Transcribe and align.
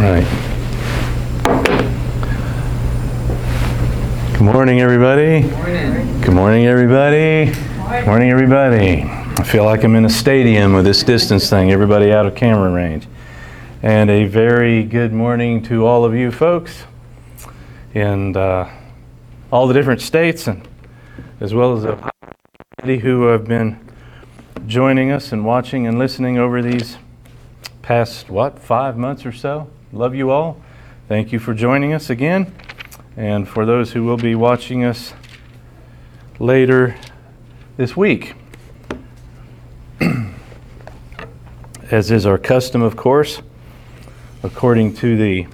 right. 0.00 0.24
Good 4.32 4.42
morning, 4.42 4.80
everybody. 4.80 5.42
Morning. 5.42 6.20
Good 6.20 6.34
morning, 6.34 6.66
everybody. 6.66 7.46
Good 7.46 8.06
morning, 8.06 8.30
everybody. 8.30 9.02
I 9.02 9.42
feel 9.42 9.64
like 9.64 9.82
I'm 9.82 9.96
in 9.96 10.04
a 10.04 10.10
stadium 10.10 10.72
with 10.72 10.84
this 10.84 11.02
distance 11.02 11.50
thing, 11.50 11.72
everybody 11.72 12.12
out 12.12 12.26
of 12.26 12.34
camera 12.34 12.70
range. 12.70 13.08
And 13.82 14.08
a 14.10 14.26
very 14.26 14.84
good 14.84 15.12
morning 15.12 15.62
to 15.64 15.86
all 15.86 16.04
of 16.04 16.14
you 16.14 16.30
folks 16.30 16.84
in 17.94 18.36
uh, 18.36 18.70
all 19.50 19.66
the 19.66 19.74
different 19.74 20.00
states, 20.00 20.46
and 20.46 20.66
as 21.40 21.54
well 21.54 21.76
as 21.76 21.82
the 21.82 22.98
who 22.98 23.24
have 23.24 23.46
been 23.46 23.78
joining 24.66 25.10
us 25.10 25.32
and 25.32 25.44
watching 25.44 25.86
and 25.86 25.98
listening 25.98 26.38
over 26.38 26.62
these 26.62 26.96
past, 27.82 28.30
what, 28.30 28.58
five 28.58 28.96
months 28.96 29.26
or 29.26 29.32
so. 29.32 29.68
Love 29.92 30.14
you 30.14 30.30
all. 30.30 30.60
Thank 31.08 31.32
you 31.32 31.38
for 31.38 31.54
joining 31.54 31.94
us 31.94 32.10
again. 32.10 32.52
And 33.16 33.48
for 33.48 33.64
those 33.64 33.92
who 33.92 34.04
will 34.04 34.18
be 34.18 34.34
watching 34.34 34.84
us 34.84 35.14
later 36.38 36.94
this 37.78 37.96
week, 37.96 38.34
as 41.90 42.10
is 42.10 42.26
our 42.26 42.36
custom, 42.36 42.82
of 42.82 42.96
course, 42.96 43.40
according 44.42 44.94
to 44.96 45.16
the 45.16 45.46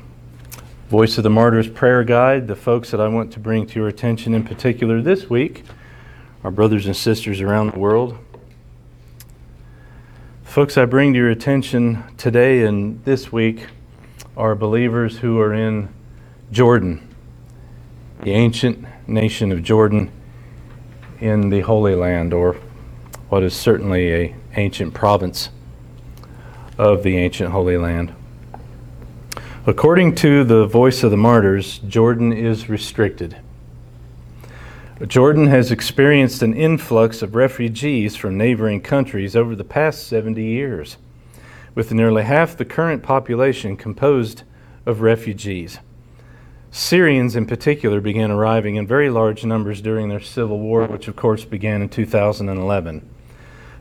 Voice 0.90 1.16
of 1.16 1.22
the 1.22 1.30
Martyrs 1.30 1.68
prayer 1.68 2.02
guide, 2.02 2.48
the 2.48 2.56
folks 2.56 2.90
that 2.90 3.00
I 3.00 3.06
want 3.06 3.32
to 3.34 3.38
bring 3.38 3.68
to 3.68 3.78
your 3.78 3.86
attention 3.86 4.34
in 4.34 4.42
particular 4.42 5.00
this 5.00 5.30
week, 5.30 5.62
our 6.42 6.50
brothers 6.50 6.86
and 6.86 6.96
sisters 6.96 7.40
around 7.40 7.72
the 7.72 7.78
world. 7.78 8.18
Folks, 10.42 10.76
I 10.76 10.86
bring 10.86 11.12
to 11.12 11.20
your 11.20 11.30
attention 11.30 12.02
today 12.16 12.64
and 12.64 13.02
this 13.04 13.30
week 13.30 13.68
are 14.36 14.54
believers 14.54 15.18
who 15.18 15.38
are 15.38 15.54
in 15.54 15.88
Jordan, 16.50 17.08
the 18.22 18.32
ancient 18.32 18.84
nation 19.06 19.52
of 19.52 19.62
Jordan 19.62 20.10
in 21.20 21.50
the 21.50 21.60
Holy 21.60 21.94
Land, 21.94 22.32
or 22.32 22.54
what 23.28 23.42
is 23.42 23.54
certainly 23.54 24.12
a 24.12 24.36
ancient 24.56 24.94
province 24.94 25.50
of 26.78 27.02
the 27.02 27.16
ancient 27.16 27.50
Holy 27.50 27.76
Land. 27.76 28.14
According 29.66 30.16
to 30.16 30.44
the 30.44 30.66
voice 30.66 31.02
of 31.02 31.10
the 31.10 31.16
martyrs, 31.16 31.78
Jordan 31.78 32.32
is 32.32 32.68
restricted. 32.68 33.36
Jordan 35.06 35.46
has 35.46 35.70
experienced 35.70 36.42
an 36.42 36.54
influx 36.54 37.22
of 37.22 37.34
refugees 37.34 38.14
from 38.14 38.36
neighboring 38.36 38.80
countries 38.80 39.34
over 39.34 39.56
the 39.56 39.64
past 39.64 40.06
70 40.06 40.42
years, 40.42 40.96
with 41.74 41.92
nearly 41.92 42.22
half 42.22 42.56
the 42.56 42.64
current 42.64 43.02
population 43.02 43.76
composed 43.76 44.42
of 44.86 45.00
refugees. 45.00 45.78
Syrians, 46.70 47.36
in 47.36 47.46
particular, 47.46 48.00
began 48.00 48.30
arriving 48.30 48.76
in 48.76 48.86
very 48.86 49.08
large 49.08 49.44
numbers 49.44 49.80
during 49.80 50.08
their 50.08 50.20
civil 50.20 50.58
war, 50.58 50.86
which, 50.86 51.08
of 51.08 51.16
course, 51.16 51.44
began 51.44 51.82
in 51.82 51.88
2011. 51.88 53.08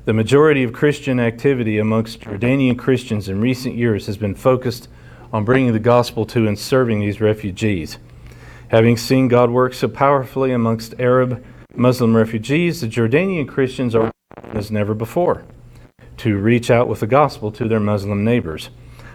The 0.05 0.13
majority 0.13 0.63
of 0.63 0.73
Christian 0.73 1.19
activity 1.19 1.79
amongst 1.79 2.21
Jordanian 2.21 2.77
Christians 2.77 3.29
in 3.29 3.41
recent 3.41 3.75
years 3.75 4.05
has 4.05 4.17
been 4.17 4.35
focused 4.35 4.89
on 5.31 5.45
bringing 5.45 5.73
the 5.73 5.79
gospel 5.79 6.25
to 6.27 6.47
and 6.47 6.59
serving 6.59 6.99
these 6.99 7.21
refugees. 7.21 7.97
Having 8.67 8.97
seen 8.97 9.27
God 9.27 9.49
work 9.49 9.73
so 9.73 9.87
powerfully 9.87 10.51
amongst 10.51 10.99
Arab 10.99 11.43
Muslim 11.75 12.15
refugees, 12.15 12.81
the 12.81 12.87
Jordanian 12.87 13.47
Christians 13.47 13.95
are 13.95 14.11
as 14.53 14.69
never 14.69 14.93
before 14.93 15.43
to 16.17 16.37
reach 16.37 16.69
out 16.69 16.87
with 16.87 16.99
the 16.99 17.07
gospel 17.07 17.51
to 17.51 17.67
their 17.67 17.79
Muslim 17.79 18.23
neighbors. 18.23 18.69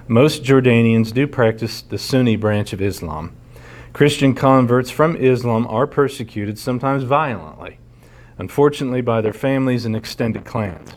Most 0.06 0.42
Jordanians 0.42 1.12
do 1.12 1.27
practice 1.27 1.82
the 1.82 1.98
Sunni 1.98 2.36
branch 2.36 2.72
of 2.72 2.80
Islam. 2.80 3.36
Christian 3.92 4.34
converts 4.34 4.91
from 4.91 5.16
Islam 5.16 5.66
are 5.66 5.86
persecuted, 5.86 6.58
sometimes 6.58 7.04
violently, 7.04 7.78
unfortunately, 8.38 9.00
by 9.00 9.20
their 9.20 9.32
families 9.32 9.84
and 9.84 9.97
extended 9.97 10.44
clans. 10.44 10.94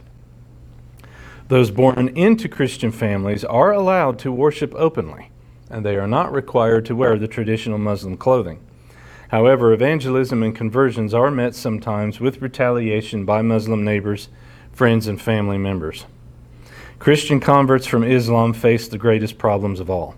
Those 1.47 1.71
born 1.71 2.09
into 2.09 2.47
Christian 2.47 2.91
families 2.91 3.43
are 3.43 3.71
allowed 3.71 4.19
to 4.19 4.31
worship 4.31 4.73
openly 4.75 5.31
and 5.71 5.85
they 5.85 5.95
are 5.95 6.07
not 6.07 6.33
required 6.33 6.85
to 6.85 6.95
wear 6.95 7.17
the 7.17 7.27
traditional 7.27 7.77
Muslim 7.77 8.17
clothing. 8.17 8.59
However, 9.29 9.71
evangelism 9.71 10.43
and 10.43 10.53
conversions 10.53 11.13
are 11.13 11.31
met 11.31 11.55
sometimes 11.55 12.19
with 12.19 12.41
retaliation 12.41 13.23
by 13.23 13.41
Muslim 13.41 13.83
neighbors, 13.85 14.27
friends, 14.73 15.07
and 15.07 15.21
family 15.21 15.57
members. 15.57 16.05
Christian 16.99 17.39
converts 17.39 17.87
from 17.87 18.03
Islam 18.03 18.53
face 18.53 18.87
the 18.87 18.97
greatest 18.97 19.37
problems 19.37 19.79
of 19.79 19.89
all. 19.89 20.15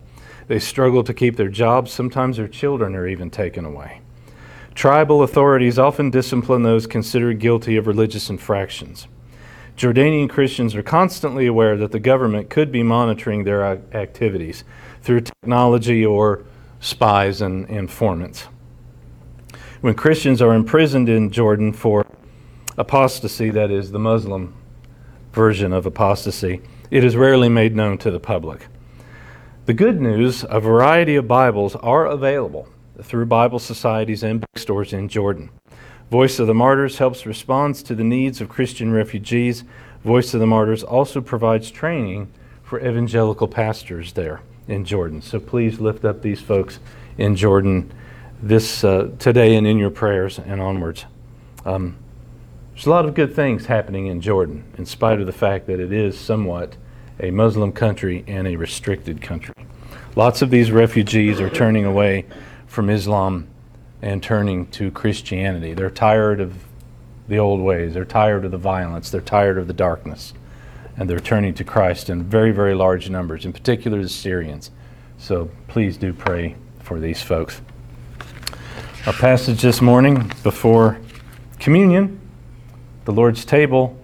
They 0.47 0.59
struggle 0.59 1.03
to 1.05 1.13
keep 1.13 1.37
their 1.37 1.47
jobs, 1.47 1.91
sometimes 1.91 2.37
their 2.37 2.47
children 2.47 2.95
are 2.95 3.07
even 3.07 3.29
taken 3.29 3.65
away. 3.65 4.01
Tribal 4.75 5.23
authorities 5.23 5.79
often 5.79 6.09
discipline 6.09 6.63
those 6.63 6.87
considered 6.87 7.39
guilty 7.39 7.77
of 7.77 7.87
religious 7.87 8.29
infractions. 8.29 9.07
Jordanian 9.77 10.29
Christians 10.29 10.75
are 10.75 10.83
constantly 10.83 11.47
aware 11.47 11.77
that 11.77 11.91
the 11.91 11.99
government 11.99 12.49
could 12.49 12.71
be 12.71 12.83
monitoring 12.83 13.43
their 13.43 13.63
activities 13.63 14.63
through 15.01 15.21
technology 15.21 16.05
or 16.05 16.43
spies 16.79 17.41
and 17.41 17.67
informants. 17.69 18.47
When 19.81 19.95
Christians 19.95 20.41
are 20.41 20.53
imprisoned 20.53 21.09
in 21.09 21.31
Jordan 21.31 21.73
for 21.73 22.05
apostasy, 22.77 23.49
that 23.51 23.71
is, 23.71 23.91
the 23.91 23.99
Muslim 23.99 24.53
version 25.31 25.73
of 25.73 25.85
apostasy, 25.85 26.61
it 26.91 27.03
is 27.03 27.15
rarely 27.15 27.49
made 27.49 27.75
known 27.75 27.97
to 27.99 28.11
the 28.11 28.19
public. 28.19 28.67
The 29.65 29.73
good 29.73 30.01
news 30.01 30.45
a 30.49 30.59
variety 30.59 31.15
of 31.15 31.27
Bibles 31.27 31.75
are 31.77 32.05
available 32.05 32.67
through 33.01 33.25
Bible 33.25 33.59
societies 33.59 34.23
and 34.23 34.41
bookstores 34.41 34.93
in 34.93 35.07
Jordan. 35.07 35.49
Voice 36.11 36.37
of 36.37 36.47
the 36.47 36.53
Martyrs 36.53 36.97
helps 36.97 37.25
respond 37.25 37.75
to 37.75 37.95
the 37.95 38.03
needs 38.03 38.41
of 38.41 38.49
Christian 38.49 38.91
refugees. 38.91 39.63
Voice 40.03 40.33
of 40.33 40.39
the 40.39 40.45
Martyrs 40.45 40.83
also 40.83 41.21
provides 41.21 41.71
training 41.71 42.31
for 42.61 42.79
evangelical 42.79 43.47
pastors 43.47 44.13
there 44.13 44.41
in 44.67 44.85
Jordan. 44.85 45.21
So 45.21 45.39
please 45.39 45.79
lift 45.79 46.05
up 46.05 46.21
these 46.21 46.41
folks 46.41 46.79
in 47.17 47.35
Jordan 47.35 47.91
this 48.41 48.83
uh, 48.83 49.09
today 49.17 49.55
and 49.55 49.65
in 49.65 49.77
your 49.77 49.89
prayers 49.89 50.39
and 50.39 50.61
onwards. 50.61 51.05
Um, 51.65 51.97
there's 52.73 52.85
a 52.87 52.89
lot 52.89 53.05
of 53.05 53.13
good 53.13 53.35
things 53.35 53.67
happening 53.67 54.07
in 54.07 54.19
Jordan, 54.21 54.63
in 54.77 54.85
spite 54.85 55.19
of 55.19 55.25
the 55.25 55.31
fact 55.33 55.67
that 55.67 55.79
it 55.79 55.91
is 55.91 56.19
somewhat 56.19 56.75
a 57.19 57.29
Muslim 57.31 57.71
country 57.71 58.23
and 58.27 58.47
a 58.47 58.55
restricted 58.55 59.21
country. 59.21 59.53
Lots 60.15 60.41
of 60.41 60.49
these 60.49 60.71
refugees 60.71 61.39
are 61.39 61.49
turning 61.49 61.85
away 61.85 62.25
from 62.65 62.89
Islam 62.89 63.47
and 64.01 64.21
turning 64.21 64.67
to 64.67 64.91
Christianity. 64.91 65.73
They're 65.73 65.89
tired 65.89 66.41
of 66.41 66.55
the 67.27 67.37
old 67.37 67.61
ways, 67.61 67.93
they're 67.93 68.05
tired 68.05 68.43
of 68.43 68.51
the 68.51 68.57
violence, 68.57 69.09
they're 69.09 69.21
tired 69.21 69.57
of 69.57 69.67
the 69.67 69.73
darkness 69.73 70.33
and 70.97 71.09
they're 71.09 71.19
turning 71.19 71.53
to 71.55 71.63
Christ 71.63 72.09
in 72.09 72.23
very, 72.23 72.51
very 72.51 72.75
large 72.75 73.09
numbers, 73.09 73.45
in 73.45 73.53
particular 73.53 74.01
the 74.01 74.09
Syrians. 74.09 74.71
So 75.17 75.49
please 75.67 75.97
do 75.97 76.13
pray 76.13 76.55
for 76.81 76.99
these 76.99 77.21
folks. 77.21 77.61
Our 79.05 79.13
passage 79.13 79.61
this 79.61 79.81
morning 79.81 80.31
before 80.43 80.99
communion, 81.59 82.19
the 83.05 83.11
Lord's 83.11 83.43
table, 83.43 83.99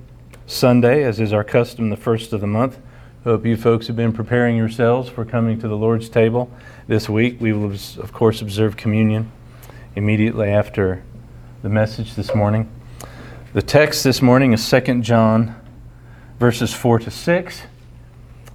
Sunday, 0.45 1.03
as 1.03 1.21
is 1.21 1.31
our 1.31 1.43
custom, 1.43 1.89
the 1.89 1.95
first 1.95 2.33
of 2.33 2.41
the 2.41 2.47
month. 2.47 2.79
Hope 3.23 3.45
you 3.45 3.55
folks 3.55 3.87
have 3.87 3.95
been 3.95 4.11
preparing 4.11 4.57
yourselves 4.57 5.07
for 5.07 5.23
coming 5.23 5.57
to 5.61 5.69
the 5.69 5.77
Lord's 5.77 6.09
table 6.09 6.51
this 6.87 7.07
week. 7.07 7.39
We 7.39 7.53
will, 7.53 7.71
of 7.71 8.11
course, 8.11 8.41
observe 8.41 8.75
communion 8.75 9.31
immediately 9.95 10.49
after 10.49 11.01
the 11.61 11.69
message 11.69 12.15
this 12.15 12.35
morning. 12.35 12.69
The 13.53 13.61
text 13.61 14.03
this 14.03 14.21
morning 14.21 14.51
is 14.51 14.69
2 14.69 15.01
John 15.01 15.55
verses 16.37 16.73
4 16.73 16.99
to 16.99 17.11
6, 17.11 17.61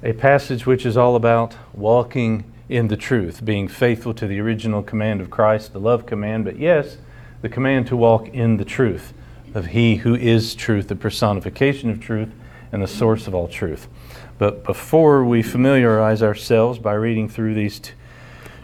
a 0.02 0.12
passage 0.12 0.66
which 0.66 0.84
is 0.84 0.96
all 0.96 1.16
about 1.16 1.56
walking 1.72 2.44
in 2.68 2.88
the 2.88 2.96
truth, 2.98 3.42
being 3.44 3.66
faithful 3.66 4.12
to 4.12 4.26
the 4.26 4.40
original 4.40 4.82
command 4.82 5.22
of 5.22 5.30
Christ, 5.30 5.72
the 5.72 5.80
love 5.80 6.04
command, 6.04 6.44
but 6.44 6.58
yes, 6.58 6.98
the 7.40 7.48
command 7.48 7.86
to 7.86 7.96
walk 7.96 8.28
in 8.28 8.58
the 8.58 8.64
truth 8.64 9.14
of 9.54 9.66
He 9.66 9.96
who 9.96 10.14
is 10.14 10.54
truth, 10.54 10.88
the 10.88 10.96
personification 10.96 11.88
of 11.88 12.00
truth, 12.00 12.30
and 12.72 12.82
the 12.82 12.88
source 12.88 13.26
of 13.28 13.34
all 13.34 13.48
truth. 13.48 13.88
But 14.36 14.64
before 14.64 15.24
we 15.24 15.42
familiarize 15.42 16.22
ourselves 16.22 16.80
by 16.80 16.94
reading 16.94 17.28
through 17.28 17.54
these 17.54 17.78
t- 17.78 17.92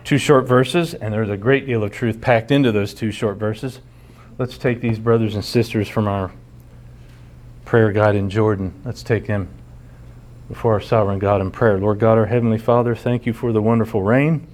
two 0.02 0.18
short 0.18 0.48
verses, 0.48 0.94
and 0.94 1.14
there's 1.14 1.30
a 1.30 1.36
great 1.36 1.64
deal 1.64 1.84
of 1.84 1.92
truth 1.92 2.20
packed 2.20 2.50
into 2.50 2.72
those 2.72 2.92
two 2.92 3.12
short 3.12 3.36
verses, 3.36 3.80
let's 4.36 4.58
take 4.58 4.80
these 4.80 4.98
brothers 4.98 5.36
and 5.36 5.44
sisters 5.44 5.88
from 5.88 6.08
our 6.08 6.32
prayer 7.64 7.92
guide 7.92 8.16
in 8.16 8.28
Jordan. 8.28 8.74
Let's 8.84 9.04
take 9.04 9.28
them 9.28 9.48
before 10.48 10.72
our 10.72 10.80
sovereign 10.80 11.20
God 11.20 11.40
in 11.40 11.52
prayer. 11.52 11.78
Lord 11.78 12.00
God, 12.00 12.18
our 12.18 12.26
Heavenly 12.26 12.58
Father, 12.58 12.96
thank 12.96 13.26
you 13.26 13.32
for 13.32 13.52
the 13.52 13.62
wonderful 13.62 14.02
rain, 14.02 14.48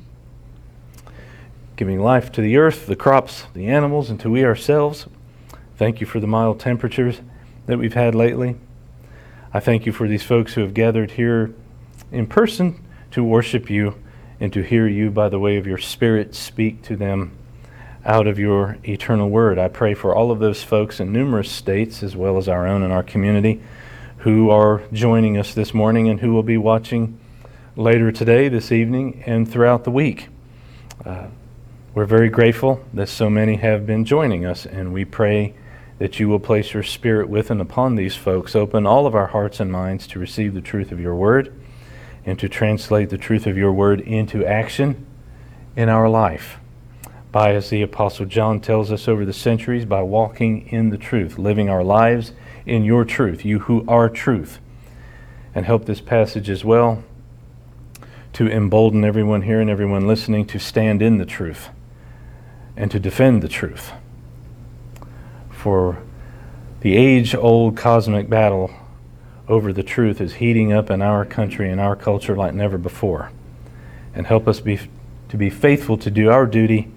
giving 1.76 1.98
life 1.98 2.30
to 2.32 2.42
the 2.42 2.58
earth, 2.58 2.86
the 2.86 2.94
crops, 2.94 3.46
the 3.54 3.68
animals, 3.68 4.10
and 4.10 4.20
to 4.20 4.28
we 4.28 4.44
ourselves. 4.44 5.06
Thank 5.76 6.00
you 6.00 6.06
for 6.06 6.20
the 6.20 6.26
mild 6.26 6.58
temperatures 6.58 7.20
that 7.66 7.78
we've 7.78 7.92
had 7.92 8.14
lately. 8.14 8.56
I 9.52 9.60
thank 9.60 9.84
you 9.84 9.92
for 9.92 10.08
these 10.08 10.22
folks 10.22 10.54
who 10.54 10.62
have 10.62 10.72
gathered 10.72 11.10
here 11.12 11.54
in 12.10 12.26
person 12.26 12.82
to 13.10 13.22
worship 13.22 13.68
you 13.68 13.94
and 14.40 14.50
to 14.54 14.62
hear 14.62 14.88
you 14.88 15.10
by 15.10 15.28
the 15.28 15.38
way 15.38 15.58
of 15.58 15.66
your 15.66 15.76
Spirit 15.76 16.34
speak 16.34 16.80
to 16.84 16.96
them 16.96 17.36
out 18.06 18.26
of 18.26 18.38
your 18.38 18.78
eternal 18.88 19.28
word. 19.28 19.58
I 19.58 19.68
pray 19.68 19.92
for 19.92 20.14
all 20.14 20.30
of 20.30 20.38
those 20.38 20.62
folks 20.62 20.98
in 20.98 21.12
numerous 21.12 21.52
states, 21.52 22.02
as 22.02 22.16
well 22.16 22.38
as 22.38 22.48
our 22.48 22.66
own 22.66 22.82
in 22.82 22.90
our 22.90 23.02
community, 23.02 23.60
who 24.18 24.48
are 24.48 24.82
joining 24.94 25.36
us 25.36 25.52
this 25.52 25.74
morning 25.74 26.08
and 26.08 26.20
who 26.20 26.32
will 26.32 26.42
be 26.42 26.56
watching 26.56 27.20
later 27.76 28.10
today, 28.10 28.48
this 28.48 28.72
evening, 28.72 29.22
and 29.26 29.46
throughout 29.50 29.84
the 29.84 29.90
week. 29.90 30.28
Uh, 31.04 31.26
we're 31.94 32.06
very 32.06 32.30
grateful 32.30 32.82
that 32.94 33.10
so 33.10 33.28
many 33.28 33.56
have 33.56 33.84
been 33.86 34.06
joining 34.06 34.46
us, 34.46 34.64
and 34.64 34.94
we 34.94 35.04
pray 35.04 35.52
that 35.98 36.20
you 36.20 36.28
will 36.28 36.38
place 36.38 36.74
your 36.74 36.82
spirit 36.82 37.28
with 37.28 37.50
and 37.50 37.60
upon 37.60 37.94
these 37.94 38.16
folks. 38.16 38.54
Open 38.54 38.86
all 38.86 39.06
of 39.06 39.14
our 39.14 39.28
hearts 39.28 39.60
and 39.60 39.72
minds 39.72 40.06
to 40.08 40.18
receive 40.18 40.54
the 40.54 40.60
truth 40.60 40.92
of 40.92 41.00
your 41.00 41.14
word 41.14 41.52
and 42.24 42.38
to 42.38 42.48
translate 42.48 43.08
the 43.08 43.18
truth 43.18 43.46
of 43.46 43.56
your 43.56 43.72
word 43.72 44.00
into 44.00 44.44
action 44.44 45.06
in 45.76 45.88
our 45.88 46.08
life. 46.08 46.58
By, 47.32 47.54
as 47.54 47.70
the 47.70 47.82
Apostle 47.82 48.26
John 48.26 48.60
tells 48.60 48.90
us 48.90 49.08
over 49.08 49.24
the 49.24 49.32
centuries, 49.32 49.84
by 49.84 50.02
walking 50.02 50.66
in 50.68 50.90
the 50.90 50.98
truth, 50.98 51.38
living 51.38 51.68
our 51.68 51.84
lives 51.84 52.32
in 52.64 52.84
your 52.84 53.04
truth, 53.04 53.44
you 53.44 53.60
who 53.60 53.84
are 53.86 54.08
truth. 54.08 54.58
And 55.54 55.64
help 55.64 55.86
this 55.86 56.00
passage 56.00 56.50
as 56.50 56.64
well 56.64 57.02
to 58.34 58.50
embolden 58.50 59.04
everyone 59.04 59.42
here 59.42 59.60
and 59.60 59.70
everyone 59.70 60.06
listening 60.06 60.46
to 60.46 60.58
stand 60.58 61.00
in 61.00 61.16
the 61.16 61.24
truth 61.24 61.70
and 62.76 62.90
to 62.90 63.00
defend 63.00 63.42
the 63.42 63.48
truth. 63.48 63.92
For 65.66 65.98
the 66.78 66.96
age 66.96 67.34
old 67.34 67.76
cosmic 67.76 68.30
battle 68.30 68.70
over 69.48 69.72
the 69.72 69.82
truth 69.82 70.20
is 70.20 70.34
heating 70.34 70.72
up 70.72 70.92
in 70.92 71.02
our 71.02 71.24
country 71.24 71.72
and 71.72 71.80
our 71.80 71.96
culture 71.96 72.36
like 72.36 72.54
never 72.54 72.78
before. 72.78 73.32
And 74.14 74.28
help 74.28 74.46
us 74.46 74.60
be, 74.60 74.78
to 75.28 75.36
be 75.36 75.50
faithful 75.50 75.98
to 75.98 76.08
do 76.08 76.30
our 76.30 76.46
duty 76.46 76.92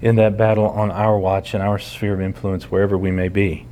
in 0.00 0.16
that 0.16 0.36
battle 0.36 0.70
on 0.70 0.90
our 0.90 1.16
watch 1.20 1.54
and 1.54 1.62
our 1.62 1.78
sphere 1.78 2.14
of 2.14 2.20
influence 2.20 2.64
wherever 2.64 2.98
we 2.98 3.12
may 3.12 3.28
be. 3.28 3.68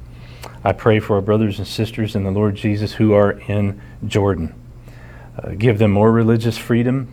I 0.62 0.70
pray 0.70 1.00
for 1.00 1.16
our 1.16 1.20
brothers 1.20 1.58
and 1.58 1.66
sisters 1.66 2.14
in 2.14 2.22
the 2.22 2.30
Lord 2.30 2.54
Jesus 2.54 2.92
who 2.92 3.14
are 3.14 3.32
in 3.32 3.82
Jordan. 4.06 4.54
Uh, 5.36 5.54
give 5.58 5.80
them 5.80 5.90
more 5.90 6.12
religious 6.12 6.56
freedom 6.56 7.12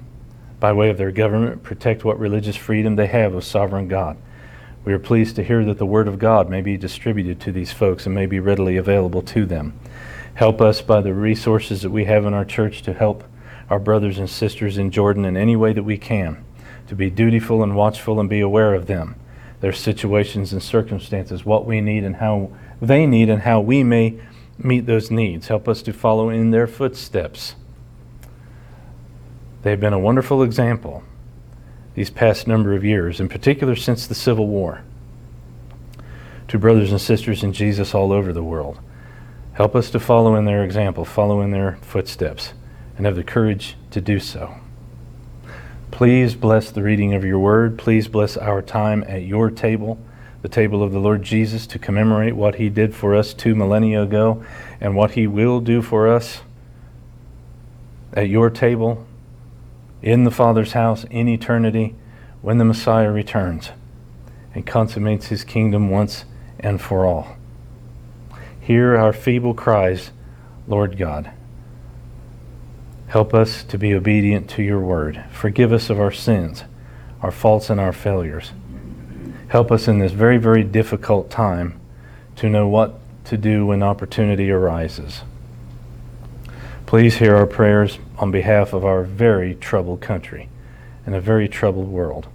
by 0.60 0.74
way 0.74 0.92
of 0.92 1.00
their 1.00 1.12
government. 1.12 1.64
Protect 1.64 2.06
what 2.06 2.20
religious 2.20 2.56
freedom 2.56 2.98
they 2.98 3.08
have 3.08 3.34
of 3.34 3.44
sovereign 3.44 3.88
God. 3.88 4.16
We 4.86 4.94
are 4.94 5.00
pleased 5.00 5.36
to 5.38 5.44
hear 5.44 5.66
that 5.66 5.80
the 5.80 5.86
Word 5.86 6.08
of 6.08 6.20
God 6.20 6.48
may 6.48 6.62
be 6.62 6.78
distributed 6.78 7.42
to 7.42 7.52
these 7.52 7.74
folks 7.74 8.06
and 8.06 8.14
may 8.14 8.28
be 8.28 8.40
readily 8.40 8.78
available 8.78 9.24
to 9.24 9.44
them. 9.48 9.80
Help 10.36 10.62
us 10.62 10.84
by 10.84 11.02
the 11.02 11.12
resources 11.12 11.82
that 11.82 11.90
we 11.90 12.06
have 12.06 12.24
in 12.24 12.36
our 12.36 12.46
church 12.46 12.84
to 12.84 12.94
help 12.94 13.24
our 13.68 13.80
brothers 13.80 14.20
and 14.20 14.30
sisters 14.30 14.78
in 14.78 14.92
Jordan 14.92 15.26
in 15.26 15.36
any 15.36 15.56
way 15.56 15.74
that 15.74 15.82
we 15.82 15.98
can, 15.98 16.46
to 16.86 16.96
be 16.96 17.10
dutiful 17.10 17.64
and 17.64 17.76
watchful 17.76 18.20
and 18.20 18.30
be 18.30 18.42
aware 18.42 18.76
of 18.76 18.86
them, 18.86 19.16
their 19.60 19.74
situations 19.74 20.54
and 20.54 20.62
circumstances, 20.62 21.44
what 21.44 21.66
we 21.66 21.82
need 21.82 22.04
and 22.04 22.18
how 22.18 22.52
they 22.80 23.08
need, 23.08 23.28
and 23.28 23.42
how 23.42 23.60
we 23.60 23.84
may 23.84 24.22
meet 24.60 24.86
those 24.86 25.10
needs. 25.10 25.48
Help 25.48 25.68
us 25.68 25.82
to 25.82 25.94
follow 25.94 26.30
in 26.30 26.52
their 26.52 26.68
footsteps. 26.68 27.56
They've 29.64 29.80
been 29.80 29.94
a 29.94 30.00
wonderful 30.00 30.44
example 30.44 31.04
these 31.96 32.10
past 32.10 32.48
number 32.48 32.74
of 32.74 32.86
years, 32.86 33.20
in 33.20 33.30
particular 33.30 33.76
since 33.76 34.06
the 34.06 34.16
Civil 34.16 34.48
War, 34.48 34.84
to 36.48 36.60
brothers 36.60 36.92
and 36.92 37.02
sisters 37.02 37.44
in 37.44 37.54
Jesus 37.54 37.96
all 37.96 38.12
over 38.12 38.32
the 38.32 38.44
world. 38.44 38.80
Help 39.54 39.76
us 39.76 39.90
to 39.92 40.00
follow 40.00 40.36
in 40.36 40.46
their 40.46 40.64
example, 40.64 41.06
follow 41.06 41.42
in 41.42 41.52
their 41.52 41.78
footsteps, 41.82 42.54
and 42.98 43.06
have 43.06 43.16
the 43.16 43.24
courage 43.24 43.76
to 43.92 44.02
do 44.02 44.20
so. 44.20 44.56
Please 45.92 46.36
bless 46.36 46.72
the 46.72 46.84
reading 46.84 47.14
of 47.14 47.24
your 47.24 47.40
word. 47.40 47.78
Please 47.78 48.10
bless 48.10 48.36
our 48.36 48.62
time 48.62 49.04
at 49.08 49.24
your 49.24 49.50
table, 49.50 49.98
the 50.42 50.50
table 50.50 50.84
of 50.84 50.92
the 50.92 51.00
Lord 51.00 51.24
Jesus, 51.24 51.66
to 51.68 51.80
commemorate 51.80 52.36
what 52.36 52.56
he 52.56 52.68
did 52.68 52.94
for 52.94 53.16
us 53.16 53.34
two 53.34 53.56
millennia 53.56 54.04
ago 54.04 54.44
and 54.82 54.98
what 54.98 55.12
he 55.12 55.26
will 55.26 55.62
do 55.62 55.82
for 55.82 56.10
us 56.10 56.42
at 58.12 58.28
your 58.28 58.50
table, 58.50 59.08
in 60.06 60.24
the 60.24 60.32
Father's 60.32 60.74
house, 60.74 61.04
in 61.10 61.28
eternity, 61.28 61.96
when 62.44 62.60
the 62.60 62.64
Messiah 62.64 63.12
returns 63.12 63.72
and 64.54 64.66
consummates 64.66 65.28
his 65.28 65.44
kingdom 65.44 65.90
once 65.90 66.26
and 66.60 66.80
for 66.80 67.08
all. 67.08 67.36
Hear 68.62 68.96
our 68.96 69.12
feeble 69.12 69.56
cries, 69.56 70.12
Lord 70.68 70.98
God. 70.98 71.32
Help 73.08 73.34
us 73.34 73.64
to 73.64 73.80
be 73.80 73.96
obedient 73.96 74.48
to 74.52 74.62
your 74.62 74.80
word. 74.80 75.24
Forgive 75.32 75.74
us 75.74 75.90
of 75.90 76.00
our 76.00 76.12
sins, 76.12 76.64
our 77.24 77.32
faults, 77.32 77.72
and 77.72 77.80
our 77.80 77.94
failures. 77.94 78.52
Help 79.48 79.72
us 79.72 79.88
in 79.88 79.98
this 79.98 80.12
very, 80.12 80.38
very 80.38 80.64
difficult 80.64 81.32
time 81.32 81.80
to 82.36 82.48
know 82.48 82.68
what 82.68 83.00
to 83.26 83.38
do 83.38 83.66
when 83.66 83.82
opportunity 83.82 84.52
arises. 84.52 85.22
Please 86.86 87.16
hear 87.16 87.36
our 87.36 87.48
prayers 87.48 87.98
on 88.18 88.32
behalf 88.32 88.74
of 88.74 88.86
our 88.86 89.04
very 89.04 89.56
troubled 89.56 90.02
country 90.02 90.50
and 91.06 91.16
a 91.16 91.22
very 91.22 91.48
troubled 91.48 91.88
world 91.88 92.28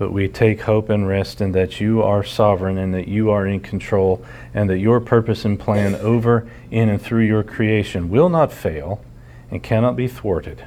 but 0.00 0.14
we 0.14 0.26
take 0.26 0.62
hope 0.62 0.88
and 0.88 1.06
rest 1.06 1.42
in 1.42 1.52
that 1.52 1.78
you 1.78 2.02
are 2.02 2.24
sovereign 2.24 2.78
and 2.78 2.94
that 2.94 3.06
you 3.06 3.28
are 3.28 3.46
in 3.46 3.60
control 3.60 4.24
and 4.54 4.70
that 4.70 4.78
your 4.78 4.98
purpose 4.98 5.44
and 5.44 5.60
plan 5.60 5.94
over, 5.96 6.48
in, 6.70 6.88
and 6.88 7.02
through 7.02 7.22
your 7.22 7.42
creation 7.42 8.08
will 8.08 8.30
not 8.30 8.50
fail 8.50 9.04
and 9.50 9.62
cannot 9.62 9.96
be 9.96 10.08
thwarted. 10.08 10.64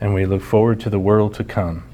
And 0.00 0.12
we 0.12 0.26
look 0.26 0.42
forward 0.42 0.80
to 0.80 0.90
the 0.90 0.98
world 0.98 1.34
to 1.34 1.44
come, 1.44 1.84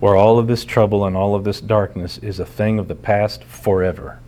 where 0.00 0.14
all 0.14 0.38
of 0.38 0.48
this 0.48 0.66
trouble 0.66 1.06
and 1.06 1.16
all 1.16 1.34
of 1.34 1.44
this 1.44 1.62
darkness 1.62 2.18
is 2.18 2.38
a 2.38 2.44
thing 2.44 2.78
of 2.78 2.86
the 2.86 2.94
past 2.94 3.42
forever. 3.44 4.20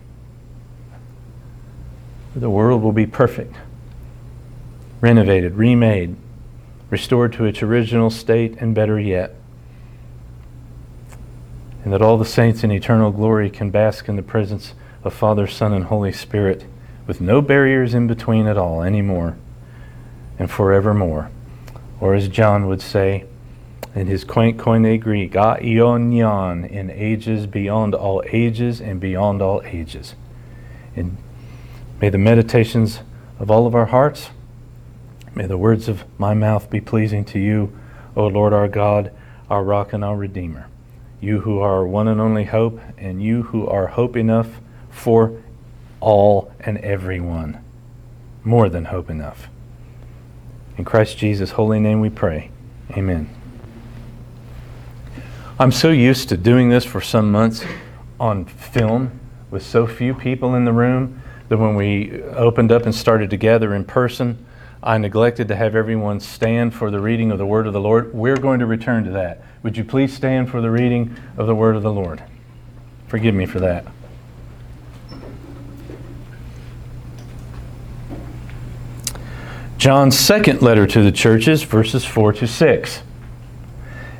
The 2.34 2.48
world 2.48 2.80
will 2.80 2.92
be 2.92 3.04
perfect, 3.04 3.56
renovated, 5.02 5.56
remade, 5.56 6.16
restored 6.92 7.32
to 7.32 7.44
its 7.44 7.60
original 7.60 8.10
state, 8.10 8.54
and 8.60 8.72
better 8.72 9.00
yet 9.00 9.34
and 11.84 11.92
that 11.92 12.02
all 12.02 12.16
the 12.16 12.24
saints 12.24 12.62
in 12.62 12.70
eternal 12.70 13.10
glory 13.10 13.50
can 13.50 13.70
bask 13.70 14.08
in 14.08 14.16
the 14.16 14.22
presence 14.22 14.74
of 15.02 15.12
Father, 15.12 15.46
Son, 15.46 15.72
and 15.72 15.86
Holy 15.86 16.12
Spirit 16.12 16.64
with 17.06 17.20
no 17.20 17.42
barriers 17.42 17.92
in 17.92 18.06
between 18.06 18.46
at 18.46 18.56
all 18.56 18.82
anymore 18.82 19.36
and 20.38 20.50
forevermore. 20.50 21.30
Or 22.00 22.14
as 22.14 22.28
John 22.28 22.68
would 22.68 22.80
say 22.80 23.24
in 23.94 24.06
his 24.06 24.22
quaint 24.22 24.58
Koine 24.58 25.00
Greek, 25.00 25.32
aionion, 25.32 26.70
in 26.70 26.90
ages 26.90 27.46
beyond 27.46 27.94
all 27.94 28.22
ages 28.28 28.80
and 28.80 29.00
beyond 29.00 29.42
all 29.42 29.60
ages. 29.64 30.14
And 30.94 31.16
may 32.00 32.10
the 32.10 32.18
meditations 32.18 33.00
of 33.40 33.50
all 33.50 33.66
of 33.66 33.74
our 33.74 33.86
hearts, 33.86 34.30
may 35.34 35.46
the 35.46 35.58
words 35.58 35.88
of 35.88 36.04
my 36.18 36.34
mouth 36.34 36.70
be 36.70 36.80
pleasing 36.80 37.24
to 37.26 37.38
you, 37.38 37.76
O 38.16 38.26
Lord 38.26 38.52
our 38.52 38.68
God, 38.68 39.12
our 39.48 39.64
rock 39.64 39.92
and 39.92 40.04
our 40.04 40.16
Redeemer 40.16 40.68
you 41.22 41.40
who 41.40 41.60
are 41.60 41.76
our 41.76 41.86
one 41.86 42.08
and 42.08 42.20
only 42.20 42.44
hope, 42.44 42.80
and 42.98 43.22
you 43.22 43.44
who 43.44 43.66
are 43.68 43.86
hope 43.86 44.16
enough 44.16 44.60
for 44.90 45.40
all 46.00 46.52
and 46.60 46.76
everyone. 46.78 47.64
More 48.42 48.68
than 48.68 48.86
hope 48.86 49.08
enough. 49.08 49.48
In 50.76 50.84
Christ 50.84 51.16
Jesus' 51.16 51.52
holy 51.52 51.78
name 51.78 52.00
we 52.00 52.10
pray. 52.10 52.50
Amen. 52.90 53.30
I'm 55.60 55.70
so 55.70 55.90
used 55.90 56.28
to 56.30 56.36
doing 56.36 56.70
this 56.70 56.84
for 56.84 57.00
some 57.00 57.30
months 57.30 57.64
on 58.18 58.44
film 58.44 59.20
with 59.48 59.64
so 59.64 59.86
few 59.86 60.14
people 60.14 60.56
in 60.56 60.64
the 60.64 60.72
room 60.72 61.22
that 61.48 61.58
when 61.58 61.76
we 61.76 62.20
opened 62.22 62.72
up 62.72 62.84
and 62.84 62.92
started 62.92 63.30
to 63.30 63.36
gather 63.36 63.74
in 63.76 63.84
person, 63.84 64.44
I 64.84 64.98
neglected 64.98 65.46
to 65.46 65.54
have 65.54 65.76
everyone 65.76 66.18
stand 66.18 66.74
for 66.74 66.90
the 66.90 66.98
reading 66.98 67.30
of 67.30 67.38
the 67.38 67.46
word 67.46 67.68
of 67.68 67.72
the 67.72 67.80
Lord. 67.80 68.12
We're 68.12 68.36
going 68.36 68.58
to 68.58 68.66
return 68.66 69.04
to 69.04 69.12
that. 69.12 69.40
Would 69.62 69.76
you 69.76 69.84
please 69.84 70.12
stand 70.12 70.50
for 70.50 70.60
the 70.60 70.72
reading 70.72 71.16
of 71.36 71.46
the 71.46 71.54
word 71.54 71.76
of 71.76 71.84
the 71.84 71.92
Lord? 71.92 72.20
Forgive 73.06 73.32
me 73.32 73.46
for 73.46 73.60
that. 73.60 73.86
John's 79.78 80.18
second 80.18 80.62
letter 80.62 80.84
to 80.88 81.02
the 81.04 81.12
churches, 81.12 81.62
verses 81.62 82.04
4 82.04 82.32
to 82.34 82.48
6. 82.48 83.02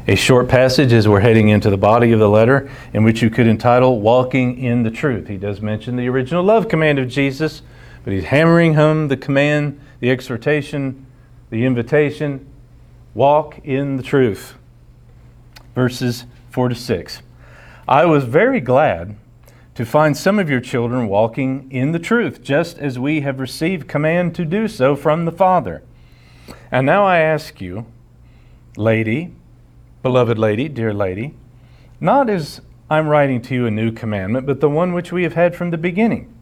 A 0.07 0.15
short 0.15 0.49
passage 0.49 0.93
as 0.93 1.09
we're 1.09 1.21
heading 1.21 1.49
into 1.49 1.71
the 1.71 1.77
body 1.77 2.13
of 2.13 2.21
the 2.21 2.29
letter, 2.29 2.71
in 2.93 3.03
which 3.03 3.21
you 3.21 3.31
could 3.31 3.49
entitle 3.49 4.01
Walking 4.01 4.59
in 4.59 4.85
the 4.85 4.91
Truth. 4.93 5.27
He 5.27 5.37
does 5.37 5.61
mention 5.61 5.97
the 5.97 6.09
original 6.09 6.45
love 6.45 6.69
command 6.69 7.01
of 7.01 7.09
Jesus, 7.09 7.63
but 8.05 8.13
he's 8.13 8.25
hammering 8.25 8.75
home 8.75 9.09
the 9.09 9.17
command 9.17 9.81
the 10.03 10.11
exhortation, 10.11 11.07
the 11.51 11.65
invitation 11.65 12.45
walk 13.15 13.61
in 13.63 13.97
the 13.97 14.03
truth. 14.03 14.57
Verses 15.77 16.25
4 16.51 16.71
to 16.71 16.75
6. 16.75 17.23
I 17.87 18.05
was 18.05 18.25
very 18.25 18.59
glad 18.59 19.15
to 19.77 19.87
find 19.87 20.17
some 20.17 20.41
of 20.41 20.51
your 20.51 20.59
children 20.59 21.07
walking 21.07 21.71
in 21.71 21.93
the 21.93 22.01
truth, 22.01 22.43
just 22.43 22.79
as 22.79 22.99
we 22.99 23.21
have 23.21 23.39
received 23.39 23.87
command 23.87 24.35
to 24.35 24.45
do 24.45 24.67
so 24.67 24.97
from 24.97 25.25
the 25.25 25.31
Father. 25.31 25.85
And 26.73 26.85
now 26.85 27.05
I 27.05 27.19
ask 27.19 27.61
you, 27.61 27.87
lady, 28.77 29.33
beloved 30.03 30.37
lady, 30.37 30.69
dear 30.69 30.93
lady, 30.93 31.35
not 32.01 32.29
as 32.29 32.61
I'm 32.91 33.07
writing 33.07 33.41
to 33.43 33.55
you 33.55 33.67
a 33.67 33.71
new 33.71 33.93
commandment, 33.93 34.47
but 34.47 34.59
the 34.59 34.69
one 34.69 34.95
which 34.95 35.13
we 35.13 35.23
have 35.23 35.35
had 35.35 35.55
from 35.55 35.71
the 35.71 35.79
beginning, 35.79 36.35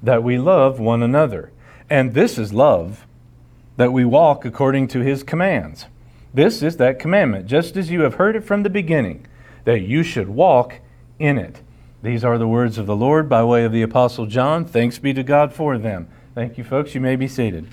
that 0.00 0.22
we 0.22 0.38
love 0.38 0.78
one 0.78 1.02
another. 1.02 1.50
And 1.92 2.14
this 2.14 2.38
is 2.38 2.54
love, 2.54 3.06
that 3.76 3.92
we 3.92 4.02
walk 4.06 4.46
according 4.46 4.88
to 4.88 5.00
his 5.00 5.22
commands. 5.22 5.84
This 6.32 6.62
is 6.62 6.78
that 6.78 6.98
commandment, 6.98 7.44
just 7.44 7.76
as 7.76 7.90
you 7.90 8.00
have 8.00 8.14
heard 8.14 8.34
it 8.34 8.44
from 8.44 8.62
the 8.62 8.70
beginning, 8.70 9.26
that 9.64 9.80
you 9.80 10.02
should 10.02 10.30
walk 10.30 10.76
in 11.18 11.36
it. 11.36 11.60
These 12.02 12.24
are 12.24 12.38
the 12.38 12.48
words 12.48 12.78
of 12.78 12.86
the 12.86 12.96
Lord 12.96 13.28
by 13.28 13.44
way 13.44 13.64
of 13.64 13.72
the 13.72 13.82
Apostle 13.82 14.24
John. 14.24 14.64
Thanks 14.64 14.98
be 14.98 15.12
to 15.12 15.22
God 15.22 15.52
for 15.52 15.76
them. 15.76 16.08
Thank 16.34 16.56
you, 16.56 16.64
folks. 16.64 16.94
You 16.94 17.02
may 17.02 17.14
be 17.14 17.28
seated. 17.28 17.68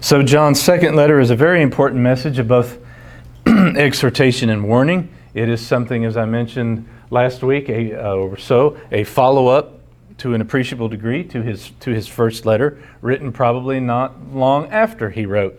So, 0.00 0.22
John's 0.22 0.62
second 0.62 0.94
letter 0.94 1.18
is 1.18 1.30
a 1.30 1.36
very 1.36 1.60
important 1.60 2.02
message 2.02 2.38
of 2.38 2.46
both 2.46 2.78
exhortation 3.48 4.48
and 4.48 4.68
warning. 4.68 5.12
It 5.34 5.48
is 5.48 5.60
something, 5.60 6.04
as 6.04 6.16
I 6.16 6.24
mentioned 6.24 6.88
last 7.14 7.44
week 7.44 7.68
a, 7.68 7.94
uh, 7.94 8.12
or 8.14 8.36
so, 8.36 8.76
a 8.90 9.04
follow 9.04 9.46
up 9.46 9.78
to 10.18 10.34
an 10.34 10.40
appreciable 10.40 10.88
degree 10.88 11.22
to 11.22 11.42
his, 11.42 11.70
to 11.78 11.90
his 11.90 12.08
first 12.08 12.44
letter, 12.44 12.82
written 13.00 13.32
probably 13.32 13.78
not 13.78 14.34
long 14.34 14.66
after 14.66 15.10
he 15.10 15.24
wrote 15.24 15.58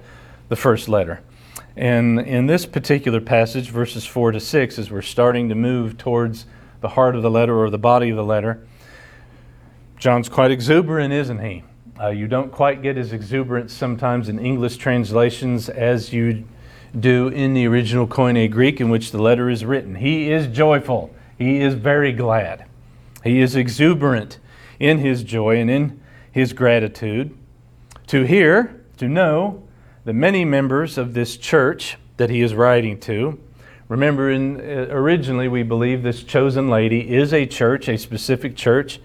the 0.49 0.55
first 0.57 0.89
letter. 0.89 1.21
And 1.77 2.19
in 2.19 2.47
this 2.47 2.65
particular 2.65 3.21
passage, 3.21 3.69
verses 3.69 4.05
4 4.05 4.33
to 4.33 4.39
6, 4.39 4.77
as 4.77 4.91
we're 4.91 5.01
starting 5.01 5.47
to 5.47 5.55
move 5.55 5.97
towards 5.97 6.45
the 6.81 6.89
heart 6.89 7.15
of 7.15 7.23
the 7.23 7.31
letter 7.31 7.57
or 7.57 7.69
the 7.69 7.77
body 7.77 8.09
of 8.09 8.17
the 8.17 8.23
letter, 8.23 8.65
John's 9.97 10.27
quite 10.27 10.51
exuberant, 10.51 11.13
isn't 11.13 11.39
he? 11.39 11.63
Uh, 11.99 12.09
you 12.09 12.27
don't 12.27 12.51
quite 12.51 12.81
get 12.81 12.97
as 12.97 13.13
exuberant 13.13 13.71
sometimes 13.71 14.27
in 14.27 14.39
English 14.39 14.75
translations 14.75 15.69
as 15.69 16.11
you 16.11 16.43
do 16.99 17.29
in 17.29 17.53
the 17.53 17.65
original 17.65 18.07
Koine 18.07 18.51
Greek 18.51 18.81
in 18.81 18.89
which 18.89 19.11
the 19.11 19.21
letter 19.21 19.49
is 19.49 19.63
written. 19.63 19.95
He 19.95 20.29
is 20.31 20.47
joyful. 20.47 21.15
He 21.37 21.61
is 21.61 21.73
very 21.73 22.13
glad. 22.13 22.65
He 23.23 23.41
is 23.41 23.55
exuberant 23.55 24.39
in 24.79 24.99
his 24.99 25.23
joy 25.23 25.57
and 25.57 25.69
in 25.69 25.99
his 26.31 26.53
gratitude 26.53 27.35
to 28.07 28.23
hear, 28.23 28.81
to 28.97 29.07
know 29.07 29.63
the 30.03 30.13
many 30.13 30.45
members 30.45 30.97
of 30.97 31.13
this 31.13 31.37
church 31.37 31.97
that 32.17 32.29
he 32.29 32.41
is 32.41 32.53
writing 32.53 32.99
to. 33.01 33.39
Remember, 33.87 34.31
in, 34.31 34.57
uh, 34.59 34.87
originally 34.89 35.47
we 35.47 35.63
believe 35.63 36.03
this 36.03 36.23
chosen 36.23 36.69
lady 36.69 37.13
is 37.13 37.33
a 37.33 37.45
church, 37.45 37.87
a 37.87 37.97
specific 37.97 38.55
church 38.55 38.99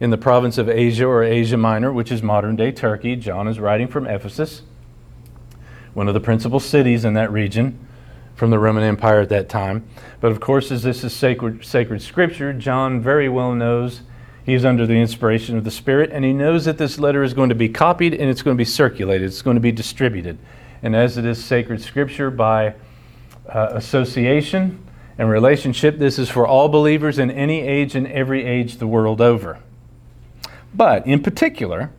in 0.00 0.10
the 0.10 0.18
province 0.18 0.58
of 0.58 0.68
Asia 0.68 1.06
or 1.06 1.22
Asia 1.22 1.56
Minor, 1.56 1.92
which 1.92 2.10
is 2.10 2.22
modern 2.22 2.56
day 2.56 2.72
Turkey. 2.72 3.16
John 3.16 3.48
is 3.48 3.60
writing 3.60 3.88
from 3.88 4.06
Ephesus, 4.06 4.62
one 5.94 6.08
of 6.08 6.14
the 6.14 6.20
principal 6.20 6.60
cities 6.60 7.04
in 7.04 7.14
that 7.14 7.30
region 7.30 7.85
from 8.36 8.50
the 8.50 8.58
Roman 8.58 8.84
Empire 8.84 9.20
at 9.20 9.30
that 9.30 9.48
time. 9.48 9.88
But 10.20 10.30
of 10.30 10.40
course, 10.40 10.70
as 10.70 10.82
this 10.82 11.02
is 11.02 11.12
sacred, 11.12 11.64
sacred 11.64 12.02
scripture, 12.02 12.52
John 12.52 13.00
very 13.00 13.28
well 13.28 13.54
knows 13.54 14.02
he's 14.44 14.64
under 14.64 14.86
the 14.86 14.94
inspiration 14.94 15.56
of 15.56 15.64
the 15.64 15.70
Spirit, 15.70 16.10
and 16.12 16.24
he 16.24 16.32
knows 16.32 16.66
that 16.66 16.78
this 16.78 16.98
letter 16.98 17.24
is 17.24 17.34
going 17.34 17.48
to 17.48 17.54
be 17.54 17.68
copied 17.68 18.14
and 18.14 18.30
it's 18.30 18.42
going 18.42 18.56
to 18.56 18.60
be 18.60 18.64
circulated, 18.64 19.26
it's 19.26 19.42
going 19.42 19.56
to 19.56 19.60
be 19.60 19.72
distributed. 19.72 20.38
And 20.82 20.94
as 20.94 21.16
it 21.16 21.24
is 21.24 21.42
sacred 21.42 21.82
scripture 21.82 22.30
by 22.30 22.74
uh, 23.48 23.70
association 23.72 24.86
and 25.18 25.30
relationship, 25.30 25.98
this 25.98 26.18
is 26.18 26.28
for 26.28 26.46
all 26.46 26.68
believers 26.68 27.18
in 27.18 27.30
any 27.30 27.62
age 27.62 27.94
and 27.94 28.06
every 28.06 28.44
age 28.44 28.76
the 28.76 28.86
world 28.86 29.20
over. 29.20 29.58
But 30.74 31.06
in 31.06 31.22
particular, 31.22 31.90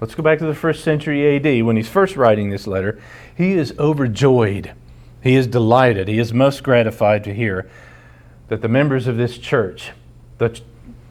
let's 0.00 0.14
go 0.14 0.22
back 0.22 0.38
to 0.38 0.46
the 0.46 0.54
first 0.54 0.82
century 0.82 1.36
AD 1.36 1.64
when 1.64 1.76
he's 1.76 1.88
first 1.88 2.16
writing 2.16 2.48
this 2.48 2.66
letter. 2.66 2.98
He 3.36 3.52
is 3.52 3.74
overjoyed. 3.78 4.72
He 5.22 5.36
is 5.36 5.46
delighted. 5.46 6.08
He 6.08 6.18
is 6.18 6.32
most 6.32 6.62
gratified 6.62 7.22
to 7.24 7.34
hear 7.34 7.70
that 8.48 8.60
the 8.60 8.68
members 8.68 9.06
of 9.06 9.16
this 9.16 9.38
church, 9.38 9.92
the 10.38 10.48
ch- 10.48 10.62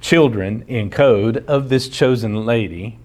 children 0.02 0.66
in 0.68 0.90
code 0.90 1.46
of 1.48 1.70
this 1.70 1.88
chosen 1.88 2.46
lady, 2.46 3.00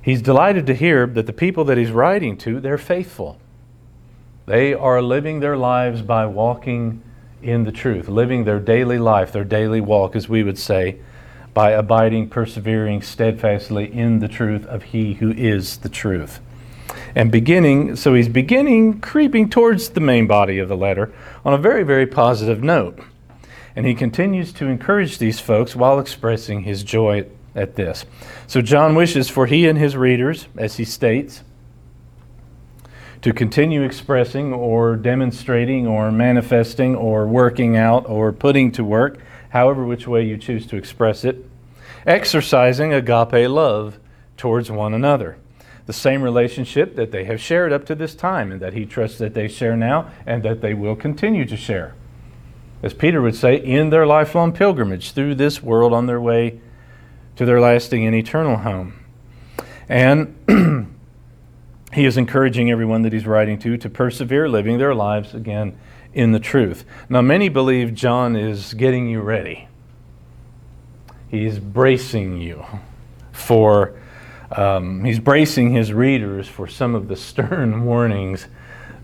he's 0.00 0.22
delighted 0.22 0.66
to 0.66 0.74
hear 0.74 1.06
that 1.06 1.26
the 1.26 1.32
people 1.32 1.64
that 1.64 1.76
he's 1.76 1.90
writing 1.90 2.36
to, 2.38 2.60
they're 2.60 2.78
faithful. 2.78 3.38
They 4.46 4.72
are 4.72 5.02
living 5.02 5.40
their 5.40 5.56
lives 5.56 6.02
by 6.02 6.26
walking 6.26 7.02
in 7.42 7.64
the 7.64 7.72
truth, 7.72 8.08
living 8.08 8.44
their 8.44 8.58
daily 8.58 8.98
life, 8.98 9.32
their 9.32 9.44
daily 9.44 9.80
walk, 9.80 10.16
as 10.16 10.28
we 10.28 10.42
would 10.42 10.58
say, 10.58 10.98
by 11.52 11.72
abiding, 11.72 12.30
persevering 12.30 13.02
steadfastly 13.02 13.92
in 13.92 14.18
the 14.18 14.28
truth 14.28 14.64
of 14.66 14.82
He 14.82 15.14
who 15.14 15.30
is 15.30 15.78
the 15.78 15.88
truth. 15.88 16.40
And 17.14 17.30
beginning, 17.30 17.96
so 17.96 18.14
he's 18.14 18.28
beginning 18.28 19.00
creeping 19.00 19.48
towards 19.48 19.90
the 19.90 20.00
main 20.00 20.26
body 20.26 20.58
of 20.58 20.68
the 20.68 20.76
letter 20.76 21.12
on 21.44 21.54
a 21.54 21.58
very, 21.58 21.84
very 21.84 22.06
positive 22.06 22.62
note. 22.62 22.98
And 23.76 23.86
he 23.86 23.94
continues 23.94 24.52
to 24.54 24.66
encourage 24.66 25.18
these 25.18 25.40
folks 25.40 25.76
while 25.76 25.98
expressing 25.98 26.62
his 26.62 26.82
joy 26.82 27.26
at 27.54 27.76
this. 27.76 28.04
So 28.46 28.60
John 28.60 28.94
wishes 28.94 29.28
for 29.28 29.46
he 29.46 29.68
and 29.68 29.78
his 29.78 29.96
readers, 29.96 30.48
as 30.56 30.76
he 30.76 30.84
states, 30.84 31.42
to 33.22 33.32
continue 33.32 33.82
expressing 33.82 34.52
or 34.52 34.96
demonstrating 34.96 35.86
or 35.86 36.12
manifesting 36.12 36.94
or 36.94 37.26
working 37.26 37.76
out 37.76 38.08
or 38.08 38.32
putting 38.32 38.70
to 38.72 38.84
work 38.84 39.18
however 39.54 39.84
which 39.84 40.08
way 40.08 40.24
you 40.24 40.36
choose 40.36 40.66
to 40.66 40.76
express 40.76 41.24
it, 41.24 41.48
exercising 42.06 42.92
agape 42.92 43.48
love 43.48 44.00
towards 44.36 44.68
one 44.68 44.92
another. 44.92 45.36
The 45.86 45.92
same 45.92 46.22
relationship 46.22 46.96
that 46.96 47.10
they 47.10 47.24
have 47.24 47.40
shared 47.40 47.72
up 47.72 47.84
to 47.86 47.94
this 47.94 48.14
time, 48.14 48.50
and 48.50 48.60
that 48.60 48.72
he 48.72 48.86
trusts 48.86 49.18
that 49.18 49.34
they 49.34 49.48
share 49.48 49.76
now, 49.76 50.10
and 50.26 50.42
that 50.42 50.60
they 50.60 50.72
will 50.72 50.96
continue 50.96 51.44
to 51.44 51.56
share. 51.56 51.94
As 52.82 52.94
Peter 52.94 53.20
would 53.22 53.34
say, 53.34 53.56
in 53.56 53.90
their 53.90 54.06
lifelong 54.06 54.52
pilgrimage 54.52 55.12
through 55.12 55.34
this 55.36 55.62
world 55.62 55.92
on 55.92 56.06
their 56.06 56.20
way 56.20 56.60
to 57.36 57.44
their 57.44 57.60
lasting 57.60 58.06
and 58.06 58.14
eternal 58.14 58.58
home. 58.58 59.04
And 59.88 60.36
he 61.92 62.04
is 62.04 62.16
encouraging 62.16 62.70
everyone 62.70 63.02
that 63.02 63.12
he's 63.12 63.26
writing 63.26 63.58
to 63.60 63.76
to 63.76 63.90
persevere, 63.90 64.48
living 64.48 64.78
their 64.78 64.94
lives 64.94 65.34
again 65.34 65.78
in 66.12 66.32
the 66.32 66.40
truth. 66.40 66.84
Now, 67.08 67.22
many 67.22 67.48
believe 67.48 67.94
John 67.94 68.36
is 68.36 68.74
getting 68.74 69.08
you 69.08 69.20
ready, 69.20 69.68
he's 71.28 71.58
bracing 71.58 72.40
you 72.40 72.64
for. 73.32 73.94
Um, 74.56 75.04
he's 75.04 75.18
bracing 75.18 75.70
his 75.70 75.92
readers 75.92 76.48
for 76.48 76.68
some 76.68 76.94
of 76.94 77.08
the 77.08 77.16
stern 77.16 77.84
warnings 77.86 78.46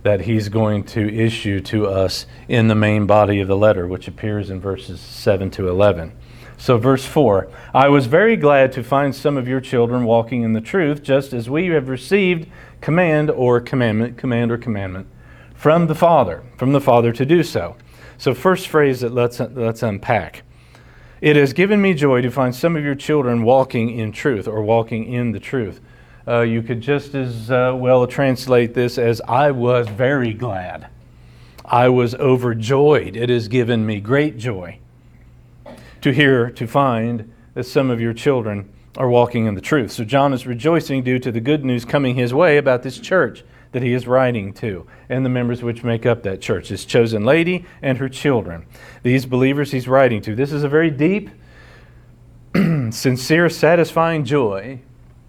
that 0.03 0.23
he's 0.23 0.49
going 0.49 0.85
to 0.85 1.15
issue 1.15 1.61
to 1.61 1.87
us 1.87 2.27
in 2.49 2.69
the 2.69 2.75
main 2.75 3.07
body 3.07 3.41
of 3.41 3.49
the 3.49 3.57
letter, 3.57 3.87
which 3.87 4.09
appears 4.09 4.49
in 4.49 4.61
verses 4.61 5.01
7 5.01 5.51
to 5.53 5.69
11. 5.69 6.13
So, 6.57 6.79
verse 6.79 7.05
4 7.05 7.49
I 7.75 7.89
was 7.89 8.07
very 8.07 8.37
glad 8.37 8.73
to 8.73 8.85
find 8.85 9.15
some 9.15 9.37
of 9.37 9.49
your 9.49 9.61
children 9.61 10.05
walking 10.05 10.43
in 10.43 10.53
the 10.53 10.61
truth, 10.61 11.03
just 11.03 11.33
as 11.33 11.51
we 11.51 11.67
have 11.69 11.89
received 11.89 12.49
command 12.81 13.31
or 13.31 13.61
commandment, 13.61 14.17
command 14.17 14.53
or 14.53 14.59
commandment 14.59 15.07
from 15.55 15.87
the 15.87 15.95
Father, 15.95 16.43
from 16.57 16.73
the 16.73 16.81
Father 16.81 17.13
to 17.13 17.27
do 17.27 17.43
so. 17.43 17.77
So, 18.19 18.35
first 18.35 18.69
phrase 18.69 19.01
that 19.01 19.13
let's, 19.13 19.41
let's 19.41 19.83
unpack. 19.83 20.43
It 21.21 21.37
has 21.37 21.53
given 21.53 21.83
me 21.83 21.93
joy 21.93 22.23
to 22.23 22.31
find 22.31 22.55
some 22.55 22.77
of 22.77 22.83
your 22.83 22.95
children 22.95 23.43
walking 23.43 23.91
in 23.91 24.11
truth 24.11 24.49
or 24.49 24.63
walking 24.63 25.05
in 25.13 25.33
the 25.33 25.41
truth. 25.41 25.81
Uh, 26.27 26.41
you 26.41 26.63
could 26.63 26.81
just 26.81 27.15
as 27.15 27.51
uh, 27.51 27.75
well 27.77 28.07
translate 28.07 28.73
this 28.73 28.97
as 28.97 29.21
I 29.29 29.51
was 29.51 29.87
very 29.89 30.33
glad. 30.33 30.87
I 31.63 31.91
was 31.91 32.15
overjoyed. 32.15 33.17
It 33.17 33.29
has 33.29 33.49
given 33.49 33.85
me 33.85 34.01
great 34.01 34.39
joy 34.39 34.79
to 36.01 36.11
hear, 36.11 36.51
to 36.53 36.67
find 36.67 37.31
that 37.53 37.65
some 37.65 37.91
of 37.91 38.01
your 38.01 38.15
children 38.15 38.73
are 38.97 39.11
walking 39.11 39.45
in 39.45 39.55
the 39.55 39.61
truth. 39.61 39.93
So 39.93 40.05
John 40.05 40.33
is 40.33 40.47
rejoicing 40.47 41.05
due 41.05 41.19
to 41.19 41.31
the 41.31 41.41
good 41.41 41.67
news 41.67 41.85
coming 41.85 42.15
his 42.15 42.33
way 42.33 42.57
about 42.57 42.83
this 42.83 42.99
church 42.99 43.45
that 43.73 43.83
he 43.83 43.93
is 43.93 44.07
writing 44.07 44.53
to 44.53 44.87
and 45.09 45.25
the 45.25 45.31
members 45.31 45.63
which 45.63 45.85
make 45.85 46.05
up 46.05 46.23
that 46.23 46.41
church, 46.41 46.69
his 46.69 46.85
chosen 46.85 47.25
lady 47.25 47.65
and 47.83 47.99
her 47.99 48.09
children. 48.09 48.67
These 49.03 49.27
believers 49.27 49.71
he's 49.71 49.89
writing 49.89 50.21
to. 50.23 50.35
This 50.35 50.53
is 50.53 50.65
a 50.65 50.69
very 50.69 50.91
deep, 50.91 51.31
sincere, 52.55 53.49
satisfying 53.49 54.25
joy 54.25 54.81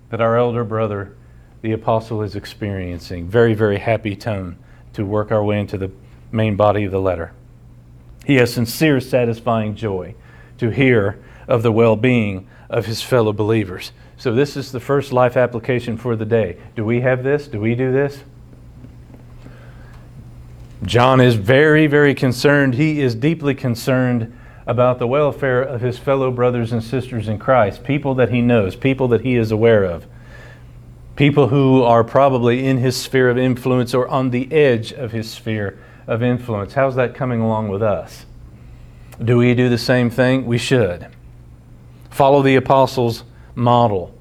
that 0.09 0.21
our 0.21 0.37
elder 0.37 0.63
brother, 0.63 1.15
the 1.61 1.71
apostle, 1.71 2.21
is 2.21 2.35
experiencing. 2.35 3.27
Very, 3.27 3.53
very 3.53 3.77
happy 3.77 4.15
tone 4.15 4.57
to 4.93 5.05
work 5.05 5.31
our 5.31 5.43
way 5.43 5.59
into 5.59 5.77
the 5.77 5.91
main 6.31 6.55
body 6.55 6.83
of 6.83 6.91
the 6.91 6.99
letter. 6.99 7.33
He 8.25 8.35
has 8.35 8.53
sincere, 8.53 8.99
satisfying 8.99 9.75
joy 9.75 10.15
to 10.57 10.69
hear 10.69 11.23
of 11.47 11.63
the 11.63 11.71
well 11.71 11.95
being 11.95 12.47
of 12.69 12.85
his 12.85 13.01
fellow 13.01 13.33
believers. 13.33 13.91
So, 14.17 14.33
this 14.33 14.55
is 14.55 14.71
the 14.71 14.79
first 14.79 15.11
life 15.11 15.35
application 15.35 15.97
for 15.97 16.15
the 16.15 16.25
day. 16.25 16.57
Do 16.75 16.85
we 16.85 17.01
have 17.01 17.23
this? 17.23 17.47
Do 17.47 17.59
we 17.59 17.73
do 17.73 17.91
this? 17.91 18.23
John 20.83 21.21
is 21.21 21.35
very, 21.35 21.87
very 21.87 22.15
concerned. 22.15 22.75
He 22.75 23.01
is 23.01 23.15
deeply 23.15 23.53
concerned 23.53 24.37
about 24.65 24.99
the 24.99 25.07
welfare 25.07 25.61
of 25.61 25.81
his 25.81 25.97
fellow 25.97 26.31
brothers 26.31 26.71
and 26.71 26.83
sisters 26.83 27.27
in 27.27 27.39
Christ, 27.39 27.83
people 27.83 28.15
that 28.15 28.29
he 28.29 28.41
knows, 28.41 28.75
people 28.75 29.07
that 29.09 29.21
he 29.21 29.35
is 29.35 29.51
aware 29.51 29.83
of, 29.83 30.05
People 31.15 31.49
who 31.49 31.83
are 31.83 32.03
probably 32.03 32.65
in 32.65 32.77
his 32.77 32.95
sphere 32.95 33.29
of 33.29 33.37
influence 33.37 33.93
or 33.93 34.07
on 34.07 34.29
the 34.29 34.51
edge 34.51 34.93
of 34.93 35.11
his 35.11 35.29
sphere 35.29 35.77
of 36.07 36.23
influence. 36.23 36.73
How's 36.73 36.95
that 36.95 37.13
coming 37.13 37.41
along 37.41 37.67
with 37.67 37.83
us? 37.83 38.25
Do 39.23 39.37
we 39.37 39.53
do 39.53 39.69
the 39.69 39.77
same 39.77 40.09
thing? 40.09 40.45
We 40.45 40.57
should. 40.57 41.07
Follow 42.09 42.41
the 42.41 42.55
apostles' 42.55 43.23
model. 43.55 44.17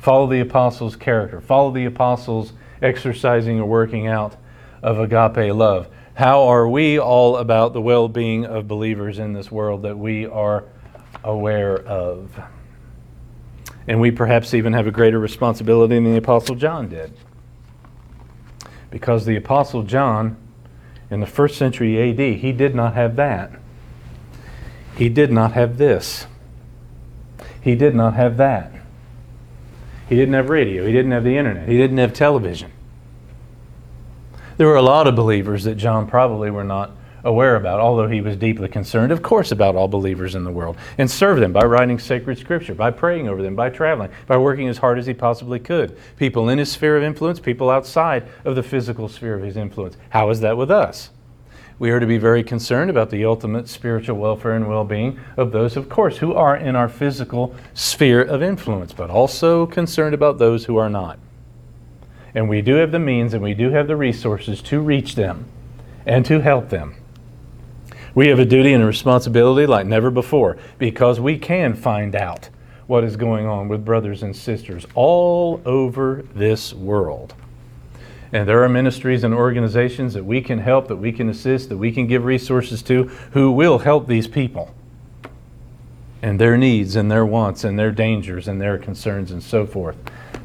Follow 0.00 0.26
the 0.26 0.40
apostles' 0.40 0.96
character. 0.96 1.40
Follow 1.40 1.70
the 1.70 1.84
apostles' 1.84 2.52
exercising 2.82 3.60
or 3.60 3.66
working 3.66 4.06
out 4.06 4.36
of 4.82 4.98
agape 4.98 5.54
love. 5.54 5.88
How 6.14 6.42
are 6.48 6.68
we 6.68 6.98
all 6.98 7.36
about 7.36 7.72
the 7.72 7.80
well 7.80 8.08
being 8.08 8.44
of 8.44 8.66
believers 8.66 9.18
in 9.18 9.32
this 9.32 9.52
world 9.52 9.82
that 9.82 9.96
we 9.96 10.26
are 10.26 10.64
aware 11.22 11.76
of? 11.78 12.40
And 13.86 14.00
we 14.00 14.10
perhaps 14.10 14.52
even 14.52 14.72
have 14.72 14.86
a 14.86 14.90
greater 14.90 15.18
responsibility 15.18 15.94
than 15.94 16.04
the 16.04 16.18
Apostle 16.18 16.56
John 16.56 16.88
did. 16.88 17.12
Because 18.90 19.24
the 19.26 19.36
Apostle 19.36 19.82
John, 19.82 20.36
in 21.10 21.20
the 21.20 21.26
first 21.26 21.56
century 21.56 22.10
AD, 22.10 22.38
he 22.38 22.52
did 22.52 22.74
not 22.74 22.94
have 22.94 23.16
that. 23.16 23.52
He 24.96 25.08
did 25.08 25.30
not 25.30 25.52
have 25.52 25.78
this. 25.78 26.26
He 27.60 27.76
did 27.76 27.94
not 27.94 28.14
have 28.14 28.36
that. 28.38 28.72
He 30.08 30.16
didn't 30.16 30.34
have 30.34 30.48
radio. 30.48 30.86
He 30.86 30.92
didn't 30.92 31.12
have 31.12 31.24
the 31.24 31.36
internet. 31.36 31.68
He 31.68 31.76
didn't 31.76 31.98
have 31.98 32.12
television. 32.12 32.72
There 34.58 34.66
were 34.66 34.74
a 34.74 34.82
lot 34.82 35.06
of 35.06 35.14
believers 35.14 35.62
that 35.64 35.76
John 35.76 36.08
probably 36.08 36.50
were 36.50 36.64
not 36.64 36.90
aware 37.22 37.54
about, 37.54 37.78
although 37.78 38.08
he 38.08 38.20
was 38.20 38.34
deeply 38.34 38.66
concerned, 38.66 39.12
of 39.12 39.22
course, 39.22 39.52
about 39.52 39.76
all 39.76 39.86
believers 39.86 40.34
in 40.34 40.42
the 40.42 40.50
world, 40.50 40.76
and 40.98 41.08
served 41.08 41.40
them 41.40 41.52
by 41.52 41.64
writing 41.64 41.96
sacred 41.96 42.38
scripture, 42.38 42.74
by 42.74 42.90
praying 42.90 43.28
over 43.28 43.40
them, 43.40 43.54
by 43.54 43.70
traveling, 43.70 44.10
by 44.26 44.36
working 44.36 44.66
as 44.66 44.78
hard 44.78 44.98
as 44.98 45.06
he 45.06 45.14
possibly 45.14 45.60
could. 45.60 45.96
People 46.16 46.48
in 46.48 46.58
his 46.58 46.72
sphere 46.72 46.96
of 46.96 47.04
influence, 47.04 47.38
people 47.38 47.70
outside 47.70 48.26
of 48.44 48.56
the 48.56 48.62
physical 48.64 49.08
sphere 49.08 49.36
of 49.36 49.44
his 49.44 49.56
influence. 49.56 49.96
How 50.10 50.28
is 50.30 50.40
that 50.40 50.56
with 50.56 50.72
us? 50.72 51.10
We 51.78 51.90
are 51.92 52.00
to 52.00 52.06
be 52.06 52.18
very 52.18 52.42
concerned 52.42 52.90
about 52.90 53.10
the 53.10 53.24
ultimate 53.24 53.68
spiritual 53.68 54.18
welfare 54.18 54.56
and 54.56 54.68
well 54.68 54.84
being 54.84 55.20
of 55.36 55.52
those, 55.52 55.76
of 55.76 55.88
course, 55.88 56.16
who 56.16 56.34
are 56.34 56.56
in 56.56 56.74
our 56.74 56.88
physical 56.88 57.54
sphere 57.74 58.22
of 58.22 58.42
influence, 58.42 58.92
but 58.92 59.08
also 59.08 59.66
concerned 59.66 60.14
about 60.14 60.38
those 60.38 60.64
who 60.64 60.78
are 60.78 60.90
not. 60.90 61.20
And 62.38 62.48
we 62.48 62.62
do 62.62 62.76
have 62.76 62.92
the 62.92 63.00
means 63.00 63.34
and 63.34 63.42
we 63.42 63.52
do 63.52 63.70
have 63.70 63.88
the 63.88 63.96
resources 63.96 64.62
to 64.62 64.78
reach 64.78 65.16
them 65.16 65.46
and 66.06 66.24
to 66.26 66.38
help 66.38 66.68
them. 66.68 66.94
We 68.14 68.28
have 68.28 68.38
a 68.38 68.44
duty 68.44 68.72
and 68.72 68.80
a 68.80 68.86
responsibility 68.86 69.66
like 69.66 69.88
never 69.88 70.08
before 70.08 70.56
because 70.78 71.18
we 71.18 71.36
can 71.36 71.74
find 71.74 72.14
out 72.14 72.48
what 72.86 73.02
is 73.02 73.16
going 73.16 73.46
on 73.46 73.66
with 73.66 73.84
brothers 73.84 74.22
and 74.22 74.36
sisters 74.36 74.86
all 74.94 75.60
over 75.64 76.24
this 76.32 76.72
world. 76.72 77.34
And 78.32 78.48
there 78.48 78.62
are 78.62 78.68
ministries 78.68 79.24
and 79.24 79.34
organizations 79.34 80.14
that 80.14 80.24
we 80.24 80.40
can 80.40 80.60
help, 80.60 80.86
that 80.86 80.94
we 80.94 81.10
can 81.10 81.28
assist, 81.28 81.70
that 81.70 81.76
we 81.78 81.90
can 81.90 82.06
give 82.06 82.24
resources 82.24 82.82
to 82.82 83.06
who 83.32 83.50
will 83.50 83.80
help 83.80 84.06
these 84.06 84.28
people 84.28 84.72
and 86.22 86.40
their 86.40 86.56
needs 86.56 86.94
and 86.94 87.10
their 87.10 87.26
wants 87.26 87.64
and 87.64 87.76
their 87.76 87.90
dangers 87.90 88.46
and 88.46 88.60
their 88.60 88.78
concerns 88.78 89.32
and 89.32 89.42
so 89.42 89.66
forth. 89.66 89.96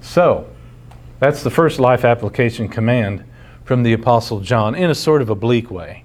So, 0.01 0.47
that's 1.23 1.41
the 1.41 1.49
first 1.49 1.79
life 1.79 2.03
application 2.03 2.67
command 2.67 3.23
from 3.63 3.83
the 3.83 3.93
Apostle 3.93 4.41
John 4.41 4.75
in 4.75 4.89
a 4.89 4.95
sort 4.95 5.21
of 5.21 5.29
oblique 5.29 5.71
way. 5.71 6.03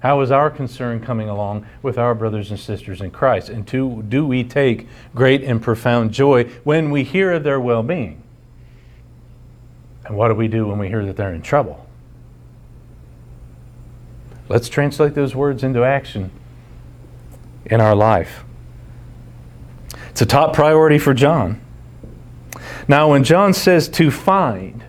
How 0.00 0.20
is 0.20 0.30
our 0.30 0.50
concern 0.50 1.00
coming 1.00 1.30
along 1.30 1.66
with 1.80 1.96
our 1.96 2.14
brothers 2.14 2.50
and 2.50 2.60
sisters 2.60 3.00
in 3.00 3.10
Christ? 3.10 3.48
And 3.48 3.64
do, 3.64 4.02
do 4.02 4.26
we 4.26 4.44
take 4.44 4.86
great 5.14 5.42
and 5.42 5.62
profound 5.62 6.12
joy 6.12 6.44
when 6.62 6.90
we 6.90 7.04
hear 7.04 7.32
of 7.32 7.42
their 7.42 7.58
well 7.58 7.82
being? 7.82 8.22
And 10.04 10.14
what 10.14 10.28
do 10.28 10.34
we 10.34 10.46
do 10.46 10.66
when 10.66 10.78
we 10.78 10.88
hear 10.88 11.06
that 11.06 11.16
they're 11.16 11.32
in 11.32 11.40
trouble? 11.40 11.86
Let's 14.50 14.68
translate 14.68 15.14
those 15.14 15.34
words 15.34 15.64
into 15.64 15.84
action 15.84 16.30
in 17.64 17.80
our 17.80 17.94
life. 17.94 18.44
It's 20.10 20.20
a 20.20 20.26
top 20.26 20.52
priority 20.52 20.98
for 20.98 21.14
John. 21.14 21.63
Now, 22.86 23.10
when 23.10 23.24
John 23.24 23.54
says 23.54 23.88
to 23.90 24.10
find, 24.10 24.84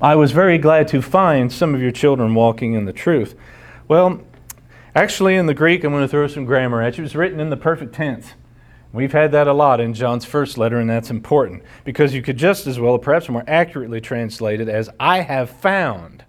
I 0.00 0.16
was 0.16 0.32
very 0.32 0.58
glad 0.58 0.88
to 0.88 1.00
find 1.00 1.52
some 1.52 1.74
of 1.74 1.80
your 1.80 1.92
children 1.92 2.34
walking 2.34 2.72
in 2.72 2.84
the 2.84 2.92
truth. 2.92 3.36
Well, 3.86 4.20
actually, 4.94 5.36
in 5.36 5.46
the 5.46 5.54
Greek, 5.54 5.84
I'm 5.84 5.92
going 5.92 6.02
to 6.02 6.08
throw 6.08 6.26
some 6.26 6.44
grammar 6.44 6.82
at 6.82 6.98
you. 6.98 7.04
It's 7.04 7.14
written 7.14 7.38
in 7.38 7.50
the 7.50 7.56
perfect 7.56 7.94
tense. 7.94 8.34
We've 8.92 9.12
had 9.12 9.30
that 9.32 9.46
a 9.46 9.52
lot 9.52 9.80
in 9.80 9.94
John's 9.94 10.24
first 10.24 10.58
letter, 10.58 10.78
and 10.78 10.90
that's 10.90 11.10
important 11.10 11.62
because 11.84 12.12
you 12.12 12.22
could 12.22 12.36
just 12.36 12.66
as 12.66 12.80
well, 12.80 12.98
perhaps 12.98 13.28
more 13.28 13.44
accurately 13.46 14.00
translate 14.00 14.60
it 14.60 14.68
as 14.68 14.90
I 14.98 15.20
have 15.20 15.48
found. 15.48 16.24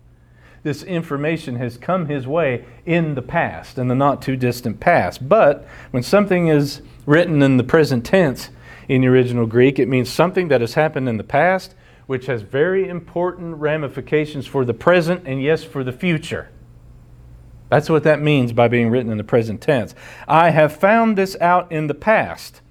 This 0.62 0.84
information 0.84 1.56
has 1.56 1.76
come 1.76 2.06
his 2.06 2.28
way 2.28 2.66
in 2.86 3.16
the 3.16 3.22
past, 3.22 3.80
in 3.80 3.88
the 3.88 3.96
not 3.96 4.22
too 4.22 4.38
distant 4.38 4.80
past. 4.80 5.28
But 5.28 5.68
when 5.90 6.04
something 6.04 6.48
is 6.48 6.84
written 7.06 7.42
in 7.42 7.58
the 7.58 7.64
present 7.64 8.06
tense 8.06 8.50
in 8.88 9.02
the 9.02 9.08
original 9.08 9.46
Greek, 9.46 9.80
it 9.80 9.88
means 9.88 10.10
something 10.10 10.48
that 10.50 10.62
has 10.62 10.74
happened 10.74 11.10
in 11.10 11.18
the 11.18 11.24
past, 11.24 11.76
which 12.06 12.26
has 12.26 12.42
very 12.42 12.88
important 12.88 13.56
ramifications 13.58 14.46
for 14.46 14.66
the 14.66 14.74
present 14.74 15.26
and, 15.26 15.42
yes, 15.42 15.64
for 15.64 15.84
the 15.84 15.94
future. 15.94 16.50
That's 17.70 17.90
what 17.90 18.04
that 18.04 18.22
means 18.22 18.54
by 18.54 18.68
being 18.68 18.90
written 18.90 19.12
in 19.12 19.18
the 19.18 19.24
present 19.24 19.62
tense. 19.62 19.96
I 20.28 20.52
have 20.52 20.76
found 20.76 21.18
this 21.18 21.36
out 21.42 21.72
in 21.72 21.88
the 21.88 21.96
past 21.96 22.62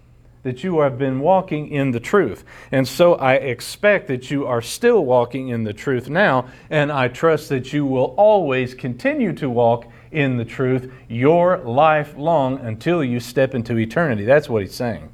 that 0.43 0.65
you 0.65 0.81
have 0.81 0.99
been 0.99 1.21
walking 1.21 1.69
in 1.69 1.93
the 1.93 2.01
truth. 2.01 2.45
And 2.71 2.87
so 2.87 3.15
I 3.15 3.35
expect 3.35 4.09
that 4.09 4.31
you 4.31 4.47
are 4.47 4.61
still 4.61 5.05
walking 5.05 5.49
in 5.49 5.65
the 5.65 5.73
truth 5.73 6.09
now, 6.09 6.49
and 6.69 6.91
I 6.91 7.09
trust 7.09 7.49
that 7.49 7.73
you 7.73 7.87
will 7.87 8.15
always 8.17 8.75
continue 8.75 9.33
to 9.35 9.49
walk 9.49 9.87
in 10.11 10.37
the 10.37 10.45
truth 10.45 10.93
your 11.09 11.59
life 11.59 12.15
long 12.17 12.59
until 12.59 13.03
you 13.03 13.21
step 13.21 13.55
into 13.55 13.79
eternity. 13.79 14.25
That's 14.25 14.49
what 14.49 14.63
he's 14.63 14.75
saying. 14.75 15.11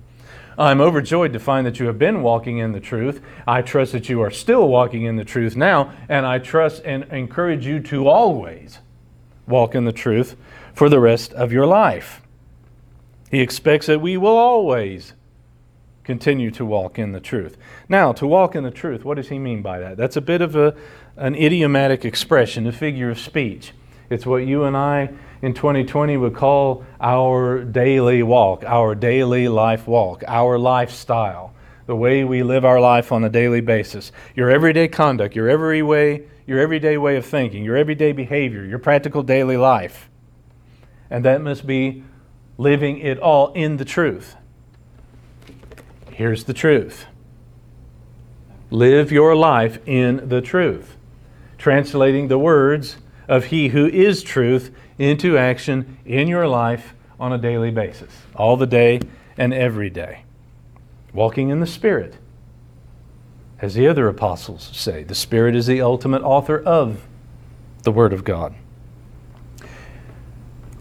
I'm 0.58 0.80
overjoyed 0.80 1.32
to 1.34 1.38
find 1.38 1.64
that 1.66 1.78
you 1.78 1.86
have 1.86 2.00
been 2.00 2.20
walking 2.20 2.58
in 2.58 2.72
the 2.72 2.80
truth. 2.80 3.22
I 3.46 3.62
trust 3.62 3.92
that 3.92 4.08
you 4.08 4.20
are 4.20 4.30
still 4.30 4.66
walking 4.68 5.04
in 5.04 5.14
the 5.14 5.24
truth 5.24 5.54
now, 5.54 5.92
and 6.08 6.26
I 6.26 6.40
trust 6.40 6.82
and 6.84 7.04
encourage 7.12 7.64
you 7.64 7.78
to 7.84 8.08
always 8.08 8.80
walk 9.46 9.76
in 9.76 9.84
the 9.84 9.92
truth 9.92 10.36
for 10.74 10.88
the 10.88 10.98
rest 10.98 11.32
of 11.32 11.52
your 11.52 11.64
life. 11.64 12.20
He 13.30 13.40
expects 13.40 13.86
that 13.86 14.00
we 14.00 14.16
will 14.16 14.36
always 14.36 15.12
continue 16.02 16.50
to 16.50 16.64
walk 16.64 16.98
in 16.98 17.12
the 17.12 17.20
truth. 17.20 17.56
Now, 17.88 18.12
to 18.14 18.26
walk 18.26 18.56
in 18.56 18.64
the 18.64 18.70
truth, 18.70 19.04
what 19.04 19.16
does 19.16 19.28
he 19.28 19.38
mean 19.38 19.62
by 19.62 19.78
that? 19.78 19.96
That's 19.96 20.16
a 20.16 20.20
bit 20.20 20.40
of 20.40 20.56
a, 20.56 20.74
an 21.16 21.36
idiomatic 21.36 22.04
expression, 22.04 22.66
a 22.66 22.72
figure 22.72 23.10
of 23.10 23.20
speech. 23.20 23.72
It's 24.10 24.26
what 24.26 24.38
you 24.38 24.64
and 24.64 24.76
I 24.76 25.10
in 25.42 25.54
2020 25.54 26.16
would 26.16 26.34
call 26.34 26.84
our 27.00 27.64
daily 27.64 28.22
walk, 28.22 28.64
our 28.64 28.94
daily 28.94 29.48
life 29.48 29.86
walk, 29.86 30.24
our 30.26 30.58
lifestyle, 30.58 31.54
the 31.86 31.96
way 31.96 32.24
we 32.24 32.42
live 32.42 32.64
our 32.64 32.80
life 32.80 33.12
on 33.12 33.24
a 33.24 33.28
daily 33.28 33.60
basis. 33.60 34.12
Your 34.34 34.50
everyday 34.50 34.88
conduct, 34.88 35.36
your 35.36 35.48
every 35.48 35.82
way 35.82 36.24
your 36.48 36.58
everyday 36.58 36.96
way 36.96 37.16
of 37.16 37.26
thinking, 37.26 37.62
your 37.62 37.76
everyday 37.76 38.10
behavior, 38.10 38.64
your 38.64 38.78
practical 38.78 39.22
daily 39.22 39.58
life. 39.58 40.08
And 41.10 41.22
that 41.26 41.42
must 41.42 41.66
be 41.66 42.02
living 42.56 42.98
it 43.00 43.18
all 43.18 43.52
in 43.52 43.76
the 43.76 43.84
truth. 43.84 44.34
Here's 46.10 46.44
the 46.44 46.54
truth 46.54 47.04
live 48.70 49.12
your 49.12 49.36
life 49.36 49.78
in 49.86 50.26
the 50.30 50.40
truth, 50.40 50.96
translating 51.58 52.28
the 52.28 52.38
words 52.38 52.96
of 53.28 53.46
He 53.46 53.68
who 53.68 53.86
is 53.86 54.22
truth 54.22 54.74
into 54.98 55.38
action 55.38 55.98
in 56.04 56.26
your 56.26 56.48
life 56.48 56.94
on 57.20 57.32
a 57.32 57.38
daily 57.38 57.70
basis, 57.70 58.10
all 58.34 58.56
the 58.56 58.66
day 58.66 59.00
and 59.36 59.52
every 59.52 59.90
day. 59.90 60.24
Walking 61.12 61.50
in 61.50 61.60
the 61.60 61.66
Spirit 61.66 62.16
as 63.60 63.74
the 63.74 63.88
other 63.88 64.08
apostles 64.08 64.70
say, 64.72 65.02
the 65.02 65.14
Spirit 65.14 65.54
is 65.54 65.66
the 65.66 65.80
ultimate 65.80 66.22
author 66.22 66.60
of 66.60 67.06
the 67.82 67.92
Word 67.92 68.12
of 68.12 68.24
God. 68.24 68.54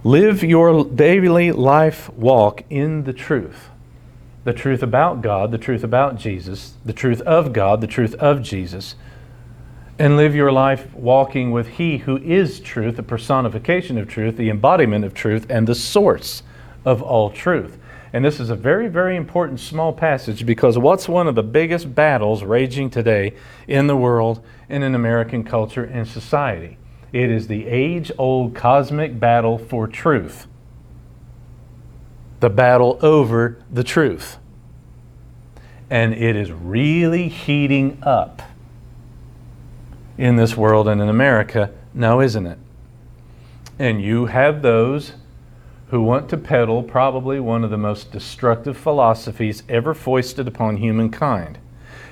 Live 0.03 0.43
your 0.43 0.85
daily 0.85 1.51
life 1.51 2.09
walk 2.13 2.63
in 2.69 3.03
the 3.03 3.13
truth. 3.13 3.69
The 4.43 4.53
truth 4.53 4.81
about 4.81 5.21
God, 5.21 5.51
the 5.51 5.57
truth 5.57 5.83
about 5.83 6.17
Jesus, 6.17 6.75
the 6.85 6.93
truth 6.93 7.19
of 7.21 7.51
God, 7.51 7.81
the 7.81 7.87
truth 7.87 8.13
of 8.15 8.41
Jesus. 8.41 8.95
And 9.99 10.15
live 10.15 10.35
your 10.35 10.51
life 10.51 10.93
walking 10.93 11.49
with 11.49 11.67
He 11.67 11.97
who 11.97 12.17
is 12.17 12.59
truth, 12.59 12.97
the 12.97 13.03
personification 13.03 13.97
of 13.97 14.07
truth, 14.07 14.37
the 14.37 14.49
embodiment 14.49 15.03
of 15.03 15.15
truth, 15.15 15.47
and 15.49 15.67
the 15.67 15.73
source 15.73 16.43
of 16.85 17.01
all 17.01 17.31
truth. 17.31 17.79
And 18.13 18.23
this 18.23 18.39
is 18.39 18.51
a 18.51 18.55
very, 18.55 18.87
very 18.87 19.15
important 19.15 19.59
small 19.59 19.91
passage 19.91 20.45
because 20.45 20.77
what's 20.77 21.09
one 21.09 21.27
of 21.27 21.33
the 21.33 21.43
biggest 21.43 21.95
battles 21.95 22.43
raging 22.43 22.89
today 22.91 23.33
in 23.67 23.87
the 23.87 23.97
world 23.97 24.45
and 24.69 24.83
in 24.83 24.93
American 24.93 25.43
culture 25.43 25.83
and 25.83 26.07
society? 26.07 26.77
It 27.11 27.31
is 27.31 27.47
the 27.47 27.65
age 27.65 28.11
old 28.19 28.53
cosmic 28.53 29.19
battle 29.19 29.57
for 29.57 29.87
truth, 29.87 30.45
the 32.39 32.49
battle 32.49 32.99
over 33.01 33.57
the 33.71 33.83
truth. 33.83 34.37
And 35.89 36.13
it 36.13 36.35
is 36.35 36.51
really 36.51 37.29
heating 37.29 37.97
up 38.03 38.41
in 40.17 40.35
this 40.35 40.57
world 40.57 40.87
and 40.87 41.01
in 41.01 41.09
America 41.09 41.71
now, 41.93 42.19
isn't 42.19 42.45
it? 42.45 42.57
And 43.79 44.01
you 44.01 44.25
have 44.27 44.61
those 44.61 45.13
who 45.89 46.01
want 46.01 46.29
to 46.29 46.37
peddle 46.37 46.83
probably 46.83 47.39
one 47.39 47.63
of 47.63 47.69
the 47.69 47.77
most 47.77 48.11
destructive 48.11 48.77
philosophies 48.77 49.63
ever 49.69 49.93
foisted 49.93 50.47
upon 50.47 50.77
humankind. 50.77 51.57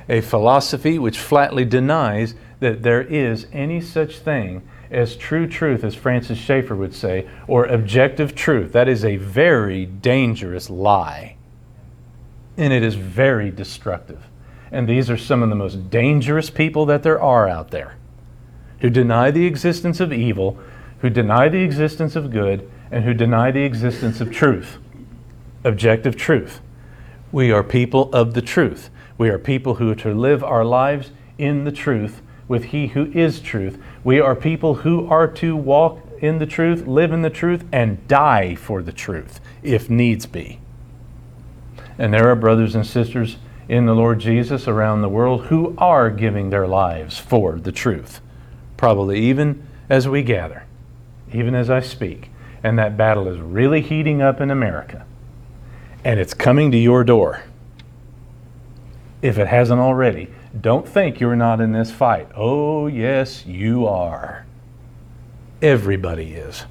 A 0.08 0.22
philosophy 0.22 1.00
which 1.00 1.18
flatly 1.18 1.66
denies 1.66 2.36
that 2.60 2.84
there 2.84 3.02
is 3.02 3.48
any 3.52 3.82
such 3.82 4.20
thing 4.20 4.62
as 4.92 5.16
true 5.16 5.48
truth, 5.48 5.84
as 5.84 5.96
Francis 5.96 6.38
Schaeffer 6.38 6.76
would 6.76 6.94
say, 6.94 7.28
or 7.48 7.66
objective 7.66 8.36
truth. 8.36 8.72
That 8.72 8.88
is 8.88 9.04
a 9.04 9.18
very 9.18 9.86
dangerous 9.86 10.70
lie. 10.70 11.36
And 12.56 12.72
it 12.72 12.84
is 12.84 12.96
very 12.96 13.52
destructive. 13.52 14.24
And 14.72 14.88
these 14.88 15.10
are 15.10 15.18
some 15.18 15.44
of 15.44 15.50
the 15.50 15.56
most 15.56 15.90
dangerous 15.90 16.50
people 16.50 16.86
that 16.88 17.04
there 17.04 17.22
are 17.22 17.48
out 17.48 17.72
there 17.72 17.96
who 18.80 18.90
deny 18.90 19.32
the 19.32 19.46
existence 19.46 20.00
of 20.00 20.12
evil, 20.12 20.60
who 21.00 21.10
deny 21.10 21.50
the 21.50 21.64
existence 21.64 22.16
of 22.16 22.32
good, 22.32 22.70
and 22.92 23.04
who 23.04 23.14
deny 23.14 23.52
the 23.52 23.64
existence 23.64 24.22
of 24.22 24.32
truth, 24.32 24.78
objective 25.64 26.16
truth. 26.16 26.62
We 27.32 27.52
are 27.52 27.64
people 27.64 28.14
of 28.14 28.34
the 28.34 28.42
truth. 28.42 28.90
We 29.18 29.30
are 29.30 29.40
people 29.40 29.76
who 29.76 29.92
are 29.92 29.96
to 29.96 30.14
live 30.14 30.44
our 30.44 30.66
lives 30.66 31.12
in 31.38 31.64
the 31.64 31.72
truth 31.72 32.22
with 32.48 32.66
He 32.66 32.88
who 32.88 33.12
is 33.12 33.40
truth. 33.40 33.82
We 34.04 34.20
are 34.20 34.36
people 34.36 34.76
who 34.76 35.08
are 35.08 35.28
to 35.28 35.56
walk 35.56 36.00
in 36.22 36.38
the 36.38 36.46
truth, 36.46 36.86
live 36.88 37.12
in 37.12 37.22
the 37.22 37.30
truth, 37.30 37.66
and 37.72 38.08
die 38.08 38.56
for 38.56 38.82
the 38.82 38.94
truth 38.94 39.40
if 39.64 39.90
needs 39.90 40.26
be. 40.26 40.60
And 41.98 42.14
there 42.14 42.30
are 42.30 42.36
brothers 42.36 42.76
and 42.76 42.86
sisters 42.86 43.38
in 43.68 43.86
the 43.86 43.96
Lord 43.96 44.20
Jesus 44.20 44.68
around 44.68 45.02
the 45.02 45.10
world 45.10 45.46
who 45.46 45.76
are 45.78 46.10
giving 46.10 46.50
their 46.50 46.68
lives 46.68 47.18
for 47.18 47.54
the 47.54 47.72
truth, 47.72 48.22
probably 48.78 49.20
even 49.20 49.68
as 49.90 50.08
we 50.08 50.22
gather, 50.22 50.66
even 51.34 51.56
as 51.56 51.70
I 51.70 51.80
speak. 51.80 52.30
And 52.64 52.78
that 52.80 52.98
battle 52.98 53.28
is 53.28 53.40
really 53.40 53.82
heating 53.82 54.22
up 54.22 54.42
in 54.42 54.52
America. 54.52 55.06
And 56.04 56.20
it's 56.20 56.34
coming 56.34 56.72
to 56.72 56.78
your 56.78 57.04
door. 57.04 57.44
If 59.22 59.38
it 59.38 59.48
hasn't 59.48 59.80
already, 59.80 60.30
don't 60.60 60.88
think 60.88 61.20
you're 61.20 61.36
not 61.36 61.60
in 61.60 61.72
this 61.72 61.92
fight. 61.92 62.28
Oh, 62.36 62.88
yes, 62.88 63.46
you 63.46 63.88
are. 63.88 64.46
Everybody 65.62 66.34
is. 66.34 66.66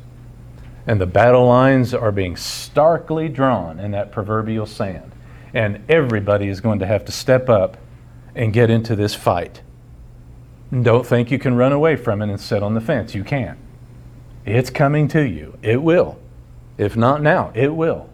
And 0.87 1.01
the 1.01 1.07
battle 1.07 1.47
lines 1.47 1.95
are 1.95 2.13
being 2.13 2.37
starkly 2.37 3.29
drawn 3.29 3.81
in 3.81 3.91
that 3.93 4.13
proverbial 4.13 4.67
sand. 4.67 5.14
And 5.55 5.83
everybody 5.89 6.49
is 6.49 6.61
going 6.61 6.81
to 6.81 6.87
have 6.87 7.05
to 7.07 7.13
step 7.13 7.49
up 7.49 7.79
and 8.35 8.53
get 8.53 8.69
into 8.69 8.95
this 8.95 9.15
fight. 9.15 9.63
Don't 10.83 11.07
think 11.07 11.31
you 11.31 11.39
can 11.39 11.55
run 11.55 11.73
away 11.73 11.97
from 11.97 12.21
it 12.21 12.29
and 12.29 12.41
sit 12.41 12.63
on 12.63 12.75
the 12.75 12.81
fence. 12.81 13.15
You 13.15 13.25
can't. 13.25 13.59
It's 14.45 14.69
coming 14.69 15.09
to 15.09 15.23
you. 15.23 15.57
It 15.63 15.83
will. 15.83 16.19
If 16.77 16.97
not 16.97 17.23
now, 17.23 17.53
it 17.55 17.75
will. 17.75 18.11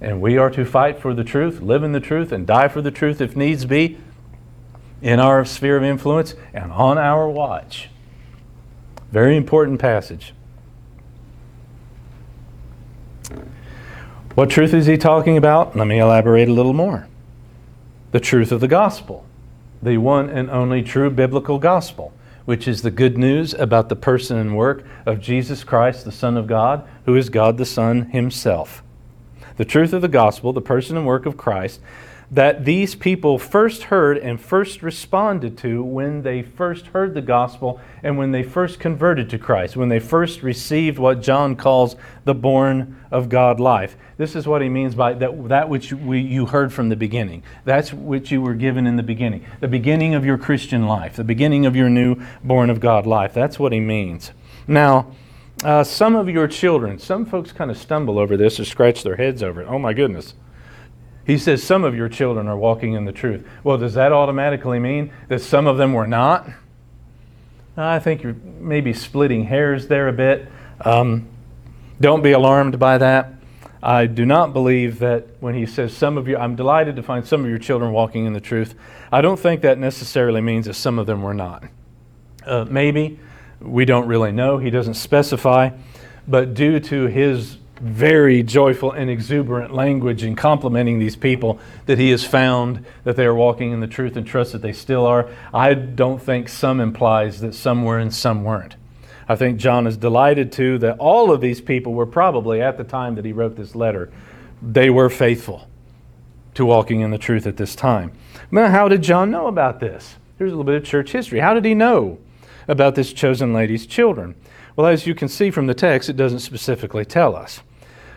And 0.00 0.20
we 0.20 0.38
are 0.38 0.50
to 0.50 0.64
fight 0.64 1.00
for 1.00 1.12
the 1.14 1.24
truth, 1.24 1.60
live 1.60 1.82
in 1.82 1.92
the 1.92 2.00
truth, 2.00 2.30
and 2.30 2.46
die 2.46 2.68
for 2.68 2.80
the 2.80 2.90
truth 2.90 3.20
if 3.20 3.34
needs 3.34 3.64
be 3.64 3.98
in 5.02 5.18
our 5.18 5.44
sphere 5.44 5.76
of 5.76 5.82
influence 5.82 6.34
and 6.54 6.70
on 6.72 6.98
our 6.98 7.28
watch. 7.28 7.88
Very 9.10 9.36
important 9.36 9.80
passage. 9.80 10.32
What 14.36 14.50
truth 14.50 14.72
is 14.72 14.86
he 14.86 14.96
talking 14.96 15.36
about? 15.36 15.74
Let 15.74 15.88
me 15.88 15.98
elaborate 15.98 16.48
a 16.48 16.52
little 16.52 16.72
more. 16.72 17.08
The 18.12 18.20
truth 18.20 18.52
of 18.52 18.60
the 18.60 18.68
gospel, 18.68 19.24
the 19.82 19.98
one 19.98 20.30
and 20.30 20.48
only 20.50 20.82
true 20.82 21.10
biblical 21.10 21.58
gospel 21.58 22.12
which 22.46 22.66
is 22.66 22.80
the 22.82 22.90
good 22.90 23.18
news 23.18 23.52
about 23.54 23.88
the 23.88 23.96
person 23.96 24.38
and 24.38 24.56
work 24.56 24.84
of 25.04 25.20
Jesus 25.20 25.64
Christ, 25.64 26.04
the 26.04 26.12
Son 26.12 26.36
of 26.36 26.46
God, 26.46 26.88
who 27.04 27.14
is 27.16 27.28
God 27.28 27.58
the 27.58 27.66
Son 27.66 28.02
Himself. 28.10 28.82
The 29.56 29.64
truth 29.64 29.92
of 29.92 30.00
the 30.00 30.08
gospel, 30.08 30.52
the 30.52 30.60
person 30.60 30.96
and 30.96 31.06
work 31.06 31.26
of 31.26 31.36
Christ, 31.36 31.80
that 32.30 32.64
these 32.64 32.94
people 32.94 33.38
first 33.38 33.84
heard 33.84 34.18
and 34.18 34.40
first 34.40 34.82
responded 34.82 35.56
to 35.58 35.82
when 35.82 36.22
they 36.22 36.42
first 36.42 36.88
heard 36.88 37.14
the 37.14 37.22
gospel 37.22 37.80
and 38.02 38.18
when 38.18 38.32
they 38.32 38.42
first 38.42 38.80
converted 38.80 39.30
to 39.30 39.38
Christ, 39.38 39.76
when 39.76 39.88
they 39.88 40.00
first 40.00 40.42
received 40.42 40.98
what 40.98 41.22
John 41.22 41.54
calls 41.54 41.94
the 42.24 42.34
born 42.34 43.00
of 43.10 43.28
God 43.28 43.60
life. 43.60 43.96
This 44.16 44.34
is 44.34 44.46
what 44.46 44.60
he 44.60 44.68
means 44.68 44.94
by 44.94 45.14
that, 45.14 45.48
that 45.48 45.68
which 45.68 45.92
we, 45.92 46.20
you 46.20 46.46
heard 46.46 46.72
from 46.72 46.88
the 46.88 46.96
beginning. 46.96 47.44
That's 47.64 47.92
which 47.92 48.32
you 48.32 48.42
were 48.42 48.54
given 48.54 48.86
in 48.86 48.96
the 48.96 49.02
beginning. 49.02 49.46
The 49.60 49.68
beginning 49.68 50.14
of 50.14 50.24
your 50.24 50.38
Christian 50.38 50.86
life, 50.86 51.16
the 51.16 51.24
beginning 51.24 51.64
of 51.64 51.76
your 51.76 51.88
new 51.88 52.16
born 52.42 52.70
of 52.70 52.80
God 52.80 53.06
life. 53.06 53.34
That's 53.34 53.58
what 53.58 53.72
he 53.72 53.80
means. 53.80 54.32
Now, 54.66 55.12
uh, 55.64 55.84
some 55.84 56.16
of 56.16 56.28
your 56.28 56.48
children, 56.48 56.98
some 56.98 57.24
folks 57.24 57.52
kind 57.52 57.70
of 57.70 57.78
stumble 57.78 58.18
over 58.18 58.36
this 58.36 58.58
or 58.58 58.64
scratch 58.64 59.02
their 59.02 59.16
heads 59.16 59.42
over 59.42 59.62
it. 59.62 59.68
Oh 59.68 59.78
my 59.78 59.92
goodness. 59.92 60.34
He 61.26 61.38
says 61.38 61.62
some 61.62 61.82
of 61.82 61.94
your 61.96 62.08
children 62.08 62.46
are 62.46 62.56
walking 62.56 62.92
in 62.92 63.04
the 63.04 63.12
truth. 63.12 63.44
Well, 63.64 63.78
does 63.78 63.94
that 63.94 64.12
automatically 64.12 64.78
mean 64.78 65.10
that 65.28 65.40
some 65.40 65.66
of 65.66 65.76
them 65.76 65.92
were 65.92 66.06
not? 66.06 66.48
I 67.76 67.98
think 67.98 68.22
you're 68.22 68.36
maybe 68.60 68.92
splitting 68.92 69.44
hairs 69.44 69.88
there 69.88 70.08
a 70.08 70.12
bit. 70.12 70.48
Um, 70.80 71.26
don't 72.00 72.22
be 72.22 72.32
alarmed 72.32 72.78
by 72.78 72.98
that. 72.98 73.32
I 73.82 74.06
do 74.06 74.24
not 74.24 74.52
believe 74.52 75.00
that 75.00 75.26
when 75.40 75.54
he 75.54 75.66
says 75.66 75.96
some 75.96 76.16
of 76.16 76.28
you, 76.28 76.36
I'm 76.36 76.56
delighted 76.56 76.96
to 76.96 77.02
find 77.02 77.26
some 77.26 77.42
of 77.42 77.48
your 77.48 77.58
children 77.58 77.92
walking 77.92 78.24
in 78.24 78.32
the 78.32 78.40
truth. 78.40 78.74
I 79.12 79.20
don't 79.20 79.38
think 79.38 79.62
that 79.62 79.78
necessarily 79.78 80.40
means 80.40 80.66
that 80.66 80.74
some 80.74 80.98
of 80.98 81.06
them 81.06 81.22
were 81.22 81.34
not. 81.34 81.64
Uh, 82.44 82.64
maybe. 82.68 83.18
We 83.60 83.84
don't 83.84 84.06
really 84.06 84.32
know. 84.32 84.58
He 84.58 84.70
doesn't 84.70 84.94
specify. 84.94 85.70
But 86.28 86.54
due 86.54 86.80
to 86.80 87.06
his 87.06 87.58
very 87.80 88.42
joyful 88.42 88.92
and 88.92 89.10
exuberant 89.10 89.72
language 89.72 90.22
in 90.22 90.34
complimenting 90.34 90.98
these 90.98 91.16
people 91.16 91.58
that 91.86 91.98
he 91.98 92.10
has 92.10 92.24
found 92.24 92.84
that 93.04 93.16
they 93.16 93.24
are 93.24 93.34
walking 93.34 93.72
in 93.72 93.80
the 93.80 93.86
truth 93.86 94.16
and 94.16 94.26
trust 94.26 94.52
that 94.52 94.62
they 94.62 94.72
still 94.72 95.06
are. 95.06 95.28
I 95.52 95.74
don't 95.74 96.20
think 96.20 96.48
some 96.48 96.80
implies 96.80 97.40
that 97.40 97.54
some 97.54 97.84
were 97.84 97.98
and 97.98 98.14
some 98.14 98.44
weren't. 98.44 98.76
I 99.28 99.36
think 99.36 99.58
John 99.58 99.86
is 99.86 99.96
delighted 99.96 100.52
too 100.52 100.78
that 100.78 100.98
all 100.98 101.32
of 101.32 101.40
these 101.40 101.60
people 101.60 101.94
were 101.94 102.06
probably 102.06 102.62
at 102.62 102.78
the 102.78 102.84
time 102.84 103.16
that 103.16 103.24
he 103.24 103.32
wrote 103.32 103.56
this 103.56 103.74
letter, 103.74 104.10
they 104.62 104.88
were 104.88 105.10
faithful 105.10 105.68
to 106.54 106.64
walking 106.64 107.00
in 107.00 107.10
the 107.10 107.18
truth 107.18 107.46
at 107.46 107.56
this 107.56 107.74
time. 107.74 108.12
Now, 108.50 108.68
how 108.68 108.88
did 108.88 109.02
John 109.02 109.30
know 109.30 109.48
about 109.48 109.80
this? 109.80 110.16
Here's 110.38 110.52
a 110.52 110.54
little 110.54 110.64
bit 110.64 110.76
of 110.76 110.84
church 110.84 111.12
history. 111.12 111.40
How 111.40 111.54
did 111.54 111.64
he 111.64 111.74
know 111.74 112.18
about 112.68 112.94
this 112.94 113.12
chosen 113.12 113.52
lady's 113.52 113.86
children? 113.86 114.34
Well, 114.76 114.86
as 114.86 115.06
you 115.06 115.14
can 115.14 115.28
see 115.28 115.50
from 115.50 115.66
the 115.66 115.74
text, 115.74 116.08
it 116.08 116.16
doesn't 116.16 116.40
specifically 116.40 117.04
tell 117.04 117.34
us. 117.34 117.60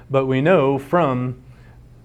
But 0.09 0.25
we 0.25 0.41
know 0.41 0.79
from 0.79 1.43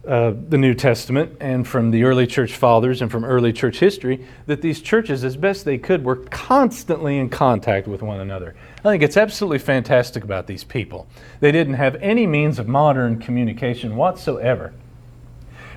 uh, 0.06 0.34
the 0.48 0.58
New 0.58 0.74
Testament 0.74 1.34
and 1.40 1.66
from 1.66 1.90
the 1.90 2.04
early 2.04 2.26
church 2.26 2.54
fathers 2.54 3.00
and 3.00 3.10
from 3.10 3.24
early 3.24 3.54
church 3.54 3.78
history 3.78 4.26
that 4.46 4.60
these 4.60 4.82
churches, 4.82 5.24
as 5.24 5.34
best 5.36 5.64
they 5.64 5.78
could, 5.78 6.04
were 6.04 6.16
constantly 6.16 7.16
in 7.16 7.30
contact 7.30 7.88
with 7.88 8.02
one 8.02 8.20
another. 8.20 8.54
I 8.80 8.82
think 8.82 9.02
it's 9.02 9.16
absolutely 9.16 9.60
fantastic 9.60 10.22
about 10.22 10.46
these 10.46 10.62
people. 10.62 11.06
They 11.40 11.52
didn't 11.52 11.74
have 11.74 11.96
any 11.96 12.26
means 12.26 12.58
of 12.58 12.68
modern 12.68 13.18
communication 13.18 13.96
whatsoever. 13.96 14.74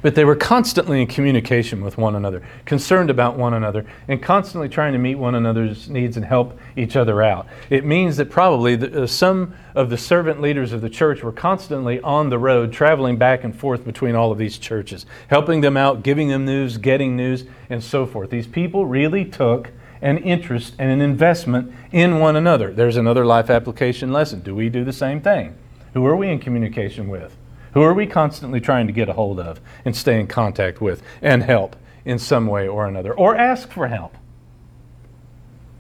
But 0.01 0.15
they 0.15 0.25
were 0.25 0.35
constantly 0.35 1.01
in 1.01 1.07
communication 1.07 1.83
with 1.83 1.97
one 1.97 2.15
another, 2.15 2.43
concerned 2.65 3.09
about 3.09 3.37
one 3.37 3.53
another, 3.53 3.85
and 4.07 4.21
constantly 4.21 4.69
trying 4.69 4.93
to 4.93 4.99
meet 4.99 5.15
one 5.15 5.35
another's 5.35 5.89
needs 5.89 6.17
and 6.17 6.25
help 6.25 6.57
each 6.75 6.95
other 6.95 7.21
out. 7.21 7.47
It 7.69 7.85
means 7.85 8.17
that 8.17 8.29
probably 8.29 8.75
the, 8.75 9.03
uh, 9.03 9.07
some 9.07 9.55
of 9.75 9.89
the 9.89 9.97
servant 9.97 10.41
leaders 10.41 10.73
of 10.73 10.81
the 10.81 10.89
church 10.89 11.23
were 11.23 11.31
constantly 11.31 11.99
on 12.01 12.29
the 12.29 12.39
road, 12.39 12.71
traveling 12.71 13.17
back 13.17 13.43
and 13.43 13.55
forth 13.55 13.83
between 13.85 14.15
all 14.15 14.31
of 14.31 14.37
these 14.37 14.57
churches, 14.57 15.05
helping 15.29 15.61
them 15.61 15.77
out, 15.77 16.03
giving 16.03 16.27
them 16.29 16.45
news, 16.45 16.77
getting 16.77 17.15
news, 17.15 17.45
and 17.69 17.83
so 17.83 18.05
forth. 18.05 18.29
These 18.29 18.47
people 18.47 18.85
really 18.85 19.25
took 19.25 19.71
an 20.01 20.17
interest 20.19 20.75
and 20.77 20.91
an 20.91 21.01
investment 21.01 21.73
in 21.91 22.19
one 22.19 22.35
another. 22.35 22.71
There's 22.71 22.97
another 22.97 23.25
life 23.25 23.49
application 23.49 24.13
lesson. 24.13 24.41
Do 24.41 24.53
we 24.53 24.69
do 24.69 24.83
the 24.83 24.93
same 24.93 25.21
thing? 25.21 25.55
Who 25.93 26.05
are 26.05 26.15
we 26.15 26.29
in 26.29 26.39
communication 26.39 27.07
with? 27.09 27.35
Who 27.77 27.83
are 27.83 27.93
we 27.93 28.07
constantly 28.07 28.59
trying 28.59 28.87
to 28.87 28.91
get 28.91 29.07
a 29.07 29.13
hold 29.13 29.39
of 29.39 29.61
and 29.85 29.95
stay 29.95 30.19
in 30.19 30.25
contact 30.25 30.81
with 30.81 31.03
and 31.21 31.43
help 31.43 31.75
in 32.05 32.17
some 32.17 32.47
way 32.47 32.67
or 32.67 32.87
another? 32.87 33.13
Or 33.13 33.35
ask 33.35 33.71
for 33.71 33.87
help. 33.87 34.17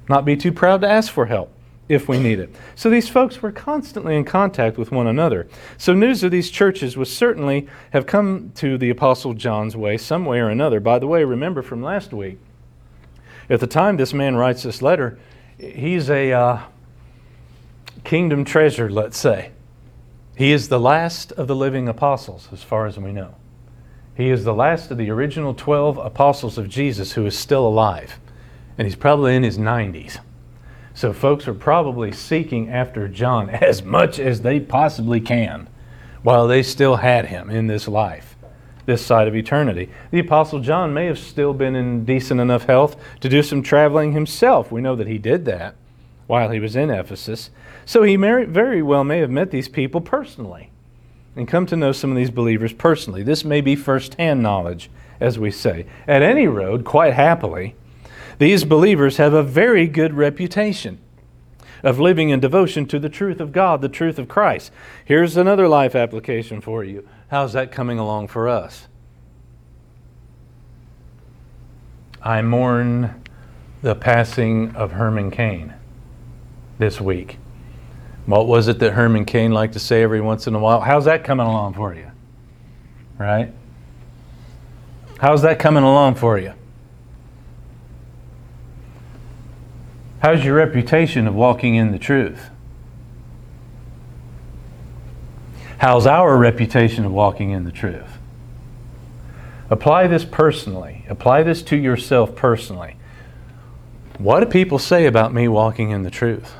Not 0.07 0.23
be 0.23 0.37
too 0.37 0.51
proud 0.51 0.81
to 0.81 0.87
ask 0.87 1.11
for 1.11 1.25
help 1.25 1.51
if 1.89 2.07
we 2.07 2.19
need 2.19 2.37
it. 2.37 2.55
So 2.75 2.91
these 2.91 3.09
folks 3.09 3.41
were 3.41 3.51
constantly 3.51 4.15
in 4.15 4.25
contact 4.25 4.77
with 4.77 4.91
one 4.91 5.07
another. 5.07 5.47
So 5.79 5.95
news 5.95 6.23
of 6.23 6.29
these 6.29 6.51
churches 6.51 6.97
would 6.97 7.07
certainly 7.07 7.67
have 7.93 8.05
come 8.05 8.51
to 8.57 8.77
the 8.77 8.91
Apostle 8.91 9.33
John's 9.33 9.75
way, 9.75 9.97
some 9.97 10.23
way 10.23 10.37
or 10.37 10.49
another. 10.49 10.79
By 10.79 10.99
the 10.99 11.07
way, 11.07 11.23
remember 11.23 11.63
from 11.63 11.81
last 11.81 12.13
week, 12.13 12.37
at 13.49 13.59
the 13.59 13.65
time 13.65 13.97
this 13.97 14.13
man 14.13 14.35
writes 14.35 14.61
this 14.61 14.83
letter, 14.83 15.17
he's 15.57 16.11
a 16.11 16.31
uh, 16.31 16.61
kingdom 18.03 18.45
treasure, 18.45 18.87
let's 18.87 19.17
say. 19.17 19.49
He 20.37 20.51
is 20.51 20.69
the 20.69 20.79
last 20.79 21.31
of 21.31 21.47
the 21.47 21.55
living 21.55 21.89
apostles, 21.89 22.49
as 22.53 22.61
far 22.61 22.85
as 22.85 22.99
we 22.99 23.11
know. 23.11 23.33
He 24.15 24.29
is 24.29 24.43
the 24.43 24.53
last 24.53 24.91
of 24.91 24.99
the 24.99 25.09
original 25.09 25.55
12 25.55 25.97
apostles 25.97 26.59
of 26.59 26.69
Jesus 26.69 27.13
who 27.13 27.25
is 27.25 27.35
still 27.35 27.65
alive, 27.65 28.19
and 28.77 28.85
he's 28.85 28.95
probably 28.95 29.35
in 29.35 29.41
his 29.41 29.57
90s. 29.57 30.19
So, 30.93 31.11
folks 31.11 31.47
are 31.47 31.55
probably 31.55 32.11
seeking 32.11 32.69
after 32.69 33.07
John 33.07 33.49
as 33.51 33.81
much 33.81 34.19
as 34.19 34.41
they 34.41 34.59
possibly 34.59 35.19
can 35.19 35.69
while 36.21 36.47
they 36.47 36.61
still 36.61 36.97
had 36.97 37.25
him 37.25 37.49
in 37.49 37.65
this 37.65 37.87
life, 37.87 38.35
this 38.85 39.03
side 39.03 39.27
of 39.27 39.35
eternity. 39.35 39.89
The 40.11 40.19
Apostle 40.19 40.59
John 40.59 40.93
may 40.93 41.07
have 41.07 41.17
still 41.17 41.55
been 41.55 41.75
in 41.75 42.05
decent 42.05 42.39
enough 42.39 42.65
health 42.65 42.95
to 43.21 43.29
do 43.29 43.41
some 43.41 43.63
traveling 43.63 44.11
himself. 44.11 44.71
We 44.71 44.81
know 44.81 44.95
that 44.97 45.07
he 45.07 45.17
did 45.17 45.45
that 45.45 45.73
while 46.27 46.51
he 46.51 46.59
was 46.59 46.75
in 46.75 46.91
Ephesus. 46.91 47.49
So, 47.87 48.03
he 48.03 48.17
very 48.17 48.81
well 48.81 49.05
may 49.05 49.19
have 49.19 49.29
met 49.31 49.49
these 49.49 49.69
people 49.69 50.01
personally 50.01 50.71
and 51.37 51.47
come 51.47 51.65
to 51.67 51.77
know 51.77 51.93
some 51.93 52.11
of 52.11 52.17
these 52.17 52.29
believers 52.29 52.73
personally. 52.73 53.23
This 53.23 53.45
may 53.45 53.61
be 53.61 53.77
firsthand 53.77 54.43
knowledge, 54.43 54.89
as 55.21 55.39
we 55.39 55.51
say. 55.51 55.85
At 56.05 56.21
any 56.21 56.47
road, 56.47 56.83
quite 56.83 57.13
happily, 57.13 57.75
these 58.39 58.65
believers 58.65 59.15
have 59.15 59.33
a 59.33 59.41
very 59.41 59.87
good 59.87 60.15
reputation 60.15 60.99
of 61.81 61.97
living 61.97 62.27
in 62.27 62.41
devotion 62.41 62.87
to 62.87 62.99
the 62.99 63.07
truth 63.07 63.39
of 63.39 63.53
God, 63.53 63.81
the 63.81 63.87
truth 63.87 64.19
of 64.19 64.27
Christ. 64.27 64.69
Here's 65.05 65.37
another 65.37 65.69
life 65.69 65.95
application 65.95 66.59
for 66.59 66.83
you. 66.83 67.07
How's 67.29 67.53
that 67.53 67.71
coming 67.71 67.99
along 67.99 68.27
for 68.27 68.49
us? 68.49 68.89
I 72.21 72.41
mourn 72.41 73.23
the 73.81 73.95
passing 73.95 74.75
of 74.75 74.91
Herman 74.91 75.31
Cain 75.31 75.73
this 76.79 76.99
week. 76.99 77.37
What 78.27 78.45
was 78.45 78.67
it 78.67 78.79
that 78.79 78.91
Herman 78.91 79.23
Cain 79.23 79.53
liked 79.53 79.73
to 79.73 79.79
say 79.79 80.03
every 80.03 80.19
once 80.19 80.47
in 80.47 80.53
a 80.53 80.59
while? 80.59 80.81
How's 80.81 81.05
that 81.05 81.23
coming 81.23 81.47
along 81.47 81.75
for 81.75 81.93
you? 81.93 82.11
Right? 83.17 83.53
How's 85.17 85.41
that 85.43 85.59
coming 85.59 85.83
along 85.83 86.15
for 86.15 86.37
you? 86.37 86.53
How's 90.19 90.43
your 90.43 90.55
reputation 90.55 91.25
of 91.25 91.35
walking 91.35 91.75
in 91.75 91.93
the 91.93 91.97
truth? 91.97 92.49
How's 95.77 96.05
our 96.05 96.37
reputation 96.37 97.05
of 97.05 97.13
walking 97.13 97.51
in 97.51 97.63
the 97.63 97.71
truth? 97.71 98.17
Apply 99.69 100.07
this 100.07 100.25
personally. 100.25 101.05
Apply 101.07 101.43
this 101.43 101.61
to 101.63 101.77
yourself 101.77 102.35
personally. 102.35 102.97
What 104.17 104.41
do 104.41 104.47
people 104.47 104.79
say 104.79 105.05
about 105.05 105.33
me 105.33 105.47
walking 105.47 105.91
in 105.91 106.03
the 106.03 106.11
truth? 106.11 106.55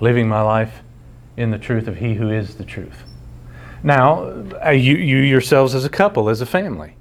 Living 0.00 0.28
my 0.28 0.42
life 0.42 0.82
in 1.36 1.50
the 1.50 1.58
truth 1.58 1.88
of 1.88 1.96
He 1.96 2.14
who 2.14 2.30
is 2.30 2.56
the 2.56 2.64
truth. 2.64 3.04
Now, 3.82 4.44
uh, 4.64 4.70
you, 4.70 4.96
you 4.96 5.18
yourselves 5.18 5.74
as 5.74 5.84
a 5.84 5.88
couple, 5.88 6.28
as 6.28 6.40
a 6.40 6.46
family, 6.46 6.94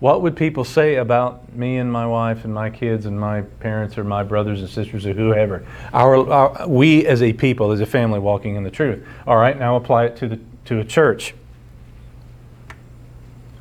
what 0.00 0.22
would 0.22 0.36
people 0.36 0.62
say 0.62 0.96
about 0.96 1.52
me 1.54 1.78
and 1.78 1.90
my 1.90 2.06
wife 2.06 2.44
and 2.44 2.54
my 2.54 2.70
kids 2.70 3.06
and 3.06 3.18
my 3.18 3.40
parents 3.40 3.98
or 3.98 4.04
my 4.04 4.22
brothers 4.22 4.60
and 4.60 4.70
sisters 4.70 5.04
or 5.06 5.12
whoever? 5.12 5.66
Our, 5.92 6.30
our, 6.30 6.68
we 6.68 7.04
as 7.04 7.20
a 7.20 7.32
people, 7.32 7.72
as 7.72 7.80
a 7.80 7.86
family, 7.86 8.20
walking 8.20 8.54
in 8.54 8.62
the 8.62 8.70
truth. 8.70 9.04
All 9.26 9.36
right, 9.36 9.58
now 9.58 9.74
apply 9.74 10.04
it 10.04 10.16
to, 10.18 10.28
the, 10.28 10.40
to 10.66 10.78
a 10.78 10.84
church. 10.84 11.34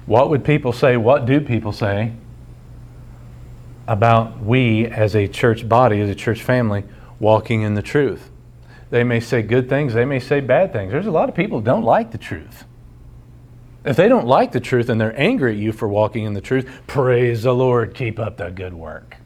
What 0.05 0.29
would 0.29 0.45
people 0.45 0.73
say? 0.73 0.95
What 0.95 1.25
do 1.25 1.41
people 1.41 1.71
say 1.71 2.13
about 3.87 4.39
we 4.39 4.85
as 4.85 5.15
a 5.15 5.27
church 5.27 5.67
body, 5.67 6.01
as 6.01 6.09
a 6.09 6.15
church 6.15 6.43
family, 6.43 6.83
walking 7.19 7.63
in 7.63 7.73
the 7.73 7.81
truth? 7.81 8.29
They 8.89 9.03
may 9.03 9.19
say 9.19 9.41
good 9.41 9.67
things, 9.67 9.93
they 9.93 10.05
may 10.05 10.19
say 10.19 10.39
bad 10.39 10.71
things. 10.71 10.91
There's 10.91 11.07
a 11.07 11.11
lot 11.11 11.29
of 11.29 11.35
people 11.35 11.59
who 11.59 11.65
don't 11.65 11.83
like 11.83 12.11
the 12.11 12.17
truth. 12.17 12.63
If 13.83 13.95
they 13.95 14.09
don't 14.09 14.27
like 14.27 14.51
the 14.51 14.59
truth 14.59 14.89
and 14.89 14.99
they're 14.99 15.17
angry 15.19 15.53
at 15.53 15.57
you 15.57 15.71
for 15.71 15.87
walking 15.87 16.25
in 16.25 16.33
the 16.33 16.41
truth, 16.41 16.81
praise 16.87 17.43
the 17.43 17.53
Lord, 17.53 17.93
keep 17.93 18.19
up 18.19 18.37
the 18.37 18.49
good 18.49 18.73
work. 18.73 19.17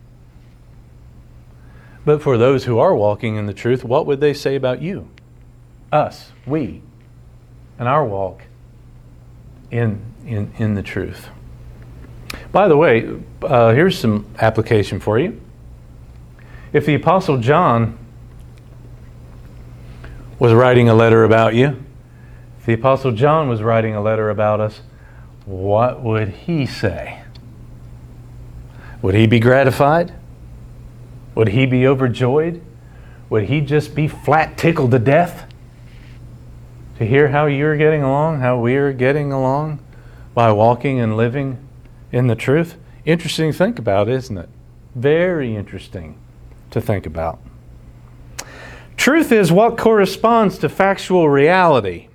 But 2.06 2.22
for 2.22 2.38
those 2.38 2.66
who 2.66 2.80
are 2.80 2.96
walking 2.96 3.36
in 3.36 3.46
the 3.46 3.54
truth, 3.54 3.84
what 3.84 4.06
would 4.06 4.20
they 4.20 4.34
say 4.34 4.56
about 4.56 4.82
you? 4.82 5.10
Us, 5.92 6.32
we, 6.46 6.82
and 7.78 7.88
our 7.88 8.06
walk 8.06 8.44
in, 9.70 10.02
in, 10.26 10.52
in 10.58 10.76
the 10.76 10.84
truth. 10.84 11.30
By 12.52 12.68
the 12.68 12.78
way, 12.78 13.20
uh, 13.42 13.74
here's 13.74 13.98
some 13.98 14.26
application 14.40 15.00
for 15.00 15.20
you. 15.20 15.40
If 16.74 16.86
the 16.86 16.96
Apostle 16.96 17.38
John 17.38 17.98
was 20.42 20.54
writing 20.54 20.90
a 20.90 20.94
letter 20.96 21.24
about 21.24 21.54
you, 21.54 21.68
if 22.58 22.66
the 22.66 22.74
Apostle 22.74 23.12
John 23.12 23.48
was 23.48 23.62
writing 23.62 23.94
a 23.94 24.02
letter 24.02 24.28
about 24.28 24.60
us, 24.60 24.82
what 25.46 26.02
would 26.02 26.30
he 26.30 26.66
say? 26.66 27.22
Would 29.04 29.14
he 29.14 29.28
be 29.28 29.40
gratified? 29.40 30.12
Would 31.36 31.50
he 31.50 31.68
be 31.68 31.86
overjoyed? 31.86 32.60
Would 33.30 33.50
he 33.50 33.62
just 33.62 33.94
be 33.94 34.08
flat 34.08 34.58
tickled 34.58 34.90
to 34.90 34.98
death 34.98 35.48
to 36.98 37.06
hear 37.06 37.28
how 37.28 37.46
you're 37.46 37.78
getting 37.78 38.02
along, 38.02 38.40
how 38.40 38.58
we're 38.58 38.94
getting 38.94 39.32
along 39.32 39.78
by 40.34 40.52
walking 40.52 41.00
and 41.00 41.16
living 41.16 41.60
in 42.12 42.26
the 42.26 42.36
truth? 42.36 42.78
Interesting 43.06 43.52
to 43.52 43.58
think 43.60 43.78
about, 43.78 44.10
isn't 44.10 44.40
it? 44.40 44.50
Very 44.96 45.56
interesting 45.56 46.18
to 46.72 46.82
think 46.82 47.06
about. 47.06 47.40
Truth 49.02 49.32
is 49.32 49.52
what 49.52 49.80
corresponds 49.80 50.60
to 50.60 50.70
factual 50.70 51.28
reality. 51.28 52.08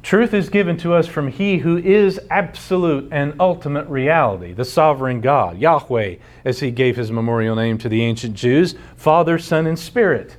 Truth 0.00 0.32
is 0.32 0.48
given 0.48 0.76
to 0.76 0.94
us 0.94 1.08
from 1.08 1.26
He 1.26 1.58
who 1.58 1.76
is 1.76 2.20
absolute 2.30 3.08
and 3.10 3.34
ultimate 3.40 3.88
reality, 3.88 4.52
the 4.52 4.64
sovereign 4.64 5.20
God, 5.20 5.58
Yahweh, 5.58 6.18
as 6.44 6.60
He 6.60 6.70
gave 6.70 6.94
His 6.94 7.10
memorial 7.10 7.56
name 7.56 7.78
to 7.78 7.88
the 7.88 8.04
ancient 8.04 8.34
Jews, 8.34 8.76
Father, 8.96 9.40
Son, 9.40 9.66
and 9.66 9.76
Spirit, 9.76 10.36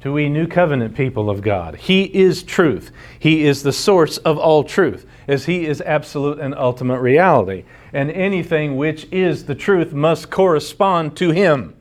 to 0.00 0.10
we 0.10 0.30
new 0.30 0.46
covenant 0.46 0.96
people 0.96 1.28
of 1.28 1.42
God. 1.42 1.76
He 1.76 2.04
is 2.04 2.42
truth. 2.44 2.92
He 3.18 3.44
is 3.44 3.62
the 3.62 3.74
source 3.74 4.16
of 4.16 4.38
all 4.38 4.64
truth, 4.64 5.04
as 5.28 5.44
He 5.44 5.66
is 5.66 5.82
absolute 5.82 6.38
and 6.38 6.54
ultimate 6.54 7.00
reality. 7.00 7.66
And 7.92 8.10
anything 8.10 8.78
which 8.78 9.06
is 9.12 9.44
the 9.44 9.54
truth 9.54 9.92
must 9.92 10.30
correspond 10.30 11.14
to 11.18 11.32
Him 11.32 11.76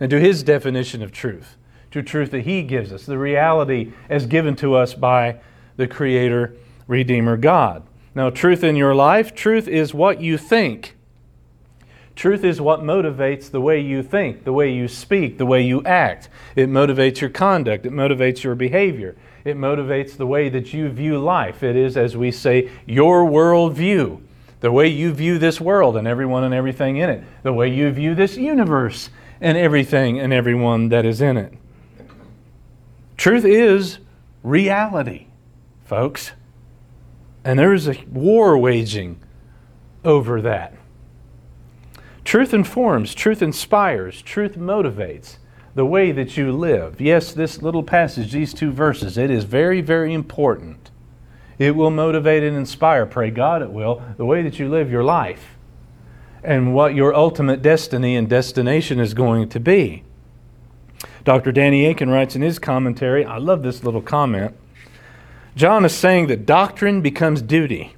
and 0.00 0.10
to 0.10 0.20
his 0.20 0.42
definition 0.42 1.02
of 1.02 1.12
truth, 1.12 1.56
to 1.90 2.02
truth 2.02 2.30
that 2.32 2.42
he 2.42 2.62
gives 2.62 2.92
us, 2.92 3.06
the 3.06 3.18
reality 3.18 3.92
as 4.08 4.26
given 4.26 4.56
to 4.56 4.74
us 4.74 4.94
by 4.94 5.36
the 5.76 5.86
Creator, 5.86 6.54
Redeemer 6.86 7.36
God. 7.36 7.82
Now, 8.14 8.30
truth 8.30 8.62
in 8.62 8.76
your 8.76 8.94
life, 8.94 9.34
truth 9.34 9.66
is 9.66 9.94
what 9.94 10.20
you 10.20 10.38
think. 10.38 10.96
Truth 12.14 12.44
is 12.44 12.60
what 12.60 12.80
motivates 12.80 13.50
the 13.50 13.60
way 13.60 13.80
you 13.80 14.02
think, 14.02 14.44
the 14.44 14.52
way 14.52 14.72
you 14.72 14.86
speak, 14.86 15.36
the 15.36 15.46
way 15.46 15.62
you 15.62 15.82
act. 15.82 16.28
It 16.54 16.68
motivates 16.68 17.20
your 17.20 17.30
conduct, 17.30 17.86
it 17.86 17.92
motivates 17.92 18.44
your 18.44 18.54
behavior, 18.54 19.16
it 19.44 19.56
motivates 19.56 20.16
the 20.16 20.26
way 20.26 20.48
that 20.48 20.72
you 20.72 20.88
view 20.90 21.18
life. 21.18 21.64
It 21.64 21.74
is, 21.74 21.96
as 21.96 22.16
we 22.16 22.30
say, 22.30 22.70
your 22.86 23.24
worldview, 23.24 24.20
the 24.60 24.70
way 24.70 24.86
you 24.86 25.12
view 25.12 25.38
this 25.38 25.60
world 25.60 25.96
and 25.96 26.06
everyone 26.06 26.44
and 26.44 26.54
everything 26.54 26.98
in 26.98 27.10
it, 27.10 27.24
the 27.42 27.52
way 27.52 27.68
you 27.68 27.90
view 27.90 28.14
this 28.14 28.36
universe 28.36 29.10
and 29.44 29.58
everything 29.58 30.18
and 30.18 30.32
everyone 30.32 30.88
that 30.88 31.04
is 31.04 31.20
in 31.20 31.36
it. 31.36 31.52
Truth 33.18 33.44
is 33.44 33.98
reality, 34.42 35.26
folks. 35.84 36.32
And 37.44 37.58
there 37.58 37.74
is 37.74 37.86
a 37.86 37.94
war 38.10 38.56
waging 38.56 39.20
over 40.02 40.40
that. 40.40 40.74
Truth 42.24 42.54
informs, 42.54 43.14
truth 43.14 43.42
inspires, 43.42 44.22
truth 44.22 44.56
motivates 44.56 45.36
the 45.74 45.84
way 45.84 46.10
that 46.10 46.38
you 46.38 46.50
live. 46.50 46.98
Yes, 46.98 47.34
this 47.34 47.60
little 47.60 47.82
passage, 47.82 48.32
these 48.32 48.54
two 48.54 48.72
verses, 48.72 49.18
it 49.18 49.30
is 49.30 49.44
very, 49.44 49.82
very 49.82 50.14
important. 50.14 50.90
It 51.58 51.76
will 51.76 51.90
motivate 51.90 52.42
and 52.42 52.56
inspire, 52.56 53.04
pray 53.04 53.30
God 53.30 53.60
it 53.60 53.70
will, 53.70 54.02
the 54.16 54.24
way 54.24 54.40
that 54.40 54.58
you 54.58 54.70
live 54.70 54.90
your 54.90 55.04
life 55.04 55.53
and 56.44 56.74
what 56.74 56.94
your 56.94 57.14
ultimate 57.14 57.62
destiny 57.62 58.16
and 58.16 58.28
destination 58.28 59.00
is 59.00 59.14
going 59.14 59.48
to 59.48 59.58
be. 59.58 60.04
Dr. 61.24 61.52
Danny 61.52 61.86
Akin 61.86 62.10
writes 62.10 62.36
in 62.36 62.42
his 62.42 62.58
commentary, 62.58 63.24
I 63.24 63.38
love 63.38 63.62
this 63.62 63.82
little 63.82 64.02
comment. 64.02 64.54
John 65.56 65.84
is 65.84 65.94
saying 65.94 66.26
that 66.26 66.44
doctrine 66.44 67.00
becomes 67.00 67.40
duty, 67.40 67.96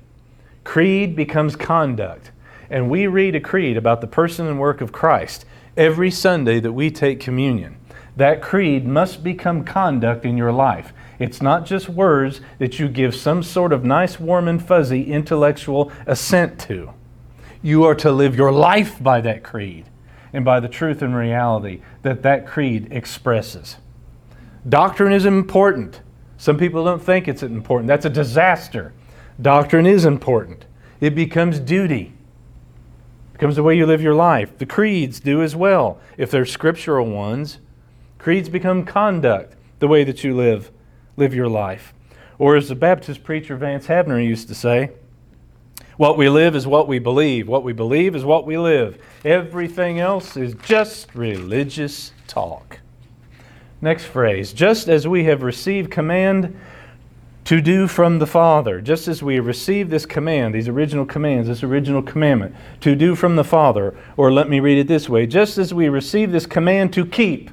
creed 0.62 1.16
becomes 1.16 1.56
conduct. 1.56 2.30
And 2.70 2.90
we 2.90 3.06
read 3.06 3.34
a 3.34 3.40
creed 3.40 3.76
about 3.76 4.00
the 4.00 4.06
person 4.06 4.46
and 4.46 4.58
work 4.58 4.80
of 4.80 4.92
Christ 4.92 5.44
every 5.76 6.10
Sunday 6.10 6.60
that 6.60 6.72
we 6.72 6.90
take 6.90 7.20
communion. 7.20 7.76
That 8.16 8.42
creed 8.42 8.86
must 8.86 9.22
become 9.22 9.64
conduct 9.64 10.24
in 10.24 10.36
your 10.36 10.52
life. 10.52 10.92
It's 11.18 11.42
not 11.42 11.66
just 11.66 11.88
words 11.88 12.40
that 12.58 12.78
you 12.78 12.88
give 12.88 13.14
some 13.14 13.42
sort 13.42 13.72
of 13.72 13.84
nice, 13.84 14.18
warm, 14.18 14.48
and 14.48 14.64
fuzzy 14.64 15.04
intellectual 15.04 15.92
assent 16.06 16.58
to. 16.60 16.92
You 17.62 17.84
are 17.84 17.94
to 17.96 18.12
live 18.12 18.36
your 18.36 18.52
life 18.52 19.02
by 19.02 19.20
that 19.22 19.42
creed 19.42 19.86
and 20.32 20.44
by 20.44 20.60
the 20.60 20.68
truth 20.68 21.02
and 21.02 21.16
reality 21.16 21.80
that 22.02 22.22
that 22.22 22.46
creed 22.46 22.88
expresses. 22.90 23.76
Doctrine 24.68 25.12
is 25.12 25.24
important. 25.24 26.00
Some 26.36 26.58
people 26.58 26.84
don't 26.84 27.02
think 27.02 27.28
it's 27.28 27.42
important. 27.42 27.88
That's 27.88 28.04
a 28.04 28.10
disaster. 28.10 28.92
Doctrine 29.40 29.86
is 29.86 30.04
important. 30.04 30.66
It 31.00 31.14
becomes 31.14 31.58
duty. 31.58 32.12
It 33.30 33.32
becomes 33.34 33.56
the 33.56 33.62
way 33.62 33.76
you 33.76 33.86
live 33.86 34.02
your 34.02 34.14
life. 34.14 34.58
The 34.58 34.66
creeds 34.66 35.20
do 35.20 35.42
as 35.42 35.54
well. 35.54 36.00
If 36.16 36.30
they're 36.30 36.46
scriptural 36.46 37.06
ones, 37.06 37.58
creeds 38.18 38.48
become 38.48 38.84
conduct, 38.84 39.54
the 39.78 39.88
way 39.88 40.04
that 40.04 40.24
you 40.24 40.34
live 40.34 40.70
live 41.16 41.34
your 41.34 41.48
life. 41.48 41.94
Or 42.38 42.56
as 42.56 42.68
the 42.68 42.74
Baptist 42.74 43.24
preacher 43.24 43.56
Vance 43.56 43.86
Havner 43.86 44.24
used 44.24 44.48
to 44.48 44.54
say, 44.54 44.90
what 45.96 46.18
we 46.18 46.28
live 46.28 46.54
is 46.54 46.66
what 46.66 46.88
we 46.88 46.98
believe. 46.98 47.48
What 47.48 47.62
we 47.62 47.72
believe 47.72 48.14
is 48.14 48.24
what 48.24 48.46
we 48.46 48.58
live. 48.58 48.98
Everything 49.24 49.98
else 49.98 50.36
is 50.36 50.54
just 50.62 51.14
religious 51.14 52.12
talk. 52.26 52.80
Next 53.80 54.04
phrase 54.04 54.52
just 54.52 54.88
as 54.88 55.06
we 55.06 55.24
have 55.24 55.42
received 55.42 55.90
command 55.90 56.58
to 57.44 57.60
do 57.60 57.86
from 57.86 58.18
the 58.18 58.26
Father, 58.26 58.80
just 58.80 59.06
as 59.06 59.22
we 59.22 59.36
have 59.36 59.46
received 59.46 59.88
this 59.88 60.04
command, 60.04 60.52
these 60.52 60.66
original 60.66 61.06
commands, 61.06 61.46
this 61.46 61.62
original 61.62 62.02
commandment, 62.02 62.56
to 62.80 62.96
do 62.96 63.14
from 63.14 63.36
the 63.36 63.44
Father, 63.44 63.96
or 64.16 64.32
let 64.32 64.48
me 64.48 64.58
read 64.58 64.78
it 64.78 64.88
this 64.88 65.08
way 65.08 65.26
just 65.26 65.56
as 65.56 65.72
we 65.72 65.88
receive 65.88 66.32
this 66.32 66.46
command 66.46 66.92
to 66.92 67.06
keep 67.06 67.50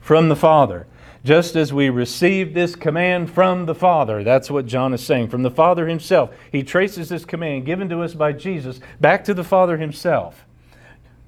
from 0.00 0.28
the 0.28 0.36
Father, 0.36 0.86
just 1.26 1.56
as 1.56 1.72
we 1.72 1.90
received 1.90 2.54
this 2.54 2.76
command 2.76 3.28
from 3.28 3.66
the 3.66 3.74
Father. 3.74 4.22
That's 4.22 4.48
what 4.48 4.64
John 4.64 4.94
is 4.94 5.04
saying. 5.04 5.28
From 5.28 5.42
the 5.42 5.50
Father 5.50 5.88
himself. 5.88 6.30
He 6.52 6.62
traces 6.62 7.08
this 7.08 7.24
command 7.24 7.66
given 7.66 7.88
to 7.88 8.00
us 8.02 8.14
by 8.14 8.30
Jesus 8.30 8.78
back 9.00 9.24
to 9.24 9.34
the 9.34 9.42
Father 9.42 9.76
himself. 9.76 10.46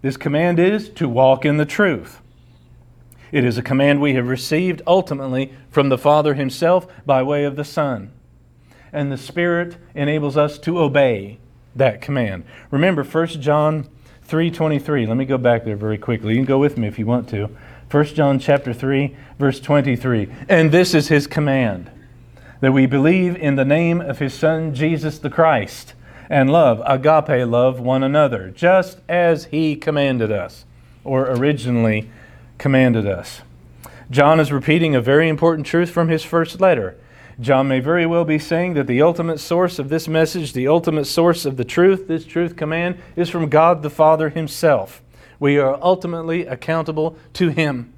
This 0.01 0.17
command 0.17 0.61
is 0.61 0.89
to 0.91 1.09
walk 1.09 1.45
in 1.45 1.57
the 1.57 1.67
truth. 1.67 2.21
It 3.33 3.45
is 3.45 3.59
a 3.59 3.63
command 3.63 4.01
we 4.01 4.15
have 4.15 4.29
received 4.29 4.83
ultimately 4.87 5.53
from 5.69 5.89
the 5.89 5.99
Father 5.99 6.35
himself 6.35 6.87
by 7.05 7.25
way 7.25 7.43
of 7.43 7.57
the 7.57 7.65
Son. 7.65 8.13
And 8.93 9.11
the 9.11 9.19
Spirit 9.19 9.79
enables 9.97 10.37
us 10.37 10.61
to 10.61 10.79
obey 10.79 11.41
that 11.75 12.01
command. 12.01 12.45
Remember 12.71 13.03
1 13.03 13.41
John 13.41 13.89
3:23. 14.29 15.07
Let 15.07 15.17
me 15.17 15.25
go 15.25 15.39
back 15.39 15.65
there 15.65 15.75
very 15.75 15.99
quickly. 15.99 16.35
You 16.35 16.39
can 16.39 16.45
go 16.45 16.59
with 16.59 16.79
me 16.79 16.87
if 16.87 17.01
you 17.01 17.07
want 17.07 17.29
to. 17.31 17.51
1 17.91 18.05
John 18.07 18.39
chapter 18.39 18.75
3 18.75 19.17
verse 19.39 19.61
23. 19.61 20.29
And 20.49 20.71
this 20.71 20.95
is 20.95 21.09
his 21.09 21.27
command 21.27 21.91
that 22.61 22.73
we 22.73 22.87
believe 22.87 23.35
in 23.37 23.55
the 23.55 23.65
name 23.65 24.01
of 24.01 24.19
his 24.19 24.35
son 24.35 24.75
Jesus 24.75 25.19
the 25.19 25.31
Christ 25.31 25.95
and 26.29 26.51
love 26.51 26.83
agape 26.85 27.47
love 27.47 27.81
one 27.81 28.03
another 28.03 28.51
just 28.51 28.99
as 29.09 29.47
he 29.47 29.75
commanded 29.75 30.31
us 30.31 30.67
or 31.03 31.31
originally 31.31 32.11
commanded 32.59 33.07
us. 33.07 33.41
John 34.11 34.39
is 34.41 34.53
repeating 34.53 34.95
a 34.95 35.01
very 35.01 35.29
important 35.29 35.67
truth 35.67 35.91
from 35.91 36.09
his 36.09 36.23
first 36.23 36.61
letter. 36.61 36.99
John 37.41 37.69
may 37.69 37.81
very 37.81 38.05
well 38.05 38.25
be 38.25 38.39
saying 38.39 38.75
that 38.75 38.87
the 38.87 39.01
ultimate 39.01 39.39
source 39.39 39.79
of 39.79 39.89
this 39.89 40.09
message, 40.09 40.53
the 40.53 40.67
ultimate 40.67 41.05
source 41.05 41.47
of 41.47 41.57
the 41.57 41.65
truth, 41.65 42.09
this 42.09 42.25
truth 42.25 42.57
command, 42.57 42.99
is 43.15 43.31
from 43.31 43.49
God 43.49 43.83
the 43.83 43.91
Father 43.91 44.31
Himself. 44.31 45.01
We 45.41 45.59
are 45.59 45.79
ultimately 45.81 46.47
accountable 46.47 47.17
to 47.35 47.49
Him. 47.49 47.93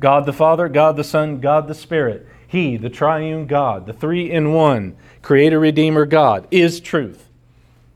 God 0.00 0.24
the 0.24 0.32
Father, 0.32 0.68
God 0.68 0.96
the 0.96 1.04
Son, 1.04 1.40
God 1.40 1.68
the 1.68 1.74
Spirit. 1.74 2.26
He, 2.46 2.76
the 2.76 2.90
triune 2.90 3.46
God, 3.46 3.86
the 3.86 3.92
three 3.92 4.30
in 4.30 4.52
one, 4.52 4.96
Creator, 5.22 5.60
Redeemer, 5.60 6.06
God, 6.06 6.48
is 6.50 6.80
truth, 6.80 7.28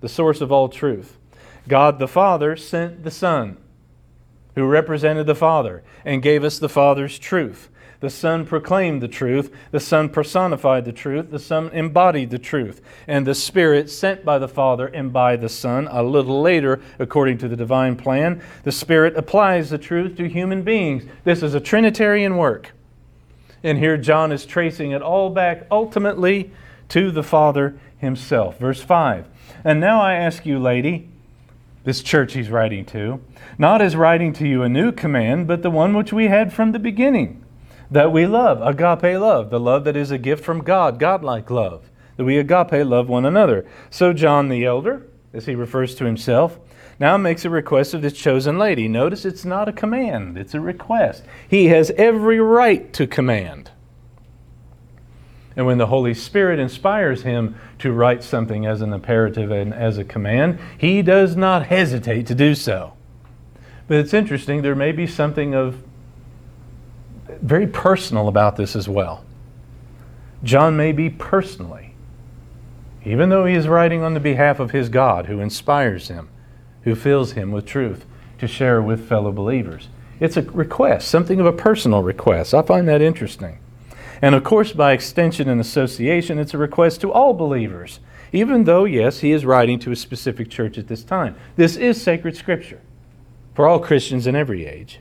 the 0.00 0.08
source 0.08 0.40
of 0.40 0.52
all 0.52 0.68
truth. 0.68 1.16
God 1.66 1.98
the 1.98 2.06
Father 2.06 2.56
sent 2.56 3.02
the 3.02 3.10
Son, 3.10 3.56
who 4.54 4.64
represented 4.66 5.26
the 5.26 5.34
Father, 5.34 5.82
and 6.04 6.22
gave 6.22 6.44
us 6.44 6.58
the 6.58 6.68
Father's 6.68 7.18
truth. 7.18 7.68
The 8.04 8.10
Son 8.10 8.44
proclaimed 8.44 9.00
the 9.00 9.08
truth. 9.08 9.50
The 9.70 9.80
Son 9.80 10.10
personified 10.10 10.84
the 10.84 10.92
truth. 10.92 11.30
The 11.30 11.38
Son 11.38 11.70
embodied 11.72 12.28
the 12.28 12.38
truth. 12.38 12.82
And 13.08 13.26
the 13.26 13.34
Spirit, 13.34 13.88
sent 13.88 14.26
by 14.26 14.38
the 14.38 14.46
Father 14.46 14.88
and 14.88 15.10
by 15.10 15.36
the 15.36 15.48
Son, 15.48 15.88
a 15.90 16.02
little 16.02 16.42
later, 16.42 16.82
according 16.98 17.38
to 17.38 17.48
the 17.48 17.56
divine 17.56 17.96
plan, 17.96 18.42
the 18.62 18.72
Spirit 18.72 19.16
applies 19.16 19.70
the 19.70 19.78
truth 19.78 20.18
to 20.18 20.28
human 20.28 20.60
beings. 20.64 21.04
This 21.24 21.42
is 21.42 21.54
a 21.54 21.60
Trinitarian 21.60 22.36
work. 22.36 22.72
And 23.62 23.78
here 23.78 23.96
John 23.96 24.32
is 24.32 24.44
tracing 24.44 24.90
it 24.90 25.00
all 25.00 25.30
back 25.30 25.66
ultimately 25.70 26.52
to 26.90 27.10
the 27.10 27.22
Father 27.22 27.74
himself. 27.96 28.58
Verse 28.58 28.82
5 28.82 29.26
And 29.64 29.80
now 29.80 30.02
I 30.02 30.12
ask 30.12 30.44
you, 30.44 30.58
lady, 30.58 31.08
this 31.84 32.02
church 32.02 32.34
he's 32.34 32.50
writing 32.50 32.84
to, 32.84 33.22
not 33.56 33.80
as 33.80 33.96
writing 33.96 34.34
to 34.34 34.46
you 34.46 34.62
a 34.62 34.68
new 34.68 34.92
command, 34.92 35.46
but 35.46 35.62
the 35.62 35.70
one 35.70 35.96
which 35.96 36.12
we 36.12 36.26
had 36.26 36.52
from 36.52 36.72
the 36.72 36.78
beginning 36.78 37.40
that 37.94 38.10
we 38.10 38.26
love, 38.26 38.60
agape 38.60 39.20
love, 39.20 39.50
the 39.50 39.60
love 39.60 39.84
that 39.84 39.96
is 39.96 40.10
a 40.10 40.18
gift 40.18 40.44
from 40.44 40.64
God, 40.64 40.98
godlike 40.98 41.48
love, 41.48 41.88
that 42.16 42.24
we 42.24 42.38
agape 42.38 42.84
love 42.84 43.08
one 43.08 43.24
another. 43.24 43.64
So 43.88 44.12
John 44.12 44.48
the 44.48 44.64
elder, 44.64 45.06
as 45.32 45.46
he 45.46 45.54
refers 45.54 45.94
to 45.94 46.04
himself, 46.04 46.58
now 46.98 47.16
makes 47.16 47.44
a 47.44 47.50
request 47.50 47.94
of 47.94 48.02
this 48.02 48.14
chosen 48.14 48.58
lady. 48.58 48.88
Notice 48.88 49.24
it's 49.24 49.44
not 49.44 49.68
a 49.68 49.72
command, 49.72 50.36
it's 50.36 50.54
a 50.54 50.60
request. 50.60 51.22
He 51.48 51.68
has 51.68 51.92
every 51.92 52.40
right 52.40 52.92
to 52.94 53.06
command. 53.06 53.70
And 55.54 55.64
when 55.64 55.78
the 55.78 55.86
Holy 55.86 56.14
Spirit 56.14 56.58
inspires 56.58 57.22
him 57.22 57.54
to 57.78 57.92
write 57.92 58.24
something 58.24 58.66
as 58.66 58.80
an 58.80 58.92
imperative 58.92 59.52
and 59.52 59.72
as 59.72 59.98
a 59.98 60.04
command, 60.04 60.58
he 60.76 61.00
does 61.00 61.36
not 61.36 61.66
hesitate 61.66 62.26
to 62.26 62.34
do 62.34 62.56
so. 62.56 62.94
But 63.86 63.98
it's 63.98 64.14
interesting, 64.14 64.62
there 64.62 64.74
may 64.74 64.90
be 64.90 65.06
something 65.06 65.54
of 65.54 65.80
very 67.44 67.66
personal 67.66 68.26
about 68.26 68.56
this 68.56 68.74
as 68.74 68.88
well. 68.88 69.22
John 70.42 70.76
may 70.76 70.92
be 70.92 71.10
personally, 71.10 71.94
even 73.04 73.28
though 73.28 73.44
he 73.44 73.54
is 73.54 73.68
writing 73.68 74.02
on 74.02 74.14
the 74.14 74.20
behalf 74.20 74.58
of 74.58 74.70
his 74.70 74.88
God 74.88 75.26
who 75.26 75.40
inspires 75.40 76.08
him, 76.08 76.30
who 76.84 76.94
fills 76.94 77.32
him 77.32 77.52
with 77.52 77.66
truth 77.66 78.06
to 78.38 78.48
share 78.48 78.80
with 78.80 79.06
fellow 79.06 79.30
believers. 79.30 79.88
It's 80.20 80.38
a 80.38 80.42
request, 80.42 81.08
something 81.08 81.38
of 81.38 81.44
a 81.44 81.52
personal 81.52 82.02
request. 82.02 82.54
I 82.54 82.62
find 82.62 82.88
that 82.88 83.02
interesting. 83.02 83.58
And 84.22 84.34
of 84.34 84.42
course, 84.42 84.72
by 84.72 84.92
extension 84.92 85.48
and 85.48 85.60
association, 85.60 86.38
it's 86.38 86.54
a 86.54 86.58
request 86.58 87.02
to 87.02 87.12
all 87.12 87.34
believers, 87.34 88.00
even 88.32 88.64
though, 88.64 88.84
yes, 88.84 89.20
he 89.20 89.32
is 89.32 89.44
writing 89.44 89.78
to 89.80 89.92
a 89.92 89.96
specific 89.96 90.48
church 90.48 90.78
at 90.78 90.88
this 90.88 91.04
time. 91.04 91.36
This 91.56 91.76
is 91.76 92.00
sacred 92.00 92.36
scripture 92.36 92.80
for 93.54 93.68
all 93.68 93.80
Christians 93.80 94.26
in 94.26 94.34
every 94.34 94.64
age. 94.64 95.00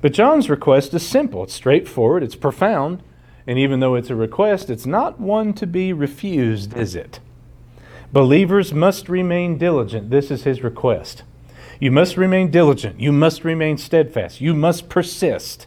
But 0.00 0.12
John's 0.12 0.48
request 0.48 0.94
is 0.94 1.06
simple, 1.06 1.42
it's 1.42 1.54
straightforward, 1.54 2.22
it's 2.22 2.36
profound, 2.36 3.02
and 3.46 3.58
even 3.58 3.80
though 3.80 3.94
it's 3.94 4.10
a 4.10 4.14
request, 4.14 4.70
it's 4.70 4.86
not 4.86 5.18
one 5.18 5.54
to 5.54 5.66
be 5.66 5.92
refused, 5.92 6.76
is 6.76 6.94
it? 6.94 7.20
Believers 8.12 8.72
must 8.72 9.08
remain 9.08 9.58
diligent. 9.58 10.10
This 10.10 10.30
is 10.30 10.44
his 10.44 10.62
request. 10.62 11.24
You 11.80 11.90
must 11.90 12.16
remain 12.16 12.50
diligent. 12.50 13.00
You 13.00 13.12
must 13.12 13.44
remain 13.44 13.76
steadfast. 13.76 14.40
You 14.40 14.54
must 14.54 14.88
persist 14.88 15.66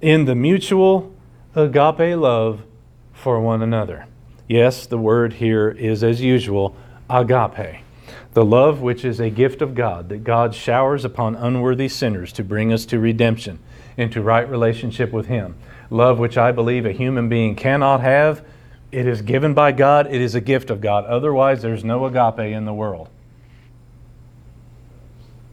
in 0.00 0.24
the 0.24 0.34
mutual 0.34 1.14
agape 1.54 2.16
love 2.16 2.62
for 3.12 3.40
one 3.40 3.62
another. 3.62 4.06
Yes, 4.48 4.86
the 4.86 4.98
word 4.98 5.34
here 5.34 5.70
is, 5.70 6.02
as 6.02 6.20
usual, 6.20 6.76
agape 7.08 7.81
the 8.34 8.44
love 8.44 8.80
which 8.80 9.04
is 9.04 9.20
a 9.20 9.30
gift 9.30 9.60
of 9.60 9.74
God 9.74 10.08
that 10.08 10.24
God 10.24 10.54
showers 10.54 11.04
upon 11.04 11.36
unworthy 11.36 11.88
sinners 11.88 12.32
to 12.34 12.44
bring 12.44 12.72
us 12.72 12.86
to 12.86 12.98
redemption, 12.98 13.58
into 13.96 14.22
right 14.22 14.48
relationship 14.48 15.12
with 15.12 15.26
Him. 15.26 15.54
Love 15.90 16.18
which 16.18 16.38
I 16.38 16.52
believe 16.52 16.86
a 16.86 16.92
human 16.92 17.28
being 17.28 17.54
cannot 17.54 18.00
have. 18.00 18.44
It 18.90 19.06
is 19.06 19.20
given 19.20 19.52
by 19.52 19.72
God, 19.72 20.06
it 20.06 20.20
is 20.20 20.34
a 20.34 20.40
gift 20.40 20.70
of 20.70 20.80
God. 20.80 21.04
Otherwise, 21.04 21.60
there's 21.60 21.84
no 21.84 22.06
agape 22.06 22.38
in 22.38 22.64
the 22.64 22.74
world. 22.74 23.10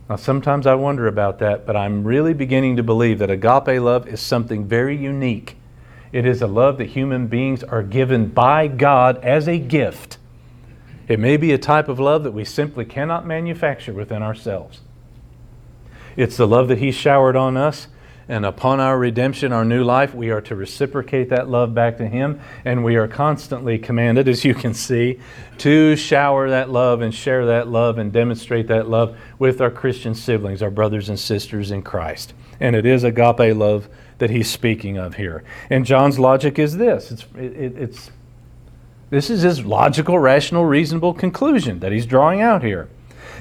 Now, 0.10 0.16
sometimes 0.16 0.66
I 0.66 0.76
wonder 0.76 1.08
about 1.08 1.40
that, 1.40 1.66
but 1.66 1.76
I'm 1.76 2.04
really 2.04 2.34
beginning 2.34 2.78
to 2.78 2.84
believe 2.84 3.20
that 3.20 3.30
agape 3.30 3.80
love 3.82 4.08
is 4.08 4.22
something 4.22 4.66
very 4.66 4.98
unique. 4.98 5.58
It 6.12 6.26
is 6.26 6.42
a 6.42 6.48
love 6.48 6.78
that 6.78 6.88
human 6.88 7.28
beings 7.28 7.62
are 7.62 7.84
given 7.84 8.30
by 8.30 8.68
God 8.68 9.18
as 9.24 9.48
a 9.48 9.60
gift 9.60 10.18
it 11.10 11.20
may 11.20 11.36
be 11.36 11.52
a 11.52 11.58
type 11.58 11.90
of 11.90 12.00
love 12.00 12.24
that 12.24 12.32
we 12.32 12.46
simply 12.46 12.86
cannot 12.86 13.26
manufacture 13.26 13.92
within 13.92 14.22
ourselves. 14.22 14.80
It's 16.16 16.38
the 16.38 16.48
love 16.48 16.68
that 16.68 16.78
He 16.78 16.92
showered 16.92 17.36
on 17.36 17.58
us, 17.58 17.88
and 18.28 18.46
upon 18.46 18.80
our 18.80 19.00
redemption, 19.00 19.52
our 19.52 19.66
new 19.66 19.84
life, 19.84 20.14
we 20.14 20.30
are 20.30 20.42
to 20.42 20.56
reciprocate 20.56 21.30
that 21.30 21.50
love 21.50 21.74
back 21.74 21.98
to 21.98 22.08
Him, 22.08 22.40
and 22.64 22.84
we 22.84 22.96
are 22.96 23.08
constantly 23.08 23.80
commanded, 23.80 24.28
as 24.28 24.46
you 24.46 24.54
can 24.54 24.76
see, 24.76 25.20
to 25.58 25.96
shower 25.96 26.48
that 26.52 26.70
love 26.70 27.02
and 27.02 27.12
share 27.14 27.48
that 27.48 27.68
love 27.68 27.98
and 27.98 28.14
demonstrate 28.14 28.68
that 28.68 28.88
love 28.88 29.18
with 29.40 29.62
our 29.62 29.72
Christian 29.72 30.14
siblings, 30.14 30.62
our 30.62 30.70
brothers 30.70 31.10
and 31.10 31.20
sisters 31.20 31.72
in 31.72 31.82
Christ. 31.82 32.36
And 32.60 32.76
it 32.76 32.86
is 32.86 33.04
agape 33.04 33.56
love 33.56 33.90
that 34.20 34.30
He's 34.30 34.48
speaking 34.48 35.00
of 35.00 35.16
here. 35.16 35.44
And 35.72 35.88
John's 35.88 36.20
logic 36.20 36.60
is 36.60 36.78
this 36.78 37.10
it's, 37.12 37.26
it, 37.36 37.78
it's 37.78 38.12
this 39.10 39.30
is 39.30 39.42
his 39.42 39.66
logical, 39.66 40.20
rational, 40.20 40.66
reasonable 40.66 41.14
conclusion 41.14 41.80
that 41.80 41.92
he's 41.92 42.06
drawing 42.06 42.42
out 42.42 42.64
here. 42.64 42.90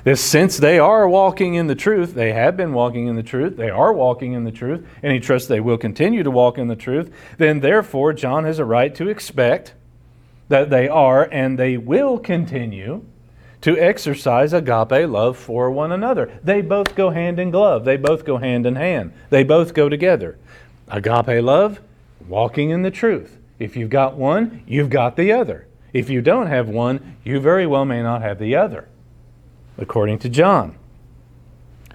That 0.05 0.17
since 0.17 0.57
they 0.57 0.79
are 0.79 1.09
walking 1.09 1.55
in 1.55 1.67
the 1.67 1.75
truth, 1.75 2.15
they 2.15 2.33
have 2.33 2.57
been 2.57 2.73
walking 2.73 3.07
in 3.09 3.17
the 3.17 3.23
truth, 3.23 3.57
they 3.57 3.69
are 3.69 3.93
walking 3.93 4.33
in 4.33 4.45
the 4.45 4.53
truth, 4.53 4.87
and 5.03 5.13
he 5.13 5.21
trusts 5.21 5.49
they 5.49 5.61
will 5.61 5.79
continue 5.79 6.23
to 6.23 6.31
walk 6.31 6.57
in 6.57 6.69
the 6.69 6.77
truth, 6.77 7.13
then 7.37 7.61
therefore 7.61 8.13
John 8.13 8.45
has 8.45 8.59
a 8.59 8.65
right 8.65 8.95
to 8.95 9.09
expect 9.09 9.75
that 10.49 10.71
they 10.71 10.89
are 10.89 11.29
and 11.31 11.59
they 11.59 11.77
will 11.77 12.19
continue 12.19 13.05
to 13.61 13.77
exercise 13.79 14.53
agape 14.53 15.09
love 15.09 15.37
for 15.37 15.71
one 15.71 15.93
another. 15.93 16.39
They 16.45 16.63
both 16.63 16.95
go 16.95 17.11
hand 17.11 17.39
in 17.39 17.51
glove, 17.51 17.85
they 17.85 17.97
both 17.97 18.25
go 18.25 18.39
hand 18.39 18.67
in 18.67 18.77
hand, 18.77 19.13
they 19.31 19.43
both 19.43 19.75
go 19.75 19.89
together. 19.89 20.39
Agape 20.89 21.43
love, 21.43 21.81
walking 22.27 22.71
in 22.71 22.83
the 22.83 22.91
truth. 22.91 23.38
If 23.59 23.77
you've 23.77 23.91
got 23.91 24.17
one, 24.17 24.63
you've 24.67 24.91
got 24.91 25.17
the 25.17 25.33
other. 25.33 25.67
If 25.93 26.11
you 26.11 26.21
don't 26.21 26.47
have 26.47 26.69
one, 26.69 27.17
you 27.25 27.41
very 27.41 27.67
well 27.67 27.85
may 27.85 28.03
not 28.03 28.23
have 28.23 28.39
the 28.39 28.55
other, 28.57 28.89
according 29.77 30.19
to 30.21 30.29
John. 30.29 30.77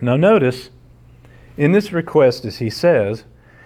Now, 0.02 0.16
notice 0.16 0.70
in 1.56 1.72
this 1.72 1.92
request, 1.92 2.46
as 2.46 2.58
he 2.58 2.70
says, 2.70 3.24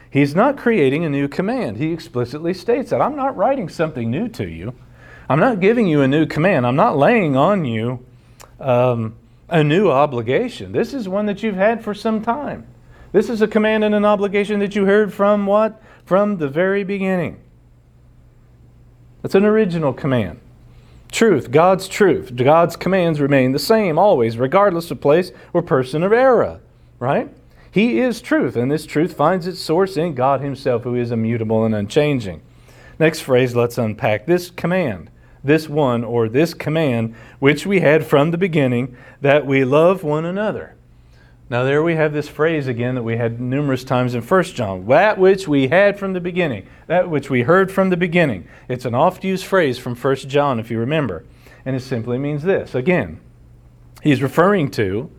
he's 0.10 0.36
not 0.36 0.58
creating 0.58 1.06
a 1.06 1.10
new 1.10 1.28
command. 1.28 1.78
He 1.78 1.92
explicitly 1.92 2.54
states 2.54 2.90
that 2.90 3.02
I'm 3.02 3.16
not 3.16 3.36
writing 3.36 3.70
something 3.70 4.12
new 4.12 4.28
to 4.30 4.48
you. 4.48 4.76
I'm 5.30 5.40
not 5.40 5.60
giving 5.60 5.88
you 5.88 6.02
a 6.02 6.08
new 6.08 6.26
command. 6.26 6.68
I'm 6.68 6.76
not 6.76 6.98
laying 6.98 7.36
on 7.36 7.66
you 7.66 8.06
um, 8.60 9.16
a 9.50 9.64
new 9.64 9.90
obligation. 9.90 10.72
This 10.72 10.94
is 10.94 11.10
one 11.10 11.26
that 11.26 11.44
you've 11.44 11.56
had 11.56 11.84
for 11.84 11.94
some 11.94 12.22
time. 12.22 12.68
This 13.12 13.30
is 13.30 13.42
a 13.42 13.48
command 13.48 13.84
and 13.84 13.96
an 13.96 14.06
obligation 14.06 14.60
that 14.60 14.76
you 14.76 14.86
heard 14.86 15.14
from 15.14 15.46
what? 15.46 15.82
From 16.06 16.38
the 16.38 16.48
very 16.48 16.84
beginning. 16.84 17.42
It's 19.24 19.36
an 19.36 19.46
original 19.46 19.94
command. 19.94 20.40
Truth, 21.12 21.52
God's 21.52 21.88
truth. 21.88 22.36
God's 22.36 22.76
commands 22.76 23.20
remain 23.20 23.52
the 23.52 23.60
same 23.60 23.98
always, 23.98 24.38
regardless 24.38 24.92
of 24.92 25.02
place 25.02 25.32
or 25.54 25.62
person 25.62 26.04
or 26.04 26.14
era, 26.14 26.60
right? 27.00 27.30
He 27.72 28.00
is 28.00 28.22
truth, 28.22 28.56
and 28.56 28.72
this 28.72 28.86
truth 28.86 29.14
finds 29.14 29.48
its 29.48 29.60
source 29.60 29.98
in 29.98 30.16
God 30.16 30.42
Himself, 30.42 30.84
who 30.84 30.96
is 30.96 31.12
immutable 31.12 31.66
and 31.66 31.74
unchanging. 31.74 32.42
Next 33.00 33.22
phrase, 33.22 33.56
let's 33.56 33.78
unpack 33.78 34.26
this 34.26 34.50
command, 34.50 35.10
this 35.44 35.68
one, 35.68 36.04
or 36.04 36.30
this 36.30 36.54
command, 36.54 37.16
which 37.40 37.66
we 37.66 37.80
had 37.80 38.06
from 38.06 38.32
the 38.32 38.38
beginning, 38.38 38.96
that 39.22 39.46
we 39.46 39.64
love 39.64 40.04
one 40.04 40.26
another. 40.26 40.77
Now, 41.50 41.64
there 41.64 41.82
we 41.82 41.96
have 41.96 42.12
this 42.12 42.28
phrase 42.28 42.68
again 42.68 42.96
that 42.96 43.04
we 43.04 43.16
had 43.16 43.40
numerous 43.40 43.86
times 43.86 44.14
in 44.14 44.22
1 44.22 44.44
John 44.44 44.86
that 44.88 45.18
which 45.18 45.48
we 45.48 45.70
had 45.70 45.98
from 45.98 46.12
the 46.12 46.20
beginning, 46.20 46.68
that 46.88 47.10
which 47.10 47.30
we 47.30 47.44
heard 47.44 47.72
from 47.72 47.90
the 47.90 47.96
beginning. 47.96 48.48
It's 48.68 48.84
an 48.84 48.94
oft 48.94 49.24
used 49.24 49.46
phrase 49.46 49.78
from 49.78 49.96
1 49.96 50.16
John, 50.18 50.60
if 50.60 50.70
you 50.70 50.78
remember. 50.78 51.24
And 51.66 51.74
it 51.76 51.82
simply 51.82 52.18
means 52.18 52.44
this 52.44 52.76
again, 52.76 53.22
he's 54.04 54.22
referring 54.22 54.72
to 54.72 55.10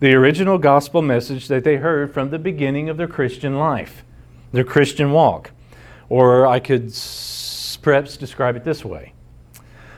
the 0.00 0.14
original 0.14 0.58
gospel 0.58 1.02
message 1.02 1.46
that 1.46 1.62
they 1.62 1.76
heard 1.76 2.12
from 2.12 2.30
the 2.30 2.38
beginning 2.38 2.88
of 2.88 2.96
their 2.96 3.08
Christian 3.08 3.56
life, 3.56 4.04
their 4.52 4.64
Christian 4.64 5.12
walk. 5.12 5.52
Or 6.08 6.46
I 6.46 6.58
could 6.58 6.92
perhaps 7.80 8.16
describe 8.16 8.56
it 8.56 8.64
this 8.64 8.84
way 8.84 9.13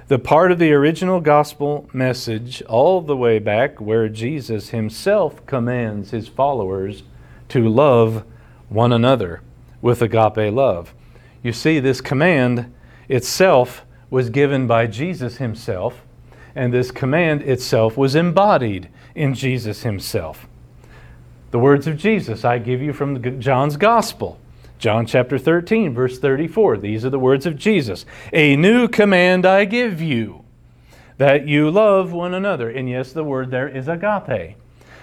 the 0.08 0.18
part 0.20 0.52
of 0.52 0.60
the 0.60 0.72
original 0.72 1.20
gospel 1.20 1.88
message, 1.92 2.62
all 2.62 3.00
the 3.00 3.16
way 3.16 3.40
back 3.40 3.80
where 3.80 4.08
Jesus 4.08 4.68
himself 4.68 5.44
commands 5.46 6.12
his 6.12 6.28
followers 6.28 7.02
to 7.48 7.68
love 7.68 8.24
one 8.68 8.92
another 8.92 9.42
with 9.82 10.00
agape 10.00 10.52
love. 10.54 10.94
You 11.42 11.52
see, 11.52 11.80
this 11.80 12.00
command 12.00 12.72
itself 13.08 13.84
was 14.08 14.30
given 14.30 14.68
by 14.68 14.86
Jesus 14.86 15.38
himself, 15.38 16.02
and 16.54 16.72
this 16.72 16.92
command 16.92 17.42
itself 17.42 17.96
was 17.96 18.14
embodied 18.14 18.88
in 19.16 19.34
Jesus 19.34 19.82
himself. 19.82 20.46
The 21.50 21.58
words 21.58 21.88
of 21.88 21.96
Jesus 21.96 22.44
I 22.44 22.58
give 22.58 22.80
you 22.80 22.92
from 22.92 23.40
John's 23.40 23.76
gospel. 23.76 24.38
John 24.78 25.06
chapter 25.06 25.38
13, 25.38 25.94
verse 25.94 26.18
34. 26.18 26.78
These 26.78 27.04
are 27.04 27.10
the 27.10 27.18
words 27.18 27.46
of 27.46 27.56
Jesus. 27.56 28.04
A 28.32 28.56
new 28.56 28.88
command 28.88 29.46
I 29.46 29.64
give 29.64 30.02
you, 30.02 30.44
that 31.16 31.48
you 31.48 31.70
love 31.70 32.12
one 32.12 32.34
another. 32.34 32.68
And 32.68 32.88
yes, 32.88 33.12
the 33.12 33.24
word 33.24 33.50
there 33.50 33.68
is 33.68 33.88
agape. 33.88 34.56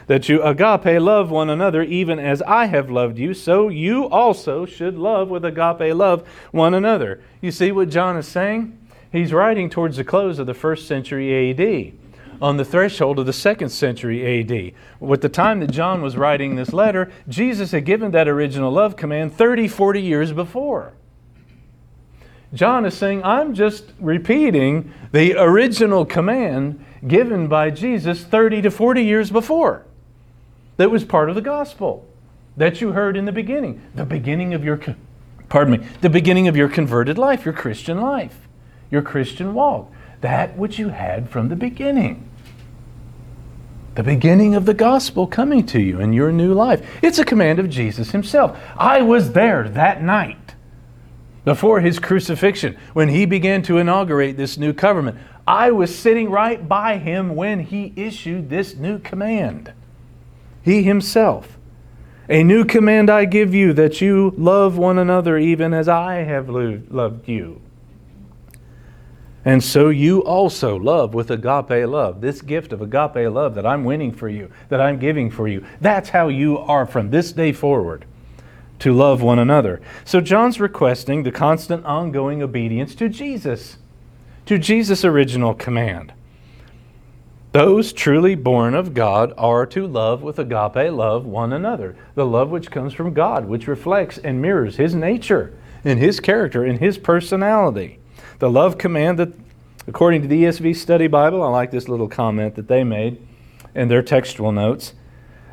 That 0.05 0.29
you 0.29 0.43
agape 0.43 1.01
love 1.01 1.31
one 1.31 1.49
another, 1.49 1.81
even 1.81 2.19
as 2.19 2.41
I 2.43 2.65
have 2.65 2.91
loved 2.91 3.17
you, 3.17 3.33
so 3.33 3.69
you 3.69 4.07
also 4.09 4.65
should 4.65 4.97
love 4.97 5.29
with 5.29 5.45
agape 5.45 5.95
love 5.95 6.27
one 6.51 6.73
another. 6.73 7.23
You 7.41 7.51
see 7.51 7.71
what 7.71 7.89
John 7.89 8.17
is 8.17 8.27
saying? 8.27 8.77
He's 9.11 9.33
writing 9.33 9.69
towards 9.69 9.97
the 9.97 10.03
close 10.03 10.39
of 10.39 10.45
the 10.45 10.53
first 10.53 10.87
century 10.87 11.51
AD 11.51 11.93
on 12.43 12.57
the 12.57 12.65
threshold 12.65 13.19
of 13.19 13.25
the 13.25 13.31
second 13.31 13.69
century 13.69 14.41
AD. 14.41 14.73
With 14.99 15.21
the 15.21 15.29
time 15.29 15.61
that 15.61 15.71
John 15.71 16.01
was 16.01 16.17
writing 16.17 16.55
this 16.57 16.73
letter, 16.73 17.09
Jesus 17.29 17.71
had 17.71 17.85
given 17.85 18.11
that 18.11 18.27
original 18.27 18.69
love 18.69 18.97
command 18.97 19.33
30, 19.33 19.69
40 19.69 20.01
years 20.01 20.33
before. 20.33 20.91
John 22.53 22.85
is 22.85 22.95
saying, 22.95 23.23
I'm 23.23 23.53
just 23.53 23.93
repeating 23.97 24.91
the 25.13 25.35
original 25.37 26.05
command 26.05 26.83
given 27.07 27.47
by 27.47 27.69
Jesus 27.69 28.25
30 28.25 28.63
to 28.63 28.71
40 28.71 29.01
years 29.01 29.31
before. 29.31 29.85
That 30.75 30.91
was 30.91 31.05
part 31.05 31.29
of 31.29 31.35
the 31.35 31.41
gospel 31.41 32.05
that 32.57 32.81
you 32.81 32.91
heard 32.91 33.15
in 33.15 33.23
the 33.23 33.31
beginning, 33.31 33.81
the 33.95 34.03
beginning 34.03 34.53
of 34.53 34.65
your 34.65 34.81
pardon 35.47 35.79
me, 35.79 35.87
the 36.01 36.09
beginning 36.09 36.49
of 36.49 36.57
your 36.57 36.67
converted 36.67 37.17
life, 37.17 37.45
your 37.45 37.53
Christian 37.53 38.01
life, 38.01 38.49
your 38.91 39.01
Christian 39.01 39.53
walk 39.53 39.89
that 40.23 40.57
which 40.57 40.79
you 40.79 40.87
had 40.87 41.29
from 41.29 41.49
the 41.49 41.55
beginning. 41.55 42.29
The 43.95 44.03
beginning 44.03 44.55
of 44.55 44.65
the 44.65 44.73
gospel 44.73 45.27
coming 45.27 45.65
to 45.67 45.79
you 45.79 45.99
in 45.99 46.13
your 46.13 46.31
new 46.31 46.53
life. 46.53 46.87
It's 47.03 47.19
a 47.19 47.25
command 47.25 47.59
of 47.59 47.69
Jesus 47.69 48.11
himself. 48.11 48.57
I 48.75 49.01
was 49.01 49.33
there 49.33 49.69
that 49.69 50.01
night 50.01 50.55
before 51.45 51.81
his 51.81 51.99
crucifixion 51.99 52.75
when 52.93 53.09
he 53.09 53.25
began 53.25 53.61
to 53.63 53.77
inaugurate 53.77 54.35
this 54.35 54.57
new 54.57 54.73
covenant. 54.73 55.17
I 55.45 55.71
was 55.71 55.95
sitting 55.95 56.29
right 56.31 56.67
by 56.67 56.97
him 56.97 57.35
when 57.35 57.59
he 57.59 57.93
issued 57.95 58.49
this 58.49 58.75
new 58.75 58.97
command. 58.97 59.73
He 60.63 60.83
himself. 60.83 61.57
A 62.29 62.43
new 62.43 62.63
command 62.63 63.09
I 63.09 63.25
give 63.25 63.53
you 63.53 63.73
that 63.73 63.99
you 63.99 64.33
love 64.37 64.77
one 64.77 64.97
another 64.97 65.37
even 65.37 65.73
as 65.73 65.89
I 65.89 66.15
have 66.23 66.49
loved 66.49 67.27
you. 67.27 67.61
And 69.45 69.63
so 69.63 69.89
you 69.89 70.23
also 70.23 70.77
love 70.77 71.13
with 71.13 71.29
agape 71.29 71.87
love, 71.87 72.21
this 72.21 72.41
gift 72.41 72.71
of 72.71 72.81
agape 72.81 73.29
love 73.29 73.55
that 73.55 73.65
I'm 73.65 73.83
winning 73.83 74.13
for 74.13 74.29
you, 74.29 74.49
that 74.69 74.79
I'm 74.79 74.99
giving 74.99 75.29
for 75.29 75.47
you. 75.47 75.65
That's 75.81 76.09
how 76.09 76.29
you 76.29 76.57
are 76.59 76.85
from 76.85 77.09
this 77.09 77.33
day 77.33 77.51
forward 77.51 78.05
to 78.79 78.93
love 78.93 79.21
one 79.21 79.39
another. 79.39 79.81
So 80.05 80.21
John's 80.21 80.59
requesting 80.59 81.23
the 81.23 81.31
constant 81.31 81.85
ongoing 81.85 82.41
obedience 82.41 82.95
to 82.95 83.09
Jesus, 83.09 83.77
to 84.45 84.57
Jesus' 84.57 85.05
original 85.05 85.53
command. 85.53 86.13
Those 87.53 87.93
truly 87.93 88.35
born 88.35 88.73
of 88.73 88.93
God 88.93 89.31
are 89.37 89.65
to 89.67 89.85
love 89.85 90.23
with 90.23 90.39
agape 90.39 90.91
love 90.91 91.25
one 91.25 91.53
another, 91.53 91.95
the 92.15 92.25
love 92.25 92.49
which 92.49 92.71
comes 92.71 92.93
from 92.93 93.13
God, 93.13 93.45
which 93.45 93.67
reflects 93.67 94.17
and 94.17 94.41
mirrors 94.41 94.77
His 94.77 94.95
nature 94.95 95.53
and 95.85 95.99
His 95.99 96.19
character 96.19 96.63
and 96.63 96.79
His 96.79 96.97
personality. 96.97 97.99
The 98.39 98.49
love 98.49 98.77
command 98.77 99.19
that, 99.19 99.33
according 99.87 100.21
to 100.23 100.27
the 100.27 100.43
ESV 100.43 100.75
Study 100.75 101.07
Bible, 101.07 101.43
I 101.43 101.49
like 101.49 101.71
this 101.71 101.87
little 101.87 102.07
comment 102.07 102.55
that 102.55 102.67
they 102.67 102.83
made 102.83 103.25
in 103.75 103.87
their 103.87 104.01
textual 104.01 104.51
notes. 104.51 104.93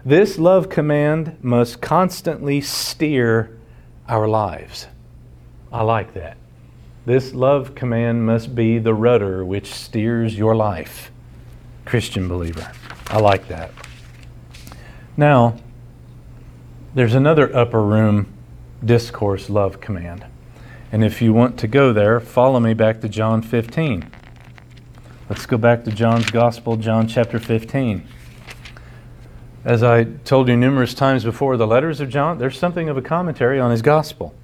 This 0.05 0.39
love 0.39 0.69
command 0.69 1.37
must 1.43 1.81
constantly 1.81 2.61
steer 2.61 3.59
our 4.09 4.27
lives. 4.29 4.87
I 5.73 5.83
like 5.83 6.15
that. 6.15 6.37
This 7.07 7.33
love 7.33 7.75
command 7.75 8.27
must 8.27 8.55
be 8.55 8.79
the 8.79 8.95
rudder 8.95 9.45
which 9.45 9.73
steers 9.73 10.37
your 10.37 10.55
life, 10.55 11.11
Christian 11.85 12.29
believer. 12.29 12.73
I 13.09 13.19
like 13.19 13.49
that. 13.49 13.71
Now, 15.17 15.59
there's 16.95 17.15
another 17.15 17.55
upper 17.55 17.83
room 17.83 18.33
discourse 18.85 19.51
love 19.51 19.81
command. 19.81 20.25
And 20.93 21.05
if 21.05 21.23
you 21.23 21.33
want 21.33 21.59
to 21.61 21.69
go 21.69 21.93
there, 21.93 22.19
follow 22.19 22.59
me 22.59 22.75
back 22.75 23.01
to 23.03 23.09
John 23.09 23.43
15. 23.43 24.11
Let's 25.29 25.47
go 25.47 25.57
back 25.57 25.85
to 25.85 25.93
John's 25.93 26.31
Gospel, 26.31 26.77
John 26.77 27.07
chapter 27.07 27.39
15. 27.39 28.07
As 29.65 29.83
I 29.83 30.05
told 30.05 30.49
you 30.49 30.57
numerous 30.57 30.95
times 30.95 31.23
before, 31.23 31.57
the 31.57 31.67
letters 31.67 32.01
of 32.01 32.09
John, 32.09 32.39
there's 32.39 32.59
something 32.59 32.89
of 32.89 32.97
a 32.97 33.03
commentary 33.03 33.61
on 33.61 33.71
his 33.71 33.83
gospel. 33.83 34.35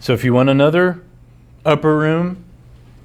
So 0.00 0.14
if 0.14 0.24
you 0.24 0.32
want 0.32 0.48
another 0.48 1.02
upper 1.64 1.98
room 1.98 2.44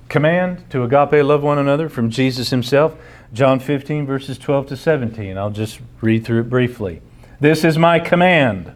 command 0.08 0.64
to 0.70 0.84
agape 0.84 1.26
love 1.26 1.44
one 1.44 1.58
another 1.58 1.90
from 1.90 2.10
Jesus 2.10 2.52
himself, 2.52 2.96
John 3.34 3.60
15, 3.60 4.06
verses 4.06 4.38
12 4.38 4.68
to 4.68 4.78
17. 4.78 5.38
I'll 5.38 5.50
just 5.50 5.82
read 6.00 6.24
through 6.24 6.42
it 6.42 6.50
briefly. 6.50 7.02
This 7.40 7.64
is 7.66 7.78
my 7.78 8.00
command 8.00 8.74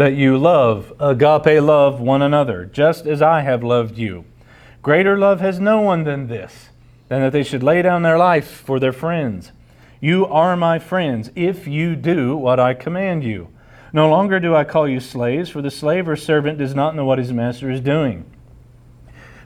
that 0.00 0.14
you 0.14 0.38
love, 0.38 0.94
agape 0.98 1.60
love 1.62 2.00
one 2.00 2.22
another, 2.22 2.64
just 2.64 3.04
as 3.04 3.20
I 3.20 3.42
have 3.42 3.62
loved 3.62 3.98
you. 3.98 4.24
Greater 4.80 5.18
love 5.18 5.40
has 5.40 5.60
no 5.60 5.82
one 5.82 6.04
than 6.04 6.26
this, 6.26 6.70
than 7.10 7.20
that 7.20 7.32
they 7.32 7.42
should 7.42 7.62
lay 7.62 7.82
down 7.82 8.00
their 8.00 8.16
life 8.16 8.50
for 8.50 8.80
their 8.80 8.94
friends. 8.94 9.52
You 10.00 10.24
are 10.24 10.56
my 10.56 10.78
friends 10.78 11.30
if 11.36 11.66
you 11.66 11.96
do 11.96 12.34
what 12.34 12.58
I 12.58 12.72
command 12.72 13.24
you. 13.24 13.48
No 13.92 14.08
longer 14.08 14.40
do 14.40 14.56
I 14.56 14.64
call 14.64 14.88
you 14.88 15.00
slaves, 15.00 15.50
for 15.50 15.60
the 15.60 15.70
slave 15.70 16.08
or 16.08 16.16
servant 16.16 16.56
does 16.56 16.74
not 16.74 16.96
know 16.96 17.04
what 17.04 17.18
his 17.18 17.30
master 17.30 17.70
is 17.70 17.82
doing. 17.82 18.24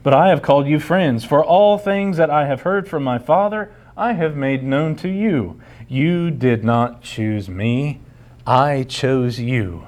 but 0.03 0.13
I 0.13 0.29
have 0.29 0.41
called 0.41 0.67
you 0.67 0.79
friends, 0.79 1.25
for 1.25 1.43
all 1.43 1.77
things 1.77 2.15
that 2.15 2.29
I 2.29 2.45
have 2.45 2.61
heard 2.61 2.87
from 2.87 3.03
my 3.03 3.17
Father 3.17 3.73
I 3.97 4.13
have 4.13 4.37
made 4.37 4.63
known 4.63 4.95
to 4.97 5.09
you. 5.09 5.59
You 5.89 6.31
did 6.31 6.63
not 6.63 7.01
choose 7.01 7.49
me, 7.49 7.99
I 8.47 8.83
chose 8.83 9.37
you 9.37 9.87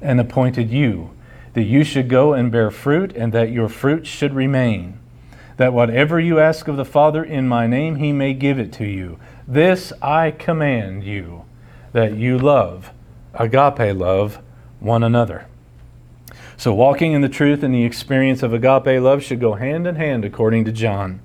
and 0.00 0.20
appointed 0.20 0.70
you, 0.70 1.10
that 1.54 1.64
you 1.64 1.84
should 1.84 2.08
go 2.08 2.32
and 2.32 2.52
bear 2.52 2.70
fruit, 2.70 3.14
and 3.16 3.32
that 3.32 3.50
your 3.50 3.68
fruit 3.68 4.06
should 4.06 4.34
remain. 4.34 4.98
That 5.56 5.72
whatever 5.72 6.18
you 6.18 6.38
ask 6.38 6.68
of 6.68 6.76
the 6.76 6.84
Father 6.84 7.22
in 7.22 7.48
my 7.48 7.66
name, 7.66 7.96
he 7.96 8.12
may 8.12 8.34
give 8.34 8.58
it 8.58 8.72
to 8.74 8.86
you. 8.86 9.18
This 9.46 9.92
I 10.00 10.30
command 10.30 11.04
you, 11.04 11.44
that 11.92 12.14
you 12.14 12.38
love, 12.38 12.90
agape 13.34 13.96
love, 13.96 14.38
one 14.78 15.02
another. 15.02 15.46
So, 16.56 16.74
walking 16.74 17.12
in 17.12 17.22
the 17.22 17.28
truth 17.28 17.62
and 17.62 17.74
the 17.74 17.84
experience 17.84 18.42
of 18.42 18.52
agape 18.52 19.00
love 19.02 19.22
should 19.22 19.40
go 19.40 19.54
hand 19.54 19.86
in 19.86 19.96
hand, 19.96 20.24
according 20.24 20.64
to 20.66 20.72
John. 20.72 21.20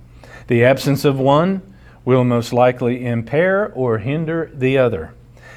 The 0.47 0.63
absence 0.63 1.05
of 1.05 1.19
one 1.19 1.61
will 2.05 2.23
most 2.23 2.53
likely 2.53 3.05
impair 3.05 3.71
or 3.73 3.97
hinder 3.97 4.49
the 4.53 4.78
other. 4.78 5.13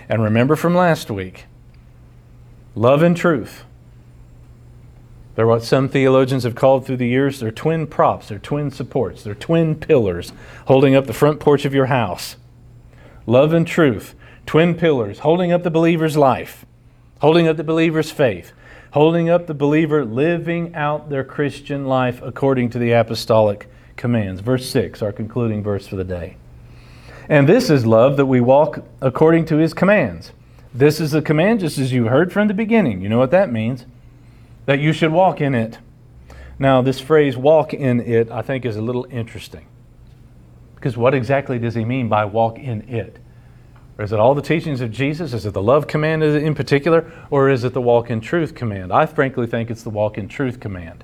And 0.09 0.23
remember 0.23 0.57
from 0.57 0.75
last 0.75 1.11
week 1.11 1.45
love 2.79 3.03
and 3.03 3.16
truth. 3.16 3.64
They're 5.35 5.47
what 5.47 5.64
some 5.64 5.89
theologians 5.89 6.45
have 6.45 6.55
called 6.55 6.87
through 6.87 6.99
the 6.99 7.09
years 7.09 7.41
their 7.41 7.51
twin 7.51 7.87
props, 7.87 8.29
their 8.29 8.39
twin 8.39 8.70
supports, 8.70 9.22
their 9.22 9.35
twin 9.35 9.74
pillars 9.74 10.33
holding 10.66 10.95
up 10.95 11.07
the 11.07 11.12
front 11.12 11.41
porch 11.41 11.64
of 11.64 11.74
your 11.74 11.87
house. 11.87 12.37
Love 13.26 13.53
and 13.53 13.66
truth, 13.66 14.14
twin 14.47 14.74
pillars 14.74 15.20
holding 15.20 15.53
up 15.53 15.64
the 15.64 15.70
believer's 15.70 16.16
life, 16.16 16.64
holding 17.20 17.49
up 17.49 17.57
the 17.57 17.64
believer's 17.64 18.12
faith, 18.12 18.53
holding 18.93 19.29
up 19.29 19.47
the 19.47 19.55
believer 19.55 20.05
living 20.05 20.74
out 20.74 21.11
their 21.11 21.24
Christian 21.24 21.87
life 21.87 22.22
according 22.22 22.70
to 22.70 22.79
the 22.79 22.93
apostolic 22.93 23.68
commands. 23.97 24.41
Verse 24.41 24.68
6, 24.70 25.03
our 25.03 25.12
concluding 25.12 25.64
verse 25.64 25.87
for 25.87 25.97
the 25.97 26.05
day. 26.05 26.37
And 27.29 27.49
this 27.49 27.70
is 27.70 27.85
love 27.85 28.16
that 28.16 28.26
we 28.26 28.41
walk 28.41 28.85
according 29.03 29.47
to 29.47 29.57
his 29.57 29.74
commands. 29.74 30.33
This 30.75 31.01
is 31.01 31.12
the 31.12 31.23
command, 31.23 31.61
just 31.61 31.79
as 31.79 31.93
you 31.93 32.07
heard 32.07 32.33
from 32.33 32.49
the 32.49 32.55
beginning. 32.55 33.01
You 33.01 33.09
know 33.09 33.19
what 33.19 33.31
that 33.31 33.51
means? 33.51 33.87
That 34.66 34.81
you 34.81 34.93
should 34.93 35.12
walk 35.12 35.41
in 35.41 35.55
it. 35.55 35.79
Now, 36.59 36.83
this 36.83 37.01
phrase, 37.01 37.37
walk 37.37 37.73
in 37.73 38.01
it, 38.01 38.31
I 38.31 38.43
think 38.43 38.64
is 38.64 38.77
a 38.77 38.83
little 38.83 39.07
interesting. 39.11 39.66
Because 40.75 40.97
what 40.97 41.14
exactly 41.14 41.59
does 41.59 41.75
he 41.75 41.85
mean 41.85 42.09
by 42.09 42.25
walk 42.25 42.59
in 42.59 42.83
it? 42.89 43.19
Or 43.97 44.05
is 44.05 44.12
it 44.12 44.21
all 44.21 44.35
the 44.35 44.43
teachings 44.43 44.81
of 44.81 44.93
Jesus? 44.93 45.33
Is 45.33 45.45
it 45.45 45.55
the 45.55 45.62
love 45.62 45.87
command 45.87 46.23
in 46.23 46.55
particular? 46.55 47.11
Or 47.31 47.49
is 47.49 47.64
it 47.64 47.73
the 47.73 47.81
walk 47.81 48.11
in 48.11 48.21
truth 48.21 48.55
command? 48.55 48.93
I 48.93 49.07
frankly 49.07 49.47
think 49.47 49.71
it's 49.71 49.83
the 49.83 49.91
walk 49.91 50.19
in 50.19 50.29
truth 50.29 50.61
command. 50.61 51.03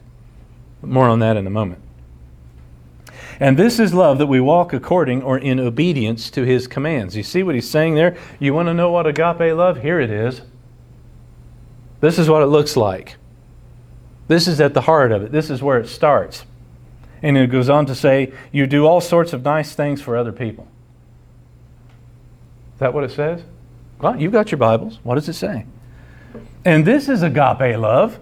More 0.80 1.08
on 1.08 1.18
that 1.20 1.36
in 1.36 1.46
a 1.46 1.50
moment. 1.50 1.82
And 3.40 3.56
this 3.56 3.78
is 3.78 3.92
love 3.92 4.18
that 4.18 4.26
we 4.26 4.40
walk 4.40 4.72
according 4.72 5.22
or 5.22 5.38
in 5.38 5.58
obedience 5.58 6.30
to 6.30 6.42
his 6.44 6.66
commands. 6.66 7.16
You 7.16 7.22
see 7.22 7.42
what 7.42 7.54
he's 7.54 7.68
saying 7.68 7.94
there? 7.94 8.16
You 8.38 8.54
want 8.54 8.68
to 8.68 8.74
know 8.74 8.90
what 8.90 9.06
agape 9.06 9.54
love? 9.56 9.82
Here 9.82 10.00
it 10.00 10.10
is. 10.10 10.42
This 12.00 12.18
is 12.18 12.28
what 12.28 12.42
it 12.42 12.46
looks 12.46 12.76
like. 12.76 13.16
This 14.28 14.46
is 14.46 14.60
at 14.60 14.74
the 14.74 14.82
heart 14.82 15.12
of 15.12 15.22
it. 15.22 15.32
This 15.32 15.50
is 15.50 15.62
where 15.62 15.78
it 15.78 15.88
starts. 15.88 16.44
And 17.22 17.36
it 17.36 17.50
goes 17.50 17.68
on 17.68 17.86
to 17.86 17.94
say, 17.94 18.32
you 18.52 18.66
do 18.66 18.86
all 18.86 19.00
sorts 19.00 19.32
of 19.32 19.42
nice 19.42 19.74
things 19.74 20.00
for 20.00 20.16
other 20.16 20.32
people. 20.32 20.68
Is 22.74 22.80
that 22.80 22.92
what 22.92 23.04
it 23.04 23.10
says? 23.10 23.42
Well, 24.00 24.20
you've 24.20 24.32
got 24.32 24.50
your 24.50 24.58
Bibles. 24.58 24.98
What 25.02 25.14
does 25.14 25.28
it 25.28 25.34
say? 25.34 25.66
And 26.64 26.86
this 26.86 27.08
is 27.08 27.22
agape 27.22 27.78
love, 27.78 28.20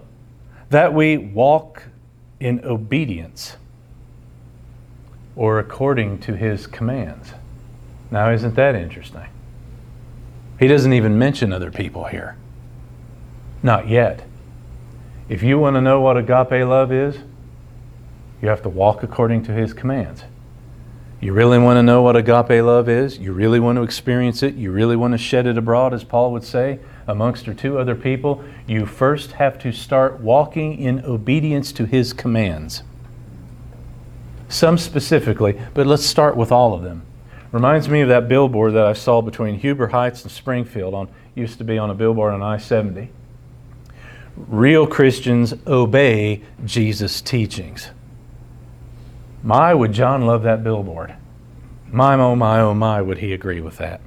that 0.70 0.94
we 0.94 1.16
walk 1.18 1.82
in 2.40 2.64
obedience 2.64 3.56
or 5.36 5.58
according 5.58 6.18
to 6.20 6.36
his 6.36 6.66
commands. 6.66 7.32
Now, 8.10 8.30
isn't 8.30 8.54
that 8.56 8.74
interesting? 8.74 9.26
He 10.58 10.68
doesn't 10.68 10.92
even 10.92 11.18
mention 11.18 11.52
other 11.52 11.70
people 11.70 12.04
here. 12.04 12.36
Not 13.62 13.88
yet. 13.88 14.24
If 15.28 15.42
you 15.42 15.58
want 15.58 15.76
to 15.76 15.80
know 15.80 16.00
what 16.00 16.16
agape 16.16 16.66
love 16.66 16.92
is, 16.92 17.16
you 18.42 18.48
have 18.48 18.62
to 18.62 18.68
walk 18.68 19.02
according 19.02 19.44
to 19.44 19.52
his 19.52 19.72
commands. 19.72 20.24
You 21.20 21.32
really 21.32 21.58
want 21.58 21.78
to 21.78 21.82
know 21.82 22.02
what 22.02 22.16
agape 22.16 22.62
love 22.62 22.88
is? 22.88 23.18
You 23.18 23.32
really 23.32 23.60
want 23.60 23.76
to 23.76 23.82
experience 23.82 24.42
it? 24.42 24.56
You 24.56 24.72
really 24.72 24.96
want 24.96 25.12
to 25.12 25.18
shed 25.18 25.46
it 25.46 25.56
abroad, 25.56 25.94
as 25.94 26.02
Paul 26.02 26.32
would 26.32 26.44
say, 26.44 26.80
amongst 27.06 27.46
or 27.46 27.54
to 27.54 27.78
other 27.78 27.94
people? 27.94 28.44
You 28.66 28.84
first 28.84 29.32
have 29.32 29.58
to 29.60 29.72
start 29.72 30.20
walking 30.20 30.78
in 30.78 31.04
obedience 31.04 31.72
to 31.72 31.86
his 31.86 32.12
commands 32.12 32.82
some 34.52 34.78
specifically, 34.78 35.60
but 35.74 35.86
let's 35.86 36.04
start 36.04 36.36
with 36.36 36.52
all 36.52 36.74
of 36.74 36.82
them. 36.82 37.02
Reminds 37.52 37.88
me 37.88 38.00
of 38.00 38.08
that 38.08 38.28
billboard 38.28 38.74
that 38.74 38.86
I 38.86 38.92
saw 38.92 39.20
between 39.20 39.58
Huber 39.58 39.88
Heights 39.88 40.22
and 40.22 40.30
Springfield 40.30 40.94
on 40.94 41.08
used 41.34 41.58
to 41.58 41.64
be 41.64 41.78
on 41.78 41.90
a 41.90 41.94
billboard 41.94 42.34
on 42.34 42.42
I-70. 42.42 43.08
Real 44.36 44.86
Christians 44.86 45.54
obey 45.66 46.42
Jesus' 46.64 47.20
teachings. 47.20 47.90
My, 49.42 49.74
would 49.74 49.92
John 49.92 50.26
love 50.26 50.42
that 50.44 50.62
billboard. 50.62 51.14
My, 51.90 52.14
oh, 52.14 52.36
my, 52.36 52.60
oh, 52.60 52.74
my, 52.74 53.02
would 53.02 53.18
he 53.18 53.32
agree 53.32 53.60
with 53.60 53.78
that. 53.78 54.00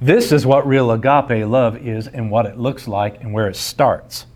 This 0.00 0.32
is 0.32 0.46
what 0.46 0.66
real 0.66 0.90
agape 0.90 1.46
love 1.46 1.76
is 1.76 2.08
and 2.08 2.30
what 2.30 2.46
it 2.46 2.58
looks 2.58 2.88
like 2.88 3.20
and 3.20 3.32
where 3.32 3.48
it 3.48 3.56
starts. 3.56 4.26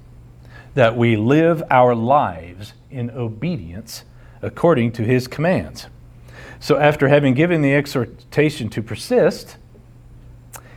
That 0.75 0.97
we 0.97 1.17
live 1.17 1.63
our 1.71 1.95
lives 1.95 2.75
in 2.91 3.11
obedience 3.11 4.05
according 4.45 4.93
to 4.93 5.03
his 5.03 5.27
commands. 5.27 5.87
So, 6.61 6.79
after 6.79 7.09
having 7.09 7.35
given 7.35 7.63
the 7.63 7.75
exhortation 7.75 8.69
to 8.71 8.83
persist 8.83 9.57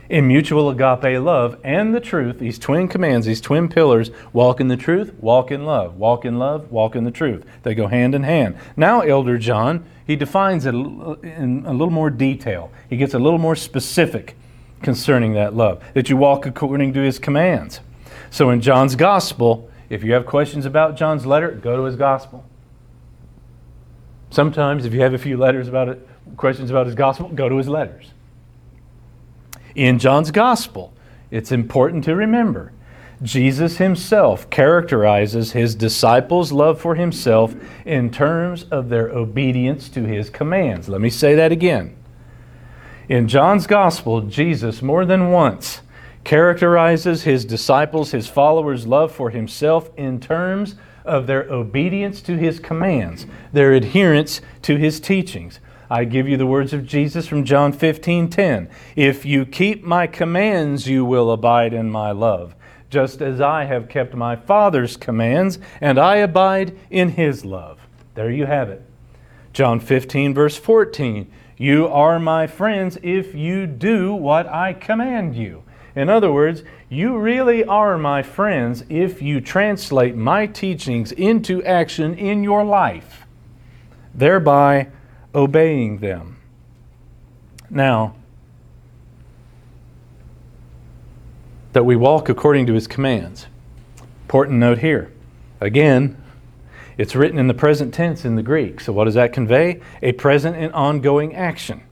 in 0.08 0.26
mutual 0.26 0.70
agape 0.70 1.20
love 1.22 1.58
and 1.62 1.94
the 1.94 2.00
truth, 2.00 2.38
these 2.38 2.58
twin 2.58 2.88
commands, 2.88 3.26
these 3.26 3.40
twin 3.40 3.68
pillars 3.68 4.10
walk 4.32 4.60
in 4.60 4.68
the 4.68 4.76
truth, 4.76 5.14
walk 5.20 5.50
in 5.50 5.64
love, 5.64 5.96
walk 5.96 6.24
in 6.24 6.38
love, 6.38 6.70
walk 6.70 6.96
in 6.96 7.04
the 7.04 7.10
truth. 7.10 7.44
They 7.62 7.74
go 7.74 7.86
hand 7.86 8.14
in 8.14 8.22
hand. 8.22 8.56
Now, 8.76 9.00
Elder 9.00 9.38
John, 9.38 9.84
he 10.06 10.16
defines 10.16 10.66
it 10.66 10.74
in 10.74 11.64
a 11.66 11.72
little 11.72 11.90
more 11.90 12.10
detail. 12.10 12.70
He 12.88 12.96
gets 12.96 13.14
a 13.14 13.18
little 13.18 13.38
more 13.38 13.56
specific 13.56 14.36
concerning 14.82 15.34
that 15.34 15.54
love, 15.54 15.82
that 15.94 16.08
you 16.08 16.16
walk 16.16 16.46
according 16.46 16.92
to 16.94 17.00
his 17.00 17.18
commands. 17.18 17.80
So, 18.30 18.50
in 18.50 18.60
John's 18.60 18.94
gospel, 18.94 19.70
if 19.88 20.04
you 20.04 20.12
have 20.12 20.26
questions 20.26 20.66
about 20.66 20.96
John's 20.96 21.24
letter, 21.24 21.50
go 21.50 21.76
to 21.76 21.84
his 21.84 21.96
gospel. 21.96 22.44
Sometimes, 24.30 24.84
if 24.84 24.92
you 24.92 25.00
have 25.00 25.14
a 25.14 25.18
few 25.18 25.36
letters 25.36 25.68
about 25.68 25.88
it, 25.88 26.08
questions 26.36 26.70
about 26.70 26.86
his 26.86 26.94
gospel, 26.94 27.28
go 27.28 27.48
to 27.48 27.56
his 27.56 27.68
letters. 27.68 28.12
In 29.74 29.98
John's 29.98 30.30
gospel, 30.30 30.92
it's 31.30 31.52
important 31.52 32.04
to 32.04 32.14
remember 32.14 32.72
Jesus 33.22 33.78
himself 33.78 34.48
characterizes 34.48 35.52
his 35.52 35.74
disciples' 35.74 36.52
love 36.52 36.80
for 36.80 36.94
himself 36.94 37.54
in 37.84 38.10
terms 38.10 38.64
of 38.70 38.88
their 38.88 39.08
obedience 39.08 39.88
to 39.90 40.04
his 40.04 40.30
commands. 40.30 40.88
Let 40.88 41.00
me 41.00 41.10
say 41.10 41.34
that 41.34 41.50
again. 41.50 41.96
In 43.08 43.26
John's 43.26 43.66
gospel, 43.66 44.20
Jesus 44.20 44.82
more 44.82 45.04
than 45.04 45.30
once 45.30 45.80
characterizes 46.22 47.22
his 47.22 47.44
disciples, 47.44 48.10
his 48.10 48.28
followers' 48.28 48.86
love 48.86 49.10
for 49.10 49.30
himself 49.30 49.90
in 49.96 50.20
terms 50.20 50.76
of 51.08 51.26
their 51.26 51.44
obedience 51.50 52.20
to 52.22 52.36
his 52.36 52.60
commands, 52.60 53.26
their 53.52 53.72
adherence 53.72 54.40
to 54.62 54.76
his 54.76 55.00
teachings. 55.00 55.58
I 55.90 56.04
give 56.04 56.28
you 56.28 56.36
the 56.36 56.46
words 56.46 56.72
of 56.72 56.86
Jesus 56.86 57.26
from 57.26 57.44
John 57.44 57.72
15 57.72 58.28
10. 58.28 58.68
If 58.94 59.24
you 59.24 59.46
keep 59.46 59.82
my 59.82 60.06
commands, 60.06 60.86
you 60.86 61.04
will 61.04 61.30
abide 61.30 61.72
in 61.72 61.90
my 61.90 62.12
love, 62.12 62.54
just 62.90 63.22
as 63.22 63.40
I 63.40 63.64
have 63.64 63.88
kept 63.88 64.14
my 64.14 64.36
Father's 64.36 64.96
commands, 64.96 65.58
and 65.80 65.98
I 65.98 66.16
abide 66.16 66.78
in 66.90 67.10
his 67.10 67.44
love. 67.44 67.80
There 68.14 68.30
you 68.30 68.46
have 68.46 68.68
it. 68.68 68.82
John 69.52 69.80
15, 69.80 70.34
verse 70.34 70.56
14. 70.56 71.30
You 71.56 71.88
are 71.88 72.20
my 72.20 72.46
friends 72.46 72.98
if 73.02 73.34
you 73.34 73.66
do 73.66 74.14
what 74.14 74.46
I 74.46 74.74
command 74.74 75.34
you. 75.34 75.64
In 75.96 76.08
other 76.08 76.30
words, 76.30 76.62
you 76.90 77.18
really 77.18 77.64
are 77.64 77.98
my 77.98 78.22
friends 78.22 78.82
if 78.88 79.20
you 79.20 79.40
translate 79.40 80.16
my 80.16 80.46
teachings 80.46 81.12
into 81.12 81.62
action 81.64 82.14
in 82.14 82.42
your 82.42 82.64
life, 82.64 83.26
thereby 84.14 84.88
obeying 85.34 85.98
them. 85.98 86.38
Now, 87.68 88.14
that 91.74 91.84
we 91.84 91.94
walk 91.94 92.30
according 92.30 92.66
to 92.66 92.72
his 92.72 92.86
commands. 92.86 93.46
Important 94.22 94.58
note 94.58 94.78
here. 94.78 95.12
Again, 95.60 96.16
it's 96.96 97.14
written 97.14 97.38
in 97.38 97.46
the 97.46 97.54
present 97.54 97.92
tense 97.92 98.24
in 98.24 98.36
the 98.36 98.42
Greek. 98.42 98.80
So, 98.80 98.92
what 98.92 99.04
does 99.04 99.14
that 99.14 99.34
convey? 99.34 99.80
A 100.02 100.12
present 100.12 100.56
and 100.56 100.72
ongoing 100.72 101.34
action. 101.34 101.82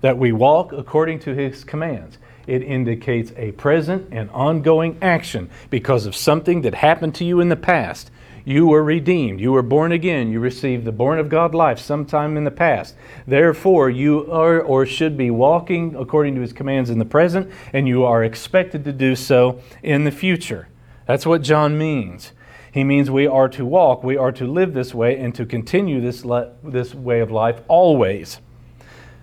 That 0.00 0.16
we 0.16 0.32
walk 0.32 0.72
according 0.72 1.20
to 1.20 1.34
his 1.34 1.62
commands 1.62 2.16
it 2.50 2.62
indicates 2.62 3.32
a 3.36 3.52
present 3.52 4.08
and 4.10 4.28
ongoing 4.30 4.98
action 5.00 5.48
because 5.70 6.04
of 6.04 6.16
something 6.16 6.62
that 6.62 6.74
happened 6.74 7.14
to 7.14 7.24
you 7.24 7.38
in 7.38 7.48
the 7.48 7.56
past. 7.56 8.10
You 8.44 8.66
were 8.66 8.82
redeemed. 8.82 9.40
You 9.40 9.52
were 9.52 9.62
born 9.62 9.92
again. 9.92 10.32
You 10.32 10.40
received 10.40 10.84
the 10.84 10.90
born 10.90 11.20
of 11.20 11.28
God 11.28 11.54
life 11.54 11.78
sometime 11.78 12.36
in 12.36 12.42
the 12.42 12.50
past. 12.50 12.96
Therefore, 13.24 13.88
you 13.88 14.30
are 14.32 14.60
or 14.60 14.84
should 14.84 15.16
be 15.16 15.30
walking 15.30 15.94
according 15.94 16.34
to 16.34 16.40
his 16.40 16.52
commands 16.52 16.90
in 16.90 16.98
the 16.98 17.04
present, 17.04 17.52
and 17.72 17.86
you 17.86 18.04
are 18.04 18.24
expected 18.24 18.84
to 18.84 18.92
do 18.92 19.14
so 19.14 19.60
in 19.84 20.02
the 20.02 20.10
future. 20.10 20.66
That's 21.06 21.26
what 21.26 21.42
John 21.42 21.78
means. 21.78 22.32
He 22.72 22.82
means 22.82 23.10
we 23.10 23.28
are 23.28 23.48
to 23.50 23.64
walk, 23.64 24.02
we 24.02 24.16
are 24.16 24.32
to 24.32 24.46
live 24.46 24.74
this 24.74 24.92
way, 24.92 25.16
and 25.16 25.32
to 25.36 25.46
continue 25.46 26.00
this, 26.00 26.24
le- 26.24 26.52
this 26.64 26.94
way 26.94 27.20
of 27.20 27.30
life 27.30 27.60
always. 27.68 28.40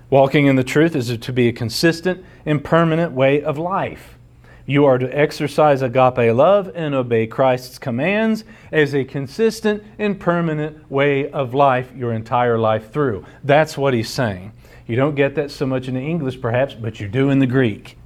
Walking 0.10 0.46
in 0.46 0.56
the 0.56 0.64
truth 0.64 0.96
is 0.96 1.18
to 1.18 1.34
be 1.34 1.50
a 1.50 1.54
consistent 1.54 2.24
and 2.46 2.64
permanent 2.64 3.12
way 3.12 3.42
of 3.42 3.58
life. 3.58 4.18
You 4.66 4.86
are 4.86 4.98
to 4.98 5.18
exercise 5.18 5.82
agape 5.82 6.34
love 6.34 6.72
and 6.76 6.94
obey 6.94 7.28
Christ's 7.28 7.78
commands 7.78 8.44
as 8.72 8.94
a 8.94 9.04
consistent 9.04 9.84
and 9.98 10.20
permanent 10.20 10.90
way 10.90 11.30
of 11.32 11.54
life 11.54 11.92
your 11.96 12.14
entire 12.14 12.58
life 12.58 12.92
through. 12.92 13.26
That's 13.44 13.78
what 13.78 13.94
he's 13.94 14.10
saying. 14.10 14.54
You 14.86 14.96
don't 14.96 15.16
get 15.16 15.36
that 15.36 15.52
so 15.52 15.66
much 15.66 15.88
in 15.90 15.96
the 15.96 16.02
English, 16.02 16.40
perhaps, 16.42 16.74
but 16.74 17.00
you 17.00 17.10
do 17.10 17.30
in 17.30 17.40
the 17.40 17.48
Greek. 17.48 17.98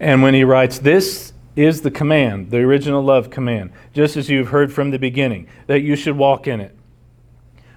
And 0.00 0.22
when 0.22 0.34
he 0.34 0.44
writes, 0.44 0.78
This 0.78 1.32
is 1.56 1.80
the 1.80 1.90
command, 1.90 2.50
the 2.50 2.58
original 2.58 3.02
love 3.02 3.30
command, 3.30 3.70
just 3.94 4.16
as 4.16 4.28
you've 4.28 4.48
heard 4.48 4.72
from 4.72 4.90
the 4.90 4.98
beginning, 4.98 5.46
that 5.66 5.80
you 5.80 5.96
should 5.96 6.16
walk 6.16 6.46
in 6.46 6.60
it. 6.60 6.73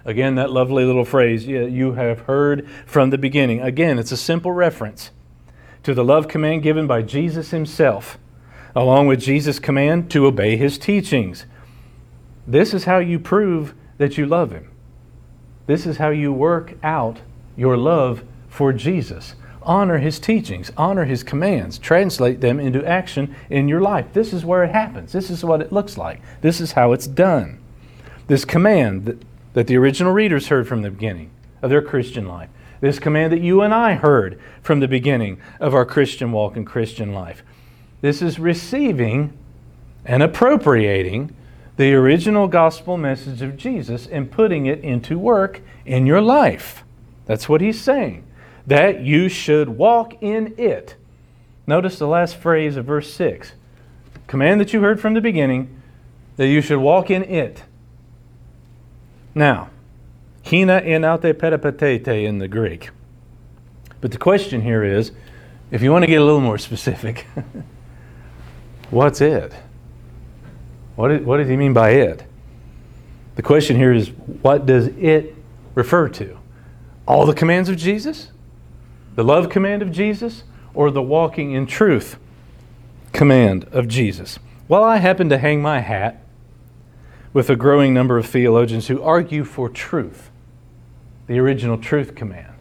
Again, 0.07 0.35
that 0.35 0.51
lovely 0.51 0.85
little 0.85 1.03
phrase, 1.03 1.45
you 1.45 1.91
have 1.91 2.21
heard 2.21 2.65
from 2.85 3.09
the 3.09 3.17
beginning. 3.17 3.61
Again, 3.61 3.99
it's 3.99 4.13
a 4.13 4.17
simple 4.17 4.53
reference 4.53 5.11
to 5.83 5.93
the 5.93 6.03
love 6.03 6.29
command 6.29 6.63
given 6.63 6.87
by 6.87 7.01
Jesus 7.01 7.51
himself, 7.51 8.17
along 8.73 9.07
with 9.07 9.19
Jesus' 9.19 9.59
command 9.59 10.09
to 10.11 10.25
obey 10.25 10.55
his 10.55 10.77
teachings. 10.77 11.45
This 12.47 12.73
is 12.73 12.85
how 12.85 12.99
you 12.99 13.19
prove 13.19 13.73
that 13.97 14.17
you 14.17 14.25
love 14.25 14.51
him. 14.51 14.71
This 15.65 15.85
is 15.85 15.97
how 15.97 16.09
you 16.09 16.31
work 16.31 16.75
out 16.81 17.19
your 17.57 17.75
love 17.75 18.23
for 18.47 18.71
Jesus. 18.71 19.35
Honor 19.61 19.97
his 19.97 20.19
teachings, 20.19 20.71
honor 20.77 21.03
his 21.03 21.21
commands, 21.23 21.77
translate 21.77 22.39
them 22.39 22.61
into 22.61 22.87
action 22.87 23.35
in 23.49 23.67
your 23.67 23.81
life. 23.81 24.05
This 24.13 24.31
is 24.31 24.45
where 24.45 24.63
it 24.63 24.71
happens. 24.71 25.11
This 25.11 25.29
is 25.29 25.43
what 25.43 25.59
it 25.59 25.73
looks 25.73 25.97
like. 25.97 26.21
This 26.39 26.61
is 26.61 26.71
how 26.71 26.93
it's 26.93 27.07
done. 27.07 27.59
This 28.27 28.45
command 28.45 29.25
that, 29.53 29.67
the 29.67 29.77
original 29.77 30.13
readers 30.13 30.47
heard 30.47 30.67
from 30.67 30.81
the 30.81 30.91
beginning 30.91 31.31
of 31.61 31.69
their 31.69 31.81
Christian 31.81 32.27
life 32.27 32.49
this 32.79 32.99
command 32.99 33.31
that 33.33 33.41
you 33.41 33.61
and 33.61 33.73
I 33.73 33.95
heard 33.95 34.39
from 34.61 34.79
the 34.79 34.87
beginning 34.87 35.39
of 35.59 35.73
our 35.73 35.85
Christian 35.85 36.31
walk 36.31 36.55
and 36.55 36.65
Christian 36.65 37.13
life. 37.13 37.43
This 38.01 38.21
is 38.21 38.39
receiving 38.39 39.37
and 40.05 40.21
appropriating 40.21 41.35
the 41.77 41.93
original 41.93 42.47
gospel 42.47 42.97
message 42.97 43.41
of 43.41 43.57
Jesus 43.57 44.07
and 44.07 44.31
putting 44.31 44.65
it 44.65 44.79
into 44.79 45.17
work 45.17 45.61
in 45.85 46.05
your 46.05 46.21
life. 46.21 46.83
That's 47.25 47.49
what 47.49 47.61
he's 47.61 47.79
saying. 47.79 48.23
That 48.65 49.01
you 49.01 49.29
should 49.29 49.69
walk 49.69 50.21
in 50.21 50.53
it. 50.57 50.95
Notice 51.65 51.99
the 51.99 52.07
last 52.07 52.37
phrase 52.37 52.77
of 52.77 52.85
verse 52.85 53.11
6 53.13 53.53
command 54.27 54.59
that 54.59 54.73
you 54.73 54.81
heard 54.81 54.99
from 54.99 55.13
the 55.13 55.21
beginning, 55.21 55.81
that 56.35 56.47
you 56.47 56.61
should 56.61 56.79
walk 56.79 57.09
in 57.09 57.23
it. 57.23 57.63
Now, 59.37 59.69
Hina 60.43 60.81
enaute 60.81 61.37
peripatete 61.37 62.25
in 62.25 62.39
the 62.39 62.47
Greek. 62.47 62.89
But 64.01 64.11
the 64.11 64.17
question 64.17 64.61
here 64.63 64.83
is 64.83 65.11
if 65.69 65.83
you 65.83 65.91
want 65.91 66.01
to 66.01 66.07
get 66.07 66.19
a 66.19 66.25
little 66.25 66.41
more 66.41 66.57
specific, 66.57 67.27
what's 68.89 69.21
it? 69.21 69.53
What, 70.95 71.21
what 71.21 71.37
does 71.37 71.47
he 71.47 71.55
mean 71.55 71.71
by 71.73 71.91
it? 71.91 72.23
The 73.35 73.43
question 73.43 73.75
here 73.75 73.93
is 73.93 74.09
what 74.41 74.65
does 74.65 74.87
it 74.87 75.35
refer 75.75 76.09
to? 76.09 76.39
All 77.07 77.27
the 77.27 77.35
commands 77.35 77.69
of 77.69 77.77
Jesus? 77.77 78.31
The 79.13 79.23
love 79.23 79.49
command 79.49 79.83
of 79.83 79.91
Jesus? 79.91 80.45
Or 80.73 80.89
the 80.89 81.03
walking 81.03 81.51
in 81.51 81.67
truth 81.67 82.17
command 83.13 83.65
of 83.65 83.87
Jesus? 83.87 84.39
Well, 84.67 84.83
I 84.83 84.97
happen 84.97 85.29
to 85.29 85.37
hang 85.37 85.61
my 85.61 85.81
hat 85.81 86.23
with 87.33 87.49
a 87.49 87.55
growing 87.55 87.93
number 87.93 88.17
of 88.17 88.25
theologians 88.25 88.87
who 88.87 89.01
argue 89.01 89.43
for 89.43 89.69
truth 89.69 90.29
the 91.27 91.39
original 91.39 91.77
truth 91.77 92.15
command. 92.15 92.53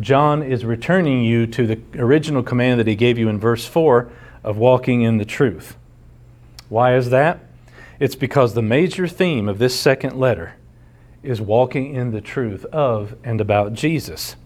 John 0.00 0.42
is 0.42 0.64
returning 0.64 1.22
you 1.24 1.46
to 1.48 1.66
the 1.66 1.80
original 2.00 2.42
command 2.42 2.80
that 2.80 2.86
he 2.86 2.94
gave 2.94 3.18
you 3.18 3.28
in 3.28 3.38
verse 3.38 3.66
4 3.66 4.10
of 4.42 4.56
walking 4.56 5.02
in 5.02 5.18
the 5.18 5.24
truth. 5.24 5.76
Why 6.68 6.96
is 6.96 7.10
that? 7.10 7.40
It's 8.00 8.14
because 8.14 8.54
the 8.54 8.62
major 8.62 9.06
theme 9.06 9.48
of 9.48 9.58
this 9.58 9.78
second 9.78 10.18
letter 10.18 10.54
is 11.22 11.40
walking 11.40 11.94
in 11.94 12.10
the 12.10 12.20
truth 12.20 12.64
of 12.66 13.16
and 13.22 13.40
about 13.40 13.74
Jesus. 13.74 14.36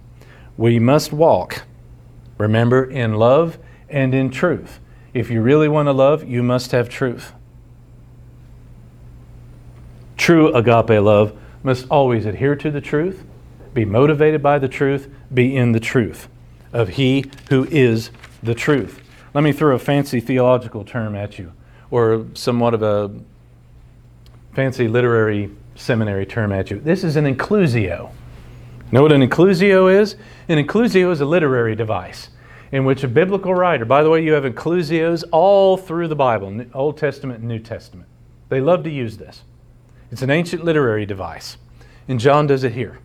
We 0.57 0.79
must 0.79 1.12
walk, 1.12 1.62
remember, 2.39 2.85
in 2.85 3.14
love 3.14 3.59
and 3.89 4.14
in 4.14 4.31
truth. 4.31 4.81
If 5.14 5.31
you 5.31 5.41
really 5.41 5.68
want 5.68 5.87
to 5.87 5.93
love, 5.93 6.24
you 6.24 6.43
must 6.43 6.72
have 6.72 6.89
truth. 6.89 7.33
True 10.17 10.53
agape 10.55 11.03
love 11.03 11.39
must 11.62 11.87
always 11.91 12.27
adhere 12.27 12.57
to 12.57 12.71
the 12.71 12.81
truth 12.81 13.25
be 13.77 13.85
motivated 13.85 14.43
by 14.43 14.59
the 14.59 14.69
truth, 14.69 15.11
be 15.35 15.55
in 15.55 15.73
the 15.73 15.81
truth 15.81 16.29
of 16.73 16.89
He 16.89 17.27
who 17.51 17.64
is 17.71 18.11
the 18.43 18.55
truth. 18.55 19.03
Let 19.35 19.45
me 19.45 19.53
throw 19.53 19.75
a 19.75 19.79
fancy 19.79 20.19
theological 20.19 20.83
term 20.83 21.14
at 21.14 21.39
you, 21.39 21.53
or 21.91 22.25
somewhat 22.33 22.73
of 22.73 22.83
a 22.83 23.12
fancy 24.55 24.89
literary 24.89 25.51
seminary 25.75 26.25
term 26.25 26.53
at 26.53 26.71
you. 26.71 26.81
This 26.81 27.05
is 27.05 27.17
an 27.17 27.27
inclusio. 27.27 28.11
Know 28.91 29.03
what 29.03 29.12
an 29.12 29.21
inclusio 29.21 29.95
is? 29.95 30.17
An 30.49 30.64
inclusio 30.64 31.12
is 31.12 31.21
a 31.21 31.27
literary 31.27 31.75
device 31.75 32.31
in 32.73 32.85
which 32.85 33.05
a 33.05 33.09
biblical 33.09 33.55
writer, 33.55 33.85
by 33.85 34.03
the 34.03 34.11
way, 34.11 34.25
you 34.25 34.33
have 34.33 34.45
inclusios 34.45 35.23
all 35.33 35.77
through 35.77 36.09
the 36.09 36.17
Bible, 36.17 36.64
Old 36.73 36.97
Testament 36.97 37.41
and 37.41 37.49
New 37.49 37.59
Testament. 37.59 38.09
They 38.49 38.61
love 38.61 38.85
to 38.85 38.91
use 38.91 39.19
this. 39.19 39.43
It's 40.11 40.23
an 40.23 40.31
ancient 40.31 40.65
literary 40.65 41.07
device, 41.07 41.57
and 42.09 42.21
John 42.21 42.47
does 42.47 42.65
it 42.65 42.73
here. 42.73 42.99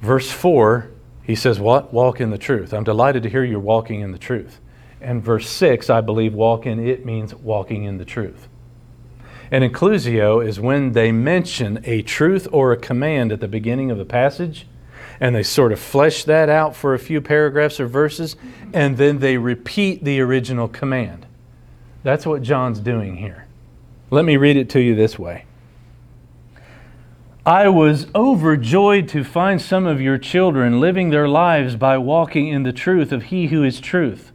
Verse 0.00 0.30
4, 0.30 0.90
he 1.22 1.34
says, 1.34 1.60
What? 1.60 1.92
Walk 1.92 2.20
in 2.20 2.30
the 2.30 2.38
truth. 2.38 2.72
I'm 2.72 2.84
delighted 2.84 3.22
to 3.22 3.28
hear 3.28 3.44
you're 3.44 3.60
walking 3.60 4.00
in 4.00 4.12
the 4.12 4.18
truth. 4.18 4.60
And 5.00 5.22
verse 5.22 5.48
6, 5.48 5.88
I 5.88 6.00
believe 6.00 6.34
walk 6.34 6.66
in 6.66 6.84
it 6.84 7.06
means 7.06 7.34
walking 7.34 7.84
in 7.84 7.98
the 7.98 8.04
truth. 8.04 8.48
And 9.50 9.64
inclusio 9.64 10.46
is 10.46 10.60
when 10.60 10.92
they 10.92 11.10
mention 11.10 11.80
a 11.84 12.02
truth 12.02 12.46
or 12.52 12.72
a 12.72 12.76
command 12.76 13.32
at 13.32 13.40
the 13.40 13.48
beginning 13.48 13.90
of 13.90 13.98
the 13.98 14.04
passage, 14.04 14.66
and 15.18 15.34
they 15.34 15.42
sort 15.42 15.72
of 15.72 15.80
flesh 15.80 16.24
that 16.24 16.48
out 16.48 16.76
for 16.76 16.94
a 16.94 16.98
few 16.98 17.20
paragraphs 17.20 17.80
or 17.80 17.86
verses, 17.86 18.36
and 18.72 18.96
then 18.96 19.18
they 19.18 19.36
repeat 19.36 20.04
the 20.04 20.20
original 20.20 20.68
command. 20.68 21.26
That's 22.02 22.24
what 22.24 22.42
John's 22.42 22.80
doing 22.80 23.16
here. 23.16 23.46
Let 24.10 24.24
me 24.24 24.36
read 24.36 24.56
it 24.56 24.68
to 24.70 24.80
you 24.80 24.96
this 24.96 25.18
way. 25.18 25.44
I 27.46 27.68
was 27.68 28.06
overjoyed 28.14 29.08
to 29.10 29.24
find 29.24 29.62
some 29.62 29.86
of 29.86 30.00
your 30.00 30.18
children 30.18 30.80
living 30.80 31.10
their 31.10 31.28
lives 31.28 31.76
by 31.76 31.96
walking 31.96 32.48
in 32.48 32.64
the 32.64 32.72
truth 32.72 33.12
of 33.12 33.24
He 33.24 33.46
who 33.46 33.62
is 33.62 33.80
truth, 33.80 34.32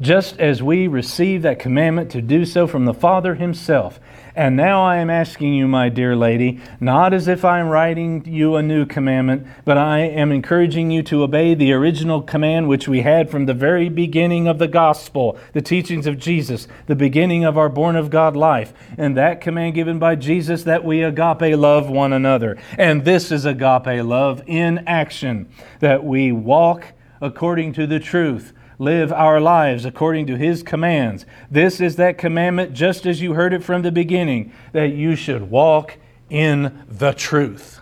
just 0.00 0.38
as 0.38 0.62
we 0.62 0.86
received 0.86 1.44
that 1.44 1.58
commandment 1.58 2.10
to 2.10 2.22
do 2.22 2.44
so 2.44 2.66
from 2.66 2.84
the 2.84 2.94
Father 2.94 3.34
Himself. 3.34 3.98
And 4.34 4.54
now 4.54 4.84
I 4.84 4.96
am 4.96 5.08
asking 5.08 5.54
you, 5.54 5.66
my 5.66 5.88
dear 5.88 6.14
lady, 6.14 6.60
not 6.78 7.14
as 7.14 7.26
if 7.26 7.42
I 7.42 7.58
am 7.58 7.68
writing 7.68 8.22
you 8.26 8.56
a 8.56 8.62
new 8.62 8.84
commandment, 8.84 9.46
but 9.64 9.78
I 9.78 10.00
am 10.00 10.30
encouraging 10.30 10.90
you 10.90 11.02
to 11.04 11.22
obey 11.22 11.54
the 11.54 11.72
original 11.72 12.20
command 12.20 12.68
which 12.68 12.86
we 12.86 13.00
had 13.00 13.30
from 13.30 13.46
the 13.46 13.54
very 13.54 13.88
beginning 13.88 14.46
of 14.46 14.58
the 14.58 14.68
gospel, 14.68 15.38
the 15.54 15.62
teachings 15.62 16.06
of 16.06 16.18
Jesus, 16.18 16.68
the 16.86 16.94
beginning 16.94 17.44
of 17.44 17.56
our 17.56 17.70
born 17.70 17.96
of 17.96 18.10
God 18.10 18.36
life. 18.36 18.74
And 18.98 19.16
that 19.16 19.40
command 19.40 19.74
given 19.74 19.98
by 19.98 20.16
Jesus 20.16 20.64
that 20.64 20.84
we 20.84 21.02
agape 21.02 21.56
love 21.56 21.88
one 21.88 22.12
another. 22.12 22.58
And 22.76 23.06
this 23.06 23.32
is 23.32 23.46
agape 23.46 24.04
love 24.04 24.42
in 24.46 24.86
action, 24.86 25.48
that 25.80 26.04
we 26.04 26.30
walk 26.30 26.92
according 27.22 27.72
to 27.72 27.86
the 27.86 28.00
truth 28.00 28.52
live 28.78 29.12
our 29.12 29.40
lives 29.40 29.84
according 29.84 30.26
to 30.26 30.36
His 30.36 30.62
commands. 30.62 31.24
This 31.50 31.80
is 31.80 31.96
that 31.96 32.18
commandment, 32.18 32.74
just 32.74 33.06
as 33.06 33.20
you 33.20 33.34
heard 33.34 33.52
it 33.52 33.64
from 33.64 33.82
the 33.82 33.92
beginning, 33.92 34.52
that 34.72 34.92
you 34.92 35.16
should 35.16 35.50
walk 35.50 35.98
in 36.28 36.84
the 36.88 37.12
truth. 37.12 37.80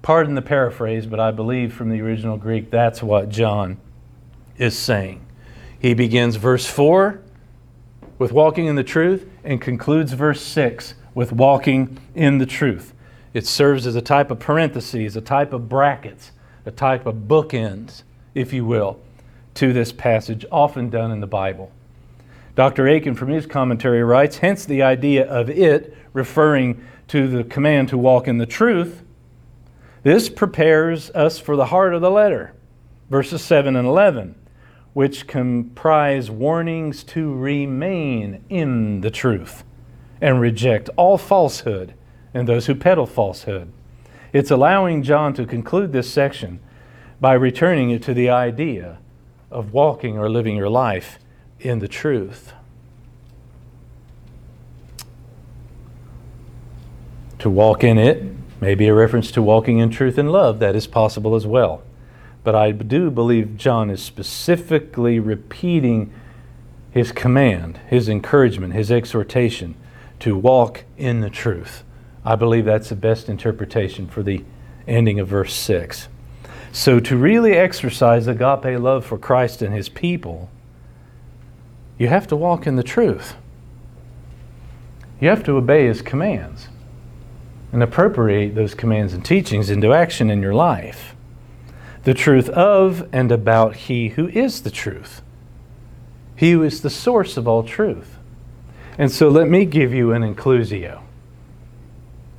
Pardon 0.00 0.34
the 0.34 0.42
paraphrase, 0.42 1.06
but 1.06 1.20
I 1.20 1.30
believe 1.30 1.72
from 1.72 1.90
the 1.90 2.00
original 2.00 2.36
Greek 2.36 2.70
that's 2.70 3.02
what 3.02 3.28
John 3.28 3.78
is 4.58 4.76
saying. 4.76 5.24
He 5.78 5.94
begins 5.94 6.36
verse 6.36 6.66
4 6.66 7.20
with 8.18 8.32
walking 8.32 8.66
in 8.66 8.76
the 8.76 8.84
truth 8.84 9.28
and 9.44 9.60
concludes 9.60 10.12
verse 10.12 10.40
6 10.40 10.94
with 11.14 11.32
walking 11.32 11.98
in 12.14 12.38
the 12.38 12.46
truth. 12.46 12.94
It 13.34 13.46
serves 13.46 13.86
as 13.86 13.96
a 13.96 14.02
type 14.02 14.30
of 14.30 14.38
parentheses, 14.38 15.16
a 15.16 15.20
type 15.20 15.52
of 15.52 15.68
brackets, 15.68 16.32
a 16.64 16.70
type 16.70 17.06
of 17.06 17.14
bookends, 17.28 18.02
if 18.34 18.52
you 18.52 18.64
will 18.64 18.98
to 19.54 19.72
this 19.72 19.92
passage, 19.92 20.44
often 20.50 20.90
done 20.90 21.10
in 21.10 21.20
the 21.20 21.26
Bible. 21.26 21.72
Dr. 22.54 22.86
Akin, 22.86 23.14
from 23.14 23.28
his 23.28 23.46
commentary, 23.46 24.02
writes 24.02 24.38
Hence 24.38 24.64
the 24.64 24.82
idea 24.82 25.26
of 25.26 25.48
it 25.48 25.96
referring 26.12 26.84
to 27.08 27.28
the 27.28 27.44
command 27.44 27.88
to 27.88 27.98
walk 27.98 28.28
in 28.28 28.38
the 28.38 28.46
truth. 28.46 29.02
This 30.02 30.28
prepares 30.28 31.10
us 31.10 31.38
for 31.38 31.56
the 31.56 31.66
heart 31.66 31.94
of 31.94 32.00
the 32.00 32.10
letter, 32.10 32.54
verses 33.08 33.42
7 33.42 33.76
and 33.76 33.86
11, 33.86 34.34
which 34.92 35.26
comprise 35.26 36.30
warnings 36.30 37.04
to 37.04 37.32
remain 37.32 38.44
in 38.48 39.00
the 39.00 39.10
truth 39.10 39.64
and 40.20 40.40
reject 40.40 40.90
all 40.96 41.18
falsehood 41.18 41.94
and 42.34 42.48
those 42.48 42.66
who 42.66 42.74
peddle 42.74 43.06
falsehood. 43.06 43.72
It's 44.32 44.50
allowing 44.50 45.02
John 45.02 45.34
to 45.34 45.46
conclude 45.46 45.92
this 45.92 46.10
section 46.10 46.60
by 47.20 47.34
returning 47.34 47.90
it 47.90 48.02
to 48.04 48.14
the 48.14 48.30
idea 48.30 48.98
of 49.52 49.72
walking 49.72 50.18
or 50.18 50.28
living 50.28 50.56
your 50.56 50.70
life 50.70 51.18
in 51.60 51.78
the 51.78 51.88
truth. 51.88 52.52
To 57.38 57.50
walk 57.50 57.84
in 57.84 57.98
it 57.98 58.24
may 58.60 58.74
be 58.74 58.86
a 58.86 58.94
reference 58.94 59.32
to 59.32 59.42
walking 59.42 59.78
in 59.78 59.90
truth 59.90 60.16
and 60.16 60.30
love. 60.30 60.60
That 60.60 60.76
is 60.76 60.86
possible 60.86 61.34
as 61.34 61.46
well. 61.46 61.82
But 62.44 62.54
I 62.54 62.70
do 62.70 63.10
believe 63.10 63.56
John 63.56 63.90
is 63.90 64.02
specifically 64.02 65.18
repeating 65.18 66.12
his 66.90 67.10
command, 67.10 67.80
his 67.88 68.08
encouragement, 68.08 68.74
his 68.74 68.90
exhortation 68.90 69.74
to 70.20 70.36
walk 70.36 70.84
in 70.96 71.20
the 71.20 71.30
truth. 71.30 71.82
I 72.24 72.36
believe 72.36 72.64
that's 72.64 72.90
the 72.90 72.96
best 72.96 73.28
interpretation 73.28 74.06
for 74.06 74.22
the 74.22 74.44
ending 74.86 75.18
of 75.18 75.28
verse 75.28 75.54
6. 75.54 76.08
So, 76.74 77.00
to 77.00 77.18
really 77.18 77.52
exercise 77.52 78.26
agape 78.26 78.80
love 78.80 79.04
for 79.04 79.18
Christ 79.18 79.60
and 79.60 79.74
his 79.74 79.90
people, 79.90 80.48
you 81.98 82.08
have 82.08 82.26
to 82.28 82.36
walk 82.36 82.66
in 82.66 82.76
the 82.76 82.82
truth. 82.82 83.34
You 85.20 85.28
have 85.28 85.44
to 85.44 85.52
obey 85.52 85.86
his 85.86 86.00
commands 86.00 86.68
and 87.72 87.82
appropriate 87.82 88.54
those 88.54 88.74
commands 88.74 89.12
and 89.12 89.22
teachings 89.22 89.68
into 89.68 89.92
action 89.92 90.30
in 90.30 90.40
your 90.40 90.54
life. 90.54 91.14
The 92.04 92.14
truth 92.14 92.48
of 92.48 93.06
and 93.12 93.30
about 93.30 93.76
he 93.76 94.08
who 94.08 94.28
is 94.28 94.62
the 94.62 94.70
truth, 94.70 95.20
he 96.34 96.52
who 96.52 96.62
is 96.62 96.80
the 96.80 96.90
source 96.90 97.36
of 97.36 97.46
all 97.46 97.62
truth. 97.62 98.16
And 98.96 99.12
so, 99.12 99.28
let 99.28 99.46
me 99.46 99.66
give 99.66 99.92
you 99.92 100.12
an 100.12 100.22
inclusio 100.22 101.02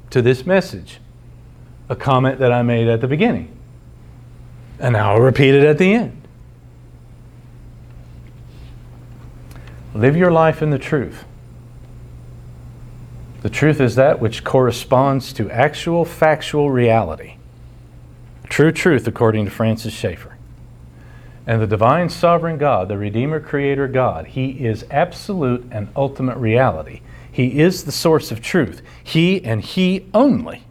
to 0.09 0.23
this 0.23 0.43
message, 0.43 0.99
a 1.87 1.95
comment 1.95 2.39
that 2.39 2.51
I 2.51 2.63
made 2.63 2.87
at 2.87 2.99
the 2.99 3.07
beginning. 3.07 3.52
And 4.83 4.97
I'll 4.97 5.21
repeat 5.21 5.55
it 5.55 5.63
at 5.63 5.77
the 5.77 5.93
end. 5.93 6.27
Live 9.95 10.17
your 10.17 10.29
life 10.29 10.61
in 10.61 10.71
the 10.71 10.77
truth. 10.77 11.23
The 13.43 13.49
truth 13.49 13.79
is 13.79 13.95
that 13.95 14.19
which 14.19 14.43
corresponds 14.43 15.31
to 15.33 15.49
actual 15.49 16.03
factual 16.03 16.69
reality. 16.69 17.37
True 18.49 18.73
truth, 18.73 19.07
according 19.07 19.45
to 19.45 19.51
Francis 19.51 19.93
Schaeffer. 19.93 20.35
And 21.47 21.61
the 21.61 21.67
divine 21.67 22.09
sovereign 22.09 22.57
God, 22.57 22.89
the 22.89 22.97
Redeemer 22.97 23.39
Creator 23.39 23.87
God, 23.87 24.27
He 24.27 24.65
is 24.65 24.85
absolute 24.91 25.65
and 25.71 25.87
ultimate 25.95 26.37
reality. 26.37 26.99
He 27.31 27.61
is 27.61 27.85
the 27.85 27.91
source 27.93 28.33
of 28.33 28.41
truth. 28.41 28.81
He 29.01 29.41
and 29.45 29.61
He 29.61 30.09
only 30.13 30.65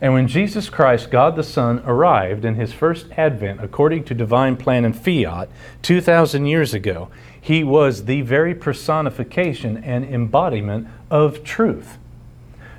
and 0.00 0.12
when 0.12 0.28
Jesus 0.28 0.68
Christ, 0.68 1.10
God 1.10 1.36
the 1.36 1.42
Son, 1.42 1.82
arrived 1.86 2.44
in 2.44 2.56
his 2.56 2.72
first 2.72 3.06
advent 3.16 3.62
according 3.62 4.04
to 4.04 4.14
divine 4.14 4.56
plan 4.56 4.84
and 4.84 4.96
fiat 4.96 5.48
2,000 5.82 6.46
years 6.46 6.74
ago, 6.74 7.08
he 7.40 7.64
was 7.64 8.04
the 8.04 8.22
very 8.22 8.54
personification 8.54 9.82
and 9.84 10.04
embodiment 10.04 10.88
of 11.10 11.44
truth. 11.44 11.98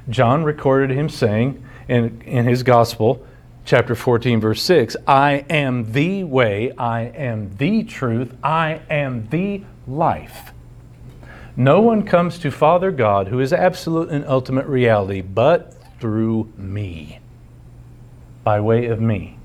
John 0.10 0.44
recorded 0.44 0.96
him 0.96 1.10
saying 1.10 1.64
in, 1.88 2.22
in 2.22 2.46
his 2.46 2.64
gospel, 2.64 3.26
chapter 3.66 3.96
14, 3.96 4.40
verse 4.40 4.62
6, 4.64 4.96
I 5.08 5.46
am 5.50 5.92
the 5.92 6.24
way, 6.24 6.72
I 6.78 7.02
am 7.02 7.56
the 7.58 7.84
truth, 7.84 8.36
I 8.44 8.82
am 8.90 9.28
the 9.30 9.64
life. 9.88 10.52
No 11.56 11.82
one 11.82 12.04
comes 12.04 12.38
to 12.40 12.52
Father 12.52 12.92
God, 12.92 13.30
who 13.30 13.40
is 13.40 13.52
absolute 13.52 14.10
and 14.10 14.26
ultimate 14.26 14.68
reality, 14.68 15.22
but 15.22 15.77
through 16.00 16.52
me, 16.58 17.20
by 18.44 18.60
way 18.60 18.86
of 18.86 19.00
me. 19.00 19.38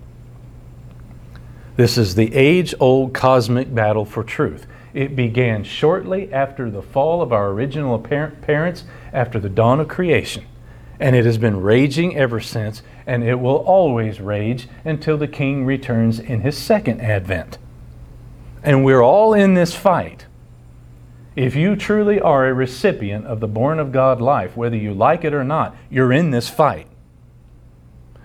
This 1.76 1.96
is 1.96 2.14
the 2.14 2.34
age 2.34 2.74
old 2.78 3.14
cosmic 3.14 3.74
battle 3.74 4.04
for 4.04 4.22
truth. 4.22 4.66
It 4.92 5.16
began 5.16 5.64
shortly 5.64 6.32
after 6.32 6.70
the 6.70 6.82
fall 6.82 7.22
of 7.22 7.32
our 7.32 7.48
original 7.48 7.98
parents, 7.98 8.84
after 9.12 9.40
the 9.40 9.48
dawn 9.48 9.80
of 9.80 9.88
creation. 9.88 10.44
And 11.00 11.16
it 11.16 11.24
has 11.24 11.38
been 11.38 11.62
raging 11.62 12.16
ever 12.16 12.40
since, 12.40 12.82
and 13.06 13.24
it 13.24 13.36
will 13.36 13.56
always 13.56 14.20
rage 14.20 14.68
until 14.84 15.16
the 15.16 15.26
King 15.26 15.64
returns 15.64 16.20
in 16.20 16.42
his 16.42 16.56
second 16.56 17.00
advent. 17.00 17.58
And 18.62 18.84
we're 18.84 19.02
all 19.02 19.32
in 19.32 19.54
this 19.54 19.74
fight. 19.74 20.26
If 21.34 21.54
you 21.56 21.76
truly 21.76 22.20
are 22.20 22.46
a 22.46 22.54
recipient 22.54 23.26
of 23.26 23.40
the 23.40 23.48
born 23.48 23.78
of 23.78 23.92
God 23.92 24.20
life, 24.20 24.56
whether 24.56 24.76
you 24.76 24.92
like 24.92 25.24
it 25.24 25.32
or 25.32 25.44
not, 25.44 25.74
you're 25.88 26.12
in 26.12 26.30
this 26.30 26.48
fight. 26.48 26.86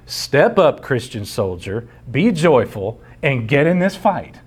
Step 0.05 0.57
up, 0.57 0.81
Christian 0.81 1.25
soldier, 1.25 1.87
be 2.09 2.31
joyful, 2.31 3.01
and 3.21 3.47
get 3.47 3.67
in 3.67 3.79
this 3.79 3.95
fight. 3.95 4.39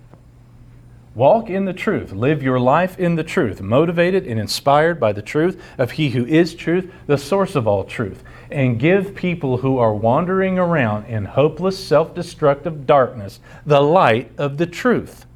Walk 1.15 1.51
in 1.51 1.65
the 1.65 1.73
truth. 1.73 2.13
Live 2.13 2.43
your 2.43 2.61
life 2.61 2.99
in 2.99 3.17
the 3.17 3.25
truth, 3.25 3.61
motivated 3.61 4.27
and 4.27 4.39
inspired 4.39 5.01
by 5.01 5.13
the 5.13 5.23
truth 5.23 5.61
of 5.77 5.93
He 5.93 6.11
who 6.11 6.25
is 6.25 6.55
truth, 6.55 6.93
the 7.07 7.19
source 7.19 7.57
of 7.57 7.67
all 7.67 7.85
truth. 7.85 8.23
And 8.51 8.79
give 8.79 9.15
people 9.15 9.59
who 9.59 9.79
are 9.79 9.93
wandering 9.93 10.59
around 10.59 11.07
in 11.07 11.25
hopeless, 11.25 11.85
self 11.85 12.15
destructive 12.15 12.87
darkness 12.87 13.41
the 13.67 13.81
light 13.81 14.31
of 14.39 14.57
the 14.57 14.67
truth. 14.67 15.27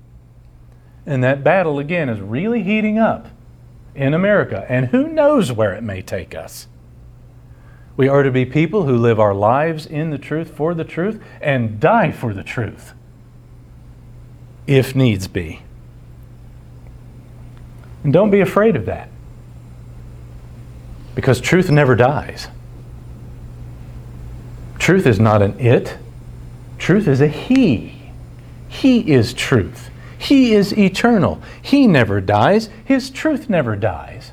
And 1.06 1.22
that 1.22 1.44
battle, 1.44 1.78
again, 1.78 2.08
is 2.08 2.20
really 2.20 2.62
heating 2.62 2.98
up 2.98 3.28
in 3.94 4.14
America. 4.14 4.64
And 4.68 4.86
who 4.86 5.08
knows 5.08 5.52
where 5.52 5.74
it 5.74 5.82
may 5.82 6.02
take 6.02 6.34
us. 6.34 6.66
We 7.96 8.08
are 8.08 8.22
to 8.22 8.30
be 8.30 8.44
people 8.44 8.86
who 8.86 8.96
live 8.96 9.20
our 9.20 9.34
lives 9.34 9.86
in 9.86 10.10
the 10.10 10.18
truth, 10.18 10.50
for 10.50 10.74
the 10.74 10.82
truth, 10.82 11.22
and 11.40 11.78
die 11.78 12.10
for 12.10 12.34
the 12.34 12.42
truth, 12.42 12.92
if 14.66 14.96
needs 14.96 15.28
be. 15.28 15.62
And 18.02 18.12
don't 18.12 18.32
be 18.32 18.40
afraid 18.40 18.74
of 18.74 18.86
that, 18.86 19.08
because 21.14 21.40
truth 21.40 21.70
never 21.70 21.94
dies. 21.94 22.48
Truth 24.80 25.06
is 25.06 25.20
not 25.20 25.40
an 25.40 25.58
it, 25.60 25.96
truth 26.78 27.06
is 27.06 27.20
a 27.20 27.28
he. 27.28 28.10
He 28.68 29.12
is 29.12 29.32
truth. 29.32 29.88
He 30.24 30.54
is 30.54 30.76
eternal. 30.76 31.42
He 31.60 31.86
never 31.86 32.20
dies. 32.22 32.70
His 32.82 33.10
truth 33.10 33.50
never 33.50 33.76
dies. 33.76 34.32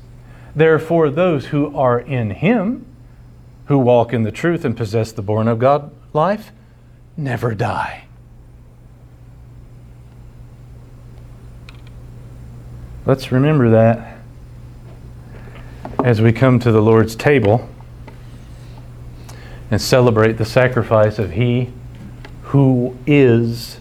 Therefore, 0.55 1.09
those 1.09 1.47
who 1.47 1.75
are 1.75 1.99
in 1.99 2.31
Him, 2.31 2.85
who 3.65 3.77
walk 3.77 4.13
in 4.13 4.23
the 4.23 4.31
truth 4.31 4.63
and 4.63 4.75
possess 4.75 5.11
the 5.11 5.21
born 5.21 5.49
of 5.49 5.59
God 5.59 5.91
life, 6.13 6.53
never 7.17 7.53
die. 7.53 8.05
Let's 13.05 13.31
remember 13.33 13.69
that 13.71 14.17
as 16.05 16.21
we 16.21 16.31
come 16.31 16.57
to 16.59 16.71
the 16.71 16.81
Lord's 16.81 17.17
table 17.17 17.67
and 19.69 19.81
celebrate 19.81 20.33
the 20.33 20.45
sacrifice 20.45 21.19
of 21.19 21.31
He 21.31 21.73
who 22.43 22.97
is 23.05 23.79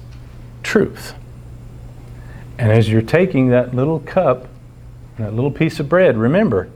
truth. 0.65 1.15
And 2.61 2.71
as 2.71 2.91
you're 2.91 3.01
taking 3.01 3.49
that 3.49 3.75
little 3.75 4.01
cup, 4.01 4.47
that 5.19 5.33
little 5.33 5.51
piece 5.51 5.81
of 5.81 5.89
bread, 5.89 6.19
remember 6.19 6.69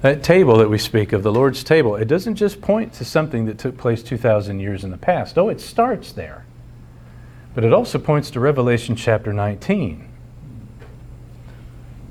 that 0.00 0.22
table 0.22 0.56
that 0.58 0.70
we 0.70 0.78
speak 0.78 1.12
of, 1.12 1.24
the 1.24 1.32
Lord's 1.32 1.64
table, 1.64 1.96
it 1.96 2.04
doesn't 2.04 2.36
just 2.36 2.60
point 2.62 2.92
to 2.92 3.04
something 3.04 3.46
that 3.46 3.58
took 3.58 3.76
place 3.76 4.00
2,000 4.00 4.60
years 4.60 4.84
in 4.84 4.92
the 4.92 4.96
past. 4.96 5.36
Oh, 5.36 5.48
it 5.48 5.60
starts 5.60 6.12
there. 6.12 6.46
But 7.52 7.64
it 7.64 7.72
also 7.72 7.98
points 7.98 8.30
to 8.30 8.38
Revelation 8.38 8.94
chapter 8.94 9.32
19, 9.32 10.08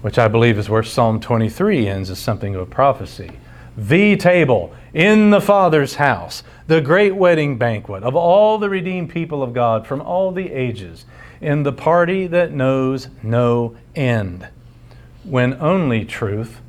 which 0.01 0.20
I 0.20 0.28
believe 0.28 0.60
is 0.60 0.68
where 0.68 0.84
Psalm 0.84 1.22
23 1.22 1.88
ends 1.88 2.10
as 2.10 2.20
something 2.20 2.55
of 2.55 2.62
a 2.62 2.66
prophecy. 2.66 3.39
The 3.78 4.18
table 4.18 4.76
in 4.93 5.30
the 5.30 5.39
Father's 5.39 5.95
house, 5.95 6.43
the 6.68 6.82
great 6.82 7.16
wedding 7.16 7.57
banquet 7.57 8.03
of 8.03 8.18
all 8.18 8.57
the 8.57 8.70
redeemed 8.70 9.12
people 9.12 9.41
of 9.41 9.53
God 9.53 9.88
from 9.88 10.01
all 10.01 10.34
the 10.34 10.51
ages 10.51 11.05
in 11.42 11.64
the 11.64 11.72
party 11.72 12.28
that 12.28 12.52
knows 12.52 13.08
no 13.24 13.76
end, 13.96 14.48
when 15.24 15.54
only 15.62 16.06
truth, 16.06 16.62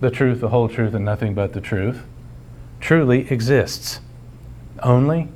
the 0.00 0.10
truth, 0.10 0.40
the 0.40 0.48
whole 0.48 0.68
truth, 0.68 0.94
and 0.94 1.04
nothing 1.04 1.34
but 1.34 1.52
the 1.52 1.60
truth, 1.60 2.02
truly 2.80 3.30
exists, 3.30 4.00
only 4.82 5.28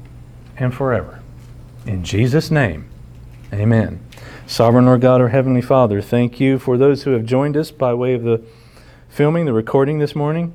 and 0.56 0.74
forever. 0.74 1.22
In 1.86 2.04
Jesus' 2.04 2.50
name, 2.50 2.88
amen. 3.52 4.00
Sovereign 4.46 4.86
Lord 4.86 5.02
God, 5.02 5.20
our 5.20 5.28
Heavenly 5.28 5.62
Father, 5.62 6.00
thank 6.00 6.40
you 6.40 6.58
for 6.58 6.76
those 6.76 7.04
who 7.04 7.12
have 7.12 7.24
joined 7.24 7.56
us 7.56 7.70
by 7.70 7.94
way 7.94 8.14
of 8.14 8.22
the 8.22 8.42
filming, 9.08 9.44
the 9.44 9.52
recording 9.52 9.98
this 9.98 10.16
morning. 10.16 10.52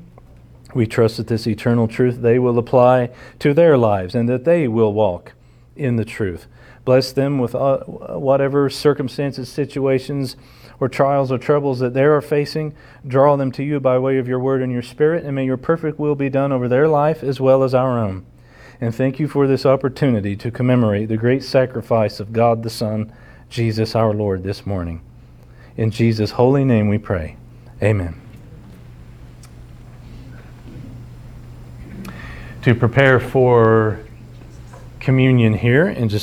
We 0.74 0.88
trust 0.88 1.18
that 1.18 1.28
this 1.28 1.48
eternal 1.48 1.88
truth 1.88 2.22
they 2.22 2.40
will 2.40 2.58
apply 2.58 3.12
to 3.40 3.54
their 3.54 3.78
lives 3.78 4.16
and 4.16 4.28
that 4.30 4.44
they 4.44 4.68
will 4.68 4.94
walk 4.94 5.34
in 5.76 5.96
the 5.96 6.06
truth. 6.06 6.48
Bless 6.86 7.14
them 7.14 7.40
with 7.40 7.56
uh, 7.56 7.80
whatever 7.80 8.70
circumstances, 8.70 9.50
situations, 9.50 10.36
or 10.80 10.90
trials 10.90 11.32
or 11.32 11.38
troubles 11.38 11.80
that 11.80 11.94
they 11.94 12.04
are 12.04 12.22
facing. 12.22 12.74
Draw 13.08 13.38
them 13.38 13.52
to 13.54 13.64
you 13.64 13.80
by 13.80 13.98
way 13.98 14.18
of 14.18 14.28
your 14.28 14.40
word 14.40 14.62
and 14.62 14.72
your 14.72 14.82
spirit, 14.82 15.24
and 15.24 15.36
may 15.36 15.46
your 15.46 15.58
perfect 15.58 15.98
will 15.98 16.16
be 16.16 16.30
done 16.30 16.52
over 16.52 16.68
their 16.68 16.88
life 16.88 17.24
as 17.24 17.40
well 17.40 17.64
as 17.64 17.74
our 17.74 17.98
own. 17.98 18.26
And 18.82 18.94
thank 18.94 19.18
you 19.18 19.30
for 19.30 19.48
this 19.48 19.66
opportunity 19.66 20.36
to 20.36 20.52
commemorate 20.52 21.08
the 21.08 21.16
great 21.16 21.44
sacrifice 21.44 22.20
of 22.20 22.34
God 22.34 22.64
the 22.64 22.70
Son, 22.70 23.14
Jesus 23.50 23.96
our 23.96 24.14
Lord, 24.14 24.44
this 24.44 24.66
morning. 24.66 25.02
In 25.78 25.90
Jesus' 25.90 26.32
holy 26.32 26.66
name 26.66 26.90
we 26.90 26.98
pray. 26.98 27.38
Amen. 27.82 28.20
To 32.64 32.76
prepare 32.76 33.20
for 33.20 34.00
communion 35.00 35.54
here 35.54 35.88
in 35.88 36.08
just 36.08 36.22